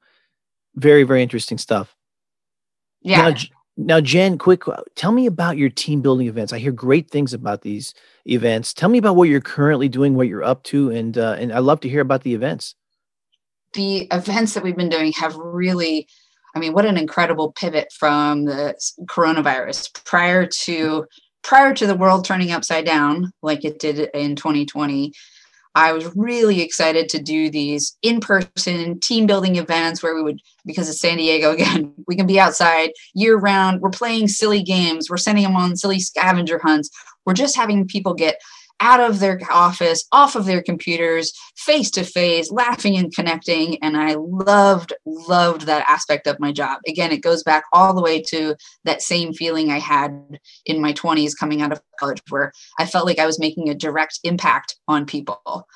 very, 0.75 1.03
very 1.03 1.21
interesting 1.21 1.58
stuff. 1.58 1.93
Yeah. 3.01 3.32
Now, 3.32 3.36
now, 3.75 3.99
Jen, 3.99 4.38
quick, 4.38 4.65
uh, 4.65 4.77
tell 4.95 5.12
me 5.12 5.25
about 5.25 5.58
your 5.58 5.69
team 5.69 6.01
building 6.01 6.27
events. 6.27 6.53
I 6.53 6.60
hear 6.60 6.71
great 6.71 7.12
things 7.12 7.34
about 7.34 7.63
these 7.63 7.93
events. 8.27 8.73
Tell 8.73 8.88
me 8.88 8.97
about 8.97 9.17
what 9.17 9.27
you're 9.27 9.41
currently 9.41 9.89
doing, 9.89 10.15
what 10.15 10.30
you're 10.30 10.41
up 10.41 10.63
to, 10.63 10.89
and 10.89 11.17
uh, 11.17 11.36
and 11.38 11.51
I 11.51 11.60
love 11.60 11.82
to 11.82 11.89
hear 11.89 11.99
about 11.99 12.23
the 12.23 12.34
events 12.34 12.73
the 13.73 14.08
events 14.12 14.53
that 14.53 14.63
we've 14.63 14.77
been 14.77 14.89
doing 14.89 15.12
have 15.13 15.36
really 15.36 16.08
i 16.56 16.60
mean 16.60 16.73
what 16.73 16.86
an 16.86 16.97
incredible 16.97 17.51
pivot 17.53 17.91
from 17.91 18.45
the 18.45 18.75
coronavirus 19.06 19.93
prior 20.06 20.45
to 20.45 21.06
prior 21.43 21.73
to 21.73 21.88
the 21.88 21.95
world 21.95 22.25
turning 22.25 22.51
upside 22.51 22.86
down 22.86 23.32
like 23.41 23.63
it 23.63 23.80
did 23.80 24.10
in 24.13 24.36
2020 24.36 25.12
i 25.75 25.91
was 25.91 26.15
really 26.15 26.62
excited 26.62 27.10
to 27.10 27.21
do 27.21 27.49
these 27.49 27.97
in-person 28.01 28.99
team 28.99 29.25
building 29.25 29.56
events 29.58 30.01
where 30.01 30.15
we 30.15 30.23
would 30.23 30.39
because 30.65 30.89
of 30.89 30.95
san 30.95 31.17
diego 31.17 31.51
again 31.53 31.93
we 32.08 32.15
can 32.15 32.27
be 32.27 32.39
outside 32.39 32.91
year 33.13 33.38
round 33.38 33.82
we're 33.82 33.89
playing 33.89 34.27
silly 34.27 34.62
games. 34.62 35.10
We're 35.10 35.17
sending 35.17 35.43
them 35.43 35.56
on 35.56 35.75
silly 35.75 35.99
scavenger 35.99 36.60
hunts. 36.60 36.89
We're 37.25 37.34
just 37.34 37.56
having 37.56 37.88
people 37.88 38.13
get 38.13 38.39
out 38.80 39.00
of 39.00 39.20
their 39.20 39.40
office, 39.52 40.06
off 40.12 40.36
of 40.36 40.46
their 40.46 40.62
computers, 40.62 41.32
face 41.56 41.90
to 41.92 42.04
face, 42.04 42.52
laughing 42.52 42.96
and 42.98 43.13
connecting. 43.13 43.82
And 43.84 43.98
I 43.98 44.16
loved, 44.18 44.94
loved 45.06 45.63
that 45.63 45.86
aspect 45.90 46.28
of 46.28 46.40
my 46.40 46.52
job. 46.52 46.80
Again, 46.88 47.12
it 47.12 47.22
goes 47.22 47.44
back 47.44 47.63
all 47.74 47.94
the 47.94 48.02
way 48.02 48.22
to 48.24 48.56
that 48.84 49.02
same 49.02 49.34
feeling 49.34 49.72
I 49.72 49.80
had 49.80 50.40
in 50.66 50.82
my 50.82 50.94
20s 50.94 51.34
coming 51.38 51.62
out 51.62 51.72
of 51.72 51.82
college, 52.00 52.22
where 52.30 52.52
I 52.80 52.86
felt 52.86 53.06
like 53.06 53.20
I 53.20 53.26
was 53.26 53.40
making 53.40 53.70
a 53.70 53.76
direct 53.76 54.20
impact 54.24 54.76
on 54.88 55.06
people 55.06 55.68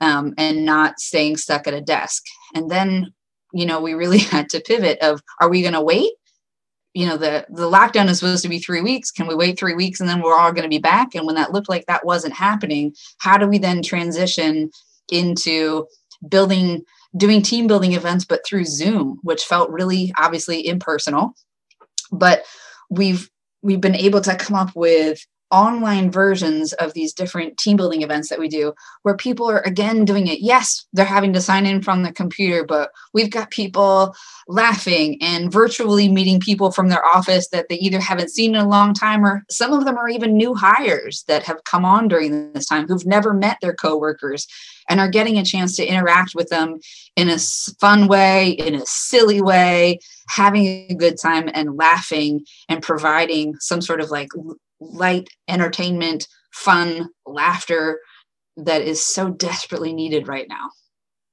um, 0.00 0.34
and 0.36 0.64
not 0.64 0.98
staying 0.98 1.36
stuck 1.36 1.66
at 1.66 1.74
a 1.74 1.80
desk. 1.80 2.22
And 2.54 2.70
then 2.70 3.12
you 3.52 3.66
know 3.66 3.80
we 3.80 3.94
really 3.94 4.18
had 4.34 4.48
to 4.50 4.60
pivot 4.60 4.98
of 5.00 5.22
are 5.40 5.48
we 5.48 5.62
going 5.62 5.74
to 5.74 5.80
wait 5.80 6.12
you 6.94 7.06
know 7.06 7.16
the 7.16 7.46
the 7.50 7.70
lockdown 7.70 8.08
is 8.08 8.18
supposed 8.18 8.42
to 8.42 8.48
be 8.48 8.58
three 8.58 8.80
weeks. 8.80 9.10
Can 9.10 9.26
we 9.26 9.34
wait 9.34 9.58
three 9.58 9.74
weeks 9.74 10.00
and 10.00 10.08
then 10.08 10.20
we're 10.20 10.36
all 10.36 10.52
going 10.52 10.64
to 10.64 10.68
be 10.68 10.78
back? 10.78 11.14
And 11.14 11.26
when 11.26 11.34
that 11.36 11.52
looked 11.52 11.68
like 11.68 11.86
that 11.86 12.04
wasn't 12.04 12.34
happening 12.34 12.94
how 13.18 13.38
do 13.38 13.46
we 13.46 13.58
then 13.58 13.82
transition 13.82 14.70
into 15.10 15.86
building 16.28 16.84
doing 17.16 17.40
team 17.40 17.66
building 17.66 17.94
events 17.94 18.24
but 18.24 18.44
through 18.44 18.64
zoom 18.64 19.18
which 19.22 19.44
felt 19.44 19.70
really 19.70 20.12
obviously 20.18 20.66
impersonal. 20.66 21.34
But 22.10 22.44
we've 22.90 23.28
we've 23.62 23.80
been 23.80 23.94
able 23.94 24.20
to 24.22 24.36
come 24.36 24.56
up 24.56 24.74
with 24.74 25.24
online 25.50 26.10
versions 26.10 26.72
of 26.74 26.92
these 26.94 27.12
different 27.12 27.56
team 27.56 27.76
building 27.76 28.02
events 28.02 28.28
that 28.28 28.38
we 28.38 28.48
do 28.48 28.72
where 29.02 29.16
people 29.16 29.50
are 29.50 29.60
again 29.60 30.04
doing 30.04 30.26
it. 30.26 30.40
Yes 30.40 30.86
they're 30.92 31.04
having 31.04 31.32
to 31.32 31.40
sign 31.40 31.66
in 31.66 31.82
from 31.82 32.02
the 32.02 32.12
computer 32.12 32.64
but 32.64 32.90
we've 33.12 33.30
got 33.30 33.50
people 33.50 34.14
laughing 34.46 35.18
and 35.20 35.52
virtually 35.52 36.08
meeting 36.08 36.40
people 36.40 36.70
from 36.70 36.88
their 36.88 37.04
office 37.04 37.48
that 37.48 37.68
they 37.68 37.76
either 37.76 38.00
haven't 38.00 38.30
seen 38.30 38.54
in 38.54 38.60
a 38.60 38.68
long 38.68 38.94
time 38.94 39.24
or 39.24 39.44
some 39.50 39.72
of 39.72 39.84
them 39.84 39.96
are 39.96 40.08
even 40.08 40.36
new 40.36 40.54
hires 40.54 41.24
that 41.28 41.42
have 41.42 41.64
come 41.64 41.84
on 41.84 42.08
during 42.08 42.52
this 42.52 42.66
time 42.66 42.86
who've 42.86 43.06
never 43.06 43.34
met 43.34 43.58
their 43.60 43.74
coworkers 43.74 44.46
and 44.88 45.00
are 45.00 45.08
getting 45.08 45.38
a 45.38 45.44
chance 45.44 45.76
to 45.76 45.86
interact 45.86 46.34
with 46.34 46.48
them 46.48 46.78
in 47.16 47.28
a 47.28 47.38
fun 47.78 48.08
way 48.08 48.50
in 48.50 48.74
a 48.74 48.86
silly 48.86 49.40
way 49.40 49.98
having 50.28 50.66
a 50.66 50.94
good 50.94 51.16
time 51.20 51.48
and 51.54 51.76
laughing 51.76 52.44
and 52.68 52.82
providing 52.82 53.54
some 53.60 53.80
sort 53.80 54.00
of 54.00 54.10
like 54.10 54.28
light 54.80 55.28
entertainment, 55.48 56.28
fun, 56.52 57.08
laughter 57.26 58.00
that 58.56 58.82
is 58.82 59.02
so 59.02 59.30
desperately 59.30 59.92
needed 59.92 60.28
right 60.28 60.46
now. 60.48 60.70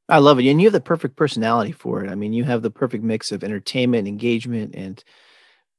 I 0.07 0.19
love 0.19 0.39
it. 0.39 0.47
And 0.47 0.61
you 0.61 0.67
have 0.67 0.73
the 0.73 0.81
perfect 0.81 1.15
personality 1.15 1.71
for 1.71 2.03
it. 2.03 2.11
I 2.11 2.15
mean, 2.15 2.33
you 2.33 2.43
have 2.43 2.61
the 2.61 2.69
perfect 2.69 3.03
mix 3.03 3.31
of 3.31 3.43
entertainment, 3.43 4.07
engagement, 4.07 4.75
and 4.75 5.03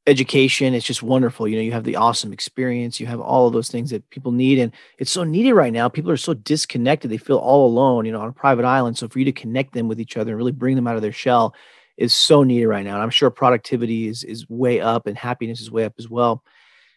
education. 0.08 0.74
It's 0.74 0.86
just 0.86 1.02
wonderful. 1.02 1.46
You 1.46 1.56
know, 1.56 1.62
you 1.62 1.72
have 1.72 1.84
the 1.84 1.96
awesome 1.96 2.32
experience. 2.32 2.98
You 2.98 3.06
have 3.06 3.20
all 3.20 3.46
of 3.46 3.52
those 3.52 3.68
things 3.68 3.90
that 3.90 4.08
people 4.10 4.32
need. 4.32 4.58
And 4.58 4.72
it's 4.98 5.12
so 5.12 5.22
needed 5.22 5.54
right 5.54 5.72
now. 5.72 5.88
People 5.88 6.10
are 6.10 6.16
so 6.16 6.34
disconnected. 6.34 7.10
They 7.10 7.18
feel 7.18 7.38
all 7.38 7.66
alone, 7.66 8.04
you 8.04 8.12
know, 8.12 8.20
on 8.20 8.28
a 8.28 8.32
private 8.32 8.64
island. 8.64 8.98
So 8.98 9.08
for 9.08 9.20
you 9.20 9.24
to 9.26 9.32
connect 9.32 9.74
them 9.74 9.86
with 9.86 10.00
each 10.00 10.16
other 10.16 10.32
and 10.32 10.38
really 10.38 10.52
bring 10.52 10.74
them 10.74 10.88
out 10.88 10.96
of 10.96 11.02
their 11.02 11.12
shell 11.12 11.54
is 11.96 12.14
so 12.14 12.42
needed 12.42 12.66
right 12.66 12.84
now. 12.84 12.94
And 12.94 13.02
I'm 13.02 13.10
sure 13.10 13.30
productivity 13.30 14.08
is 14.08 14.22
is 14.24 14.48
way 14.48 14.80
up 14.80 15.06
and 15.06 15.16
happiness 15.16 15.60
is 15.60 15.70
way 15.70 15.84
up 15.84 15.94
as 15.98 16.08
well. 16.08 16.42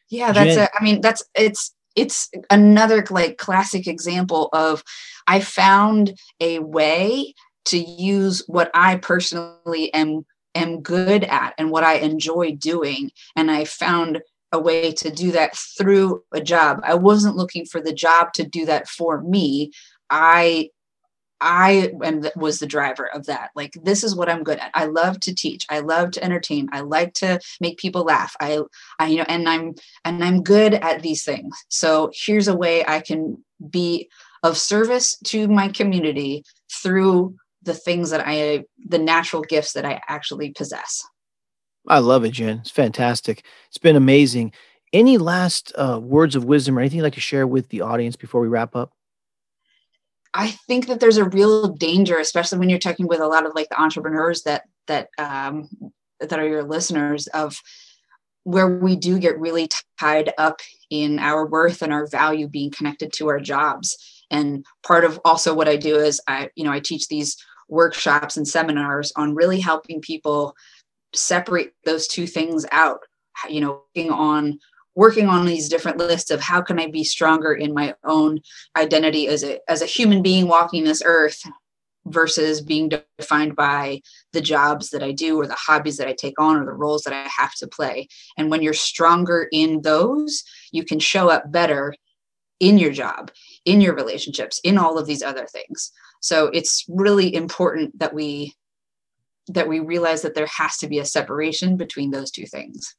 Yeah, 0.09 0.31
that's 0.31 0.55
Jen- 0.55 0.65
a, 0.65 0.77
I 0.79 0.83
mean, 0.83 1.01
that's 1.01 1.23
it's 1.35 1.73
it's 1.95 2.29
another 2.49 3.05
like 3.09 3.37
classic 3.37 3.87
example 3.87 4.49
of 4.53 4.83
I 5.27 5.39
found 5.39 6.13
a 6.39 6.59
way 6.59 7.33
to 7.65 7.77
use 7.77 8.43
what 8.47 8.71
I 8.73 8.97
personally 8.97 9.93
am 9.93 10.25
am 10.55 10.81
good 10.81 11.23
at 11.25 11.53
and 11.57 11.69
what 11.71 11.83
I 11.83 11.95
enjoy 11.95 12.55
doing 12.55 13.11
and 13.35 13.51
I 13.51 13.65
found 13.65 14.21
a 14.51 14.59
way 14.59 14.91
to 14.93 15.11
do 15.11 15.31
that 15.31 15.55
through 15.55 16.23
a 16.33 16.41
job. 16.41 16.79
I 16.83 16.95
wasn't 16.95 17.35
looking 17.35 17.65
for 17.65 17.81
the 17.81 17.93
job 17.93 18.33
to 18.33 18.43
do 18.43 18.65
that 18.65 18.87
for 18.87 19.21
me. 19.21 19.71
I 20.09 20.69
I 21.41 21.91
am 22.03 22.23
was 22.35 22.59
the 22.59 22.67
driver 22.67 23.07
of 23.13 23.25
that. 23.27 23.51
Like 23.55 23.73
this 23.83 24.03
is 24.03 24.15
what 24.15 24.29
I'm 24.29 24.43
good 24.43 24.59
at. 24.59 24.71
I 24.73 24.85
love 24.85 25.19
to 25.21 25.33
teach. 25.33 25.65
I 25.69 25.79
love 25.79 26.11
to 26.11 26.23
entertain. 26.23 26.67
I 26.71 26.81
like 26.81 27.13
to 27.15 27.39
make 27.61 27.77
people 27.77 28.03
laugh. 28.03 28.35
I, 28.39 28.59
I 28.99 29.07
you 29.07 29.17
know, 29.17 29.25
and 29.27 29.47
I'm 29.47 29.75
and 30.03 30.23
I'm 30.23 30.43
good 30.43 30.73
at 30.73 31.01
these 31.01 31.23
things. 31.23 31.55
So 31.69 32.11
here's 32.13 32.47
a 32.47 32.55
way 32.55 32.85
I 32.85 32.99
can 32.99 33.43
be 33.69 34.09
of 34.43 34.57
service 34.57 35.17
to 35.25 35.47
my 35.47 35.69
community 35.69 36.43
through 36.71 37.35
the 37.63 37.73
things 37.73 38.09
that 38.09 38.23
I 38.25 38.65
the 38.77 38.99
natural 38.99 39.41
gifts 39.41 39.73
that 39.73 39.85
I 39.85 40.01
actually 40.07 40.51
possess. 40.51 41.05
I 41.87 41.99
love 41.99 42.25
it, 42.25 42.31
Jen. 42.31 42.59
It's 42.59 42.71
fantastic. 42.71 43.43
It's 43.67 43.77
been 43.77 43.95
amazing. 43.95 44.51
Any 44.91 45.17
last 45.17 45.71
uh, 45.75 45.99
words 46.01 46.35
of 46.35 46.45
wisdom 46.45 46.77
or 46.77 46.81
anything 46.81 46.97
you'd 46.97 47.03
like 47.03 47.13
to 47.13 47.21
share 47.21 47.47
with 47.47 47.69
the 47.69 47.81
audience 47.81 48.15
before 48.15 48.41
we 48.41 48.47
wrap 48.47 48.75
up? 48.75 48.91
I 50.33 50.51
think 50.67 50.87
that 50.87 50.99
there's 50.99 51.17
a 51.17 51.29
real 51.29 51.69
danger, 51.69 52.17
especially 52.17 52.59
when 52.59 52.69
you're 52.69 52.79
talking 52.79 53.07
with 53.07 53.19
a 53.19 53.27
lot 53.27 53.45
of 53.45 53.53
like 53.55 53.69
the 53.69 53.81
entrepreneurs 53.81 54.43
that 54.43 54.63
that 54.87 55.09
um, 55.17 55.69
that 56.19 56.39
are 56.39 56.47
your 56.47 56.63
listeners, 56.63 57.27
of 57.27 57.59
where 58.43 58.67
we 58.67 58.95
do 58.95 59.19
get 59.19 59.39
really 59.39 59.69
tied 59.99 60.33
up 60.37 60.59
in 60.89 61.19
our 61.19 61.45
worth 61.45 61.81
and 61.81 61.93
our 61.93 62.07
value 62.07 62.47
being 62.47 62.71
connected 62.71 63.11
to 63.13 63.27
our 63.27 63.39
jobs. 63.39 63.97
And 64.31 64.65
part 64.83 65.03
of 65.03 65.19
also 65.25 65.53
what 65.53 65.67
I 65.67 65.75
do 65.75 65.95
is 65.95 66.21
I, 66.27 66.49
you 66.55 66.63
know, 66.63 66.71
I 66.71 66.79
teach 66.79 67.07
these 67.07 67.35
workshops 67.67 68.37
and 68.37 68.47
seminars 68.47 69.11
on 69.15 69.35
really 69.35 69.59
helping 69.59 70.01
people 70.01 70.55
separate 71.13 71.73
those 71.85 72.07
two 72.07 72.27
things 72.27 72.65
out. 72.71 72.99
You 73.47 73.61
know, 73.61 73.83
working 73.95 74.11
on 74.11 74.59
working 74.95 75.27
on 75.27 75.45
these 75.45 75.69
different 75.69 75.97
lists 75.97 76.31
of 76.31 76.41
how 76.41 76.61
can 76.61 76.79
I 76.79 76.87
be 76.87 77.03
stronger 77.03 77.53
in 77.53 77.73
my 77.73 77.95
own 78.03 78.39
identity 78.77 79.27
as 79.27 79.43
a 79.43 79.59
as 79.69 79.81
a 79.81 79.85
human 79.85 80.21
being 80.21 80.47
walking 80.47 80.83
this 80.83 81.03
earth 81.05 81.41
versus 82.05 82.61
being 82.61 82.89
defined 83.17 83.55
by 83.55 84.01
the 84.33 84.41
jobs 84.41 84.89
that 84.89 85.03
I 85.03 85.11
do 85.11 85.39
or 85.39 85.47
the 85.47 85.55
hobbies 85.55 85.97
that 85.97 86.07
I 86.07 86.13
take 86.13 86.39
on 86.39 86.55
or 86.55 86.65
the 86.65 86.71
roles 86.71 87.03
that 87.03 87.13
I 87.13 87.27
have 87.27 87.53
to 87.55 87.67
play. 87.67 88.07
And 88.37 88.49
when 88.49 88.61
you're 88.61 88.73
stronger 88.73 89.47
in 89.51 89.81
those, 89.81 90.43
you 90.71 90.83
can 90.83 90.99
show 90.99 91.29
up 91.29 91.51
better 91.51 91.93
in 92.59 92.77
your 92.77 92.91
job, 92.91 93.31
in 93.65 93.81
your 93.81 93.95
relationships, 93.95 94.59
in 94.63 94.77
all 94.77 94.97
of 94.97 95.07
these 95.07 95.23
other 95.23 95.47
things. 95.47 95.91
So 96.21 96.47
it's 96.47 96.85
really 96.89 97.33
important 97.33 97.97
that 97.99 98.13
we 98.13 98.55
that 99.47 99.67
we 99.67 99.79
realize 99.79 100.21
that 100.21 100.35
there 100.35 100.45
has 100.45 100.77
to 100.77 100.87
be 100.87 100.99
a 100.99 101.05
separation 101.05 101.75
between 101.75 102.11
those 102.11 102.29
two 102.29 102.45
things. 102.45 102.95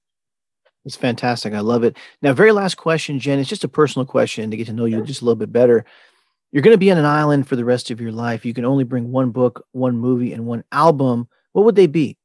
It's 0.84 0.96
fantastic. 0.96 1.52
I 1.52 1.60
love 1.60 1.84
it. 1.84 1.96
Now, 2.22 2.32
very 2.32 2.52
last 2.52 2.76
question, 2.76 3.18
Jen. 3.18 3.38
It's 3.38 3.48
just 3.48 3.64
a 3.64 3.68
personal 3.68 4.06
question 4.06 4.50
to 4.50 4.56
get 4.56 4.66
to 4.66 4.72
know 4.72 4.86
you 4.86 5.02
just 5.02 5.20
a 5.20 5.24
little 5.24 5.36
bit 5.36 5.52
better. 5.52 5.84
You're 6.52 6.62
going 6.62 6.74
to 6.74 6.78
be 6.78 6.90
on 6.90 6.98
an 6.98 7.04
island 7.04 7.46
for 7.46 7.56
the 7.56 7.64
rest 7.64 7.90
of 7.90 8.00
your 8.00 8.12
life. 8.12 8.44
You 8.44 8.54
can 8.54 8.64
only 8.64 8.84
bring 8.84 9.12
one 9.12 9.30
book, 9.30 9.66
one 9.72 9.96
movie, 9.96 10.32
and 10.32 10.46
one 10.46 10.64
album. 10.72 11.28
What 11.52 11.64
would 11.64 11.76
they 11.76 11.86
be? 11.86 12.16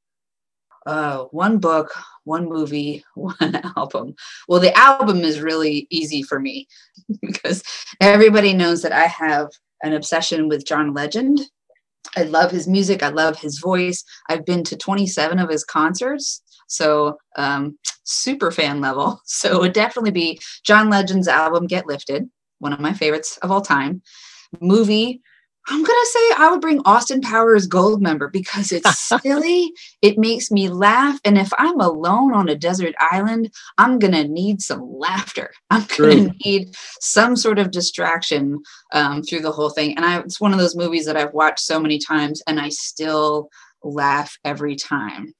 Uh, 0.85 1.23
one 1.31 1.57
book, 1.57 1.91
one 2.23 2.47
movie, 2.47 3.03
one 3.15 3.61
album. 3.75 4.15
Well, 4.47 4.59
the 4.59 4.75
album 4.77 5.21
is 5.21 5.41
really 5.41 5.87
easy 5.89 6.23
for 6.23 6.39
me 6.39 6.67
because 7.21 7.63
everybody 7.99 8.53
knows 8.53 8.81
that 8.83 8.91
I 8.91 9.05
have 9.05 9.49
an 9.83 9.93
obsession 9.93 10.47
with 10.47 10.65
John 10.65 10.93
Legend. 10.93 11.41
I 12.15 12.23
love 12.23 12.51
his 12.51 12.67
music. 12.67 13.03
I 13.03 13.09
love 13.09 13.37
his 13.37 13.59
voice. 13.59 14.03
I've 14.29 14.45
been 14.45 14.63
to 14.65 14.77
27 14.77 15.39
of 15.39 15.49
his 15.49 15.63
concerts. 15.63 16.41
So, 16.67 17.17
um, 17.35 17.77
super 18.05 18.51
fan 18.51 18.81
level. 18.81 19.21
So, 19.25 19.57
it 19.57 19.59
would 19.59 19.73
definitely 19.73 20.11
be 20.11 20.39
John 20.63 20.89
Legend's 20.89 21.27
album, 21.27 21.67
Get 21.67 21.87
Lifted 21.87 22.29
one 22.59 22.73
of 22.73 22.79
my 22.79 22.93
favorites 22.93 23.37
of 23.37 23.51
all 23.51 23.61
time. 23.61 24.01
Movie, 24.61 25.21
I'm 25.67 25.83
going 25.83 25.85
to 25.85 26.09
say 26.11 26.19
I 26.37 26.49
would 26.51 26.61
bring 26.61 26.81
Austin 26.85 27.21
Powers 27.21 27.65
Gold 27.65 28.01
Member 28.01 28.29
because 28.29 28.71
it's 28.71 28.99
silly. 29.21 29.71
It 30.01 30.17
makes 30.17 30.51
me 30.51 30.69
laugh. 30.69 31.19
And 31.25 31.37
if 31.37 31.51
I'm 31.57 31.79
alone 31.79 32.33
on 32.33 32.49
a 32.49 32.55
desert 32.55 32.93
island, 32.99 33.51
I'm 33.77 33.97
going 33.97 34.13
to 34.13 34.27
need 34.27 34.61
some 34.61 34.81
laughter. 34.87 35.51
I'm 35.69 35.85
going 35.97 36.29
to 36.29 36.35
need 36.45 36.75
some 37.01 37.35
sort 37.35 37.59
of 37.59 37.71
distraction 37.71 38.61
um, 38.93 39.23
through 39.23 39.41
the 39.41 39.51
whole 39.51 39.71
thing. 39.71 39.95
And 39.95 40.05
I, 40.05 40.19
it's 40.19 40.39
one 40.39 40.53
of 40.53 40.59
those 40.59 40.75
movies 40.75 41.05
that 41.05 41.17
I've 41.17 41.33
watched 41.33 41.59
so 41.59 41.79
many 41.79 41.99
times 41.99 42.41
and 42.47 42.59
I 42.59 42.69
still 42.69 43.49
laugh 43.83 44.37
every 44.43 44.75
time. 44.75 45.33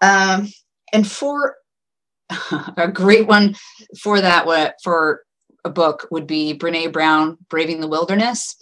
um, 0.00 0.48
and 0.92 1.06
for 1.06 1.56
a 2.76 2.88
great 2.88 3.26
one 3.26 3.56
for 4.00 4.20
that, 4.20 4.46
what 4.46 4.74
for 4.82 5.22
a 5.64 5.70
book 5.70 6.06
would 6.10 6.26
be 6.26 6.56
Brene 6.56 6.92
Brown, 6.92 7.36
Braving 7.48 7.80
the 7.80 7.88
Wilderness, 7.88 8.56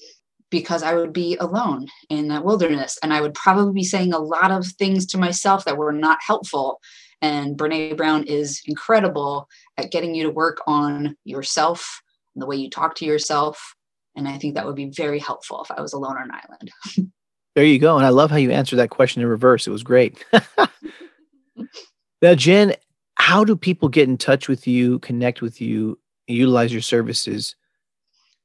because 0.51 0.83
I 0.83 0.95
would 0.95 1.12
be 1.12 1.37
alone 1.37 1.87
in 2.09 2.29
that 2.29 2.45
wilderness 2.45 2.99
and 3.03 3.12
I 3.12 3.20
would 3.20 3.35
probably 3.35 3.72
be 3.72 3.85
saying 3.85 4.12
a 4.12 4.18
lot 4.18 4.51
of 4.51 4.66
things 4.66 5.07
to 5.07 5.18
myself 5.18 5.64
that 5.64 5.76
were 5.76 5.93
not 5.93 6.18
helpful. 6.26 6.81
And 7.20 7.57
Brene 7.57 7.97
Brown 7.97 8.24
is 8.24 8.62
incredible 8.66 9.49
at 9.76 9.91
getting 9.91 10.14
you 10.14 10.24
to 10.24 10.31
work 10.31 10.62
on 10.66 11.16
yourself 11.24 12.01
and 12.35 12.43
the 12.43 12.47
way 12.47 12.57
you 12.57 12.70
talk 12.70 12.95
to 12.97 13.05
yourself. 13.05 13.74
And 14.16 14.26
I 14.26 14.39
think 14.39 14.55
that 14.55 14.66
would 14.66 14.76
be 14.76 14.91
very 14.91 15.18
helpful 15.18 15.62
if 15.62 15.70
I 15.70 15.81
was 15.81 15.93
alone 15.93 16.16
on 16.16 16.31
an 16.31 16.31
island. 16.33 17.12
there 17.55 17.64
you 17.64 17.79
go. 17.79 17.97
And 17.97 18.07
I 18.07 18.11
love 18.11 18.31
how 18.31 18.37
you 18.37 18.51
answered 18.51 18.76
that 18.76 18.91
question 18.91 19.22
in 19.22 19.29
reverse. 19.29 19.66
It 19.66 19.70
was 19.70 19.83
great. 19.83 20.24
now, 22.22 22.34
Jen, 22.34 22.74
how 23.16 23.44
do 23.44 23.56
people 23.56 23.88
get 23.88 24.08
in 24.08 24.16
touch 24.16 24.48
with 24.48 24.66
you, 24.66 24.98
connect 25.00 25.42
with 25.42 25.60
you, 25.60 25.98
utilize 26.26 26.72
your 26.72 26.82
services? 26.82 27.54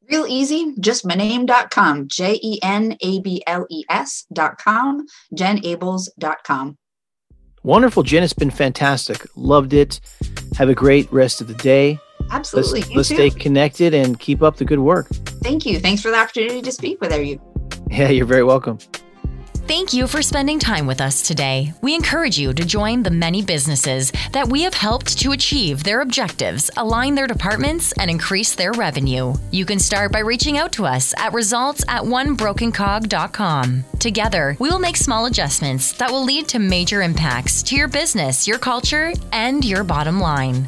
Real 0.09 0.25
easy, 0.27 0.73
just 0.79 1.05
my 1.05 1.15
name.com, 1.15 2.07
J 2.07 2.39
E 2.41 2.59
N 2.61 2.97
A 3.01 3.19
B 3.21 3.41
L 3.47 3.65
E 3.69 3.83
S.com, 3.89 5.05
jenables.com. 5.33 6.77
Wonderful, 7.63 8.03
Jen. 8.03 8.23
It's 8.23 8.33
been 8.33 8.51
fantastic. 8.51 9.25
Loved 9.37 9.71
it. 9.71 10.01
Have 10.57 10.67
a 10.67 10.75
great 10.75 11.11
rest 11.13 11.39
of 11.39 11.47
the 11.47 11.53
day. 11.53 11.97
Absolutely. 12.29 12.81
Let's, 12.81 12.95
let's 12.95 13.09
stay 13.09 13.29
connected 13.29 13.93
and 13.93 14.19
keep 14.19 14.41
up 14.41 14.57
the 14.57 14.65
good 14.65 14.79
work. 14.79 15.07
Thank 15.41 15.65
you. 15.65 15.79
Thanks 15.79 16.01
for 16.01 16.11
the 16.11 16.17
opportunity 16.17 16.61
to 16.61 16.71
speak 16.71 16.99
with 16.99 17.17
you. 17.17 17.41
Yeah, 17.89 18.09
you're 18.09 18.25
very 18.25 18.43
welcome. 18.43 18.79
Thank 19.65 19.93
you 19.93 20.07
for 20.07 20.21
spending 20.21 20.59
time 20.59 20.85
with 20.85 20.99
us 20.99 21.21
today. 21.21 21.71
We 21.81 21.95
encourage 21.95 22.37
you 22.37 22.53
to 22.53 22.65
join 22.65 23.01
the 23.01 23.09
many 23.09 23.41
businesses 23.41 24.11
that 24.33 24.49
we 24.49 24.63
have 24.63 24.73
helped 24.73 25.17
to 25.19 25.31
achieve 25.31 25.83
their 25.85 26.01
objectives, 26.01 26.69
align 26.75 27.15
their 27.15 27.27
departments, 27.27 27.93
and 27.93 28.11
increase 28.11 28.55
their 28.55 28.73
revenue. 28.73 29.33
You 29.51 29.65
can 29.65 29.79
start 29.79 30.11
by 30.11 30.19
reaching 30.19 30.57
out 30.57 30.73
to 30.73 30.85
us 30.85 31.13
at 31.17 31.31
results 31.31 31.85
at 31.87 32.01
onebrokencog.com. 32.01 33.85
Together, 33.99 34.57
we 34.59 34.69
will 34.69 34.79
make 34.79 34.97
small 34.97 35.27
adjustments 35.27 35.93
that 35.93 36.11
will 36.11 36.25
lead 36.25 36.49
to 36.49 36.59
major 36.59 37.01
impacts 37.01 37.63
to 37.63 37.75
your 37.77 37.87
business, 37.87 38.45
your 38.45 38.57
culture, 38.57 39.13
and 39.31 39.63
your 39.63 39.85
bottom 39.85 40.19
line. 40.19 40.67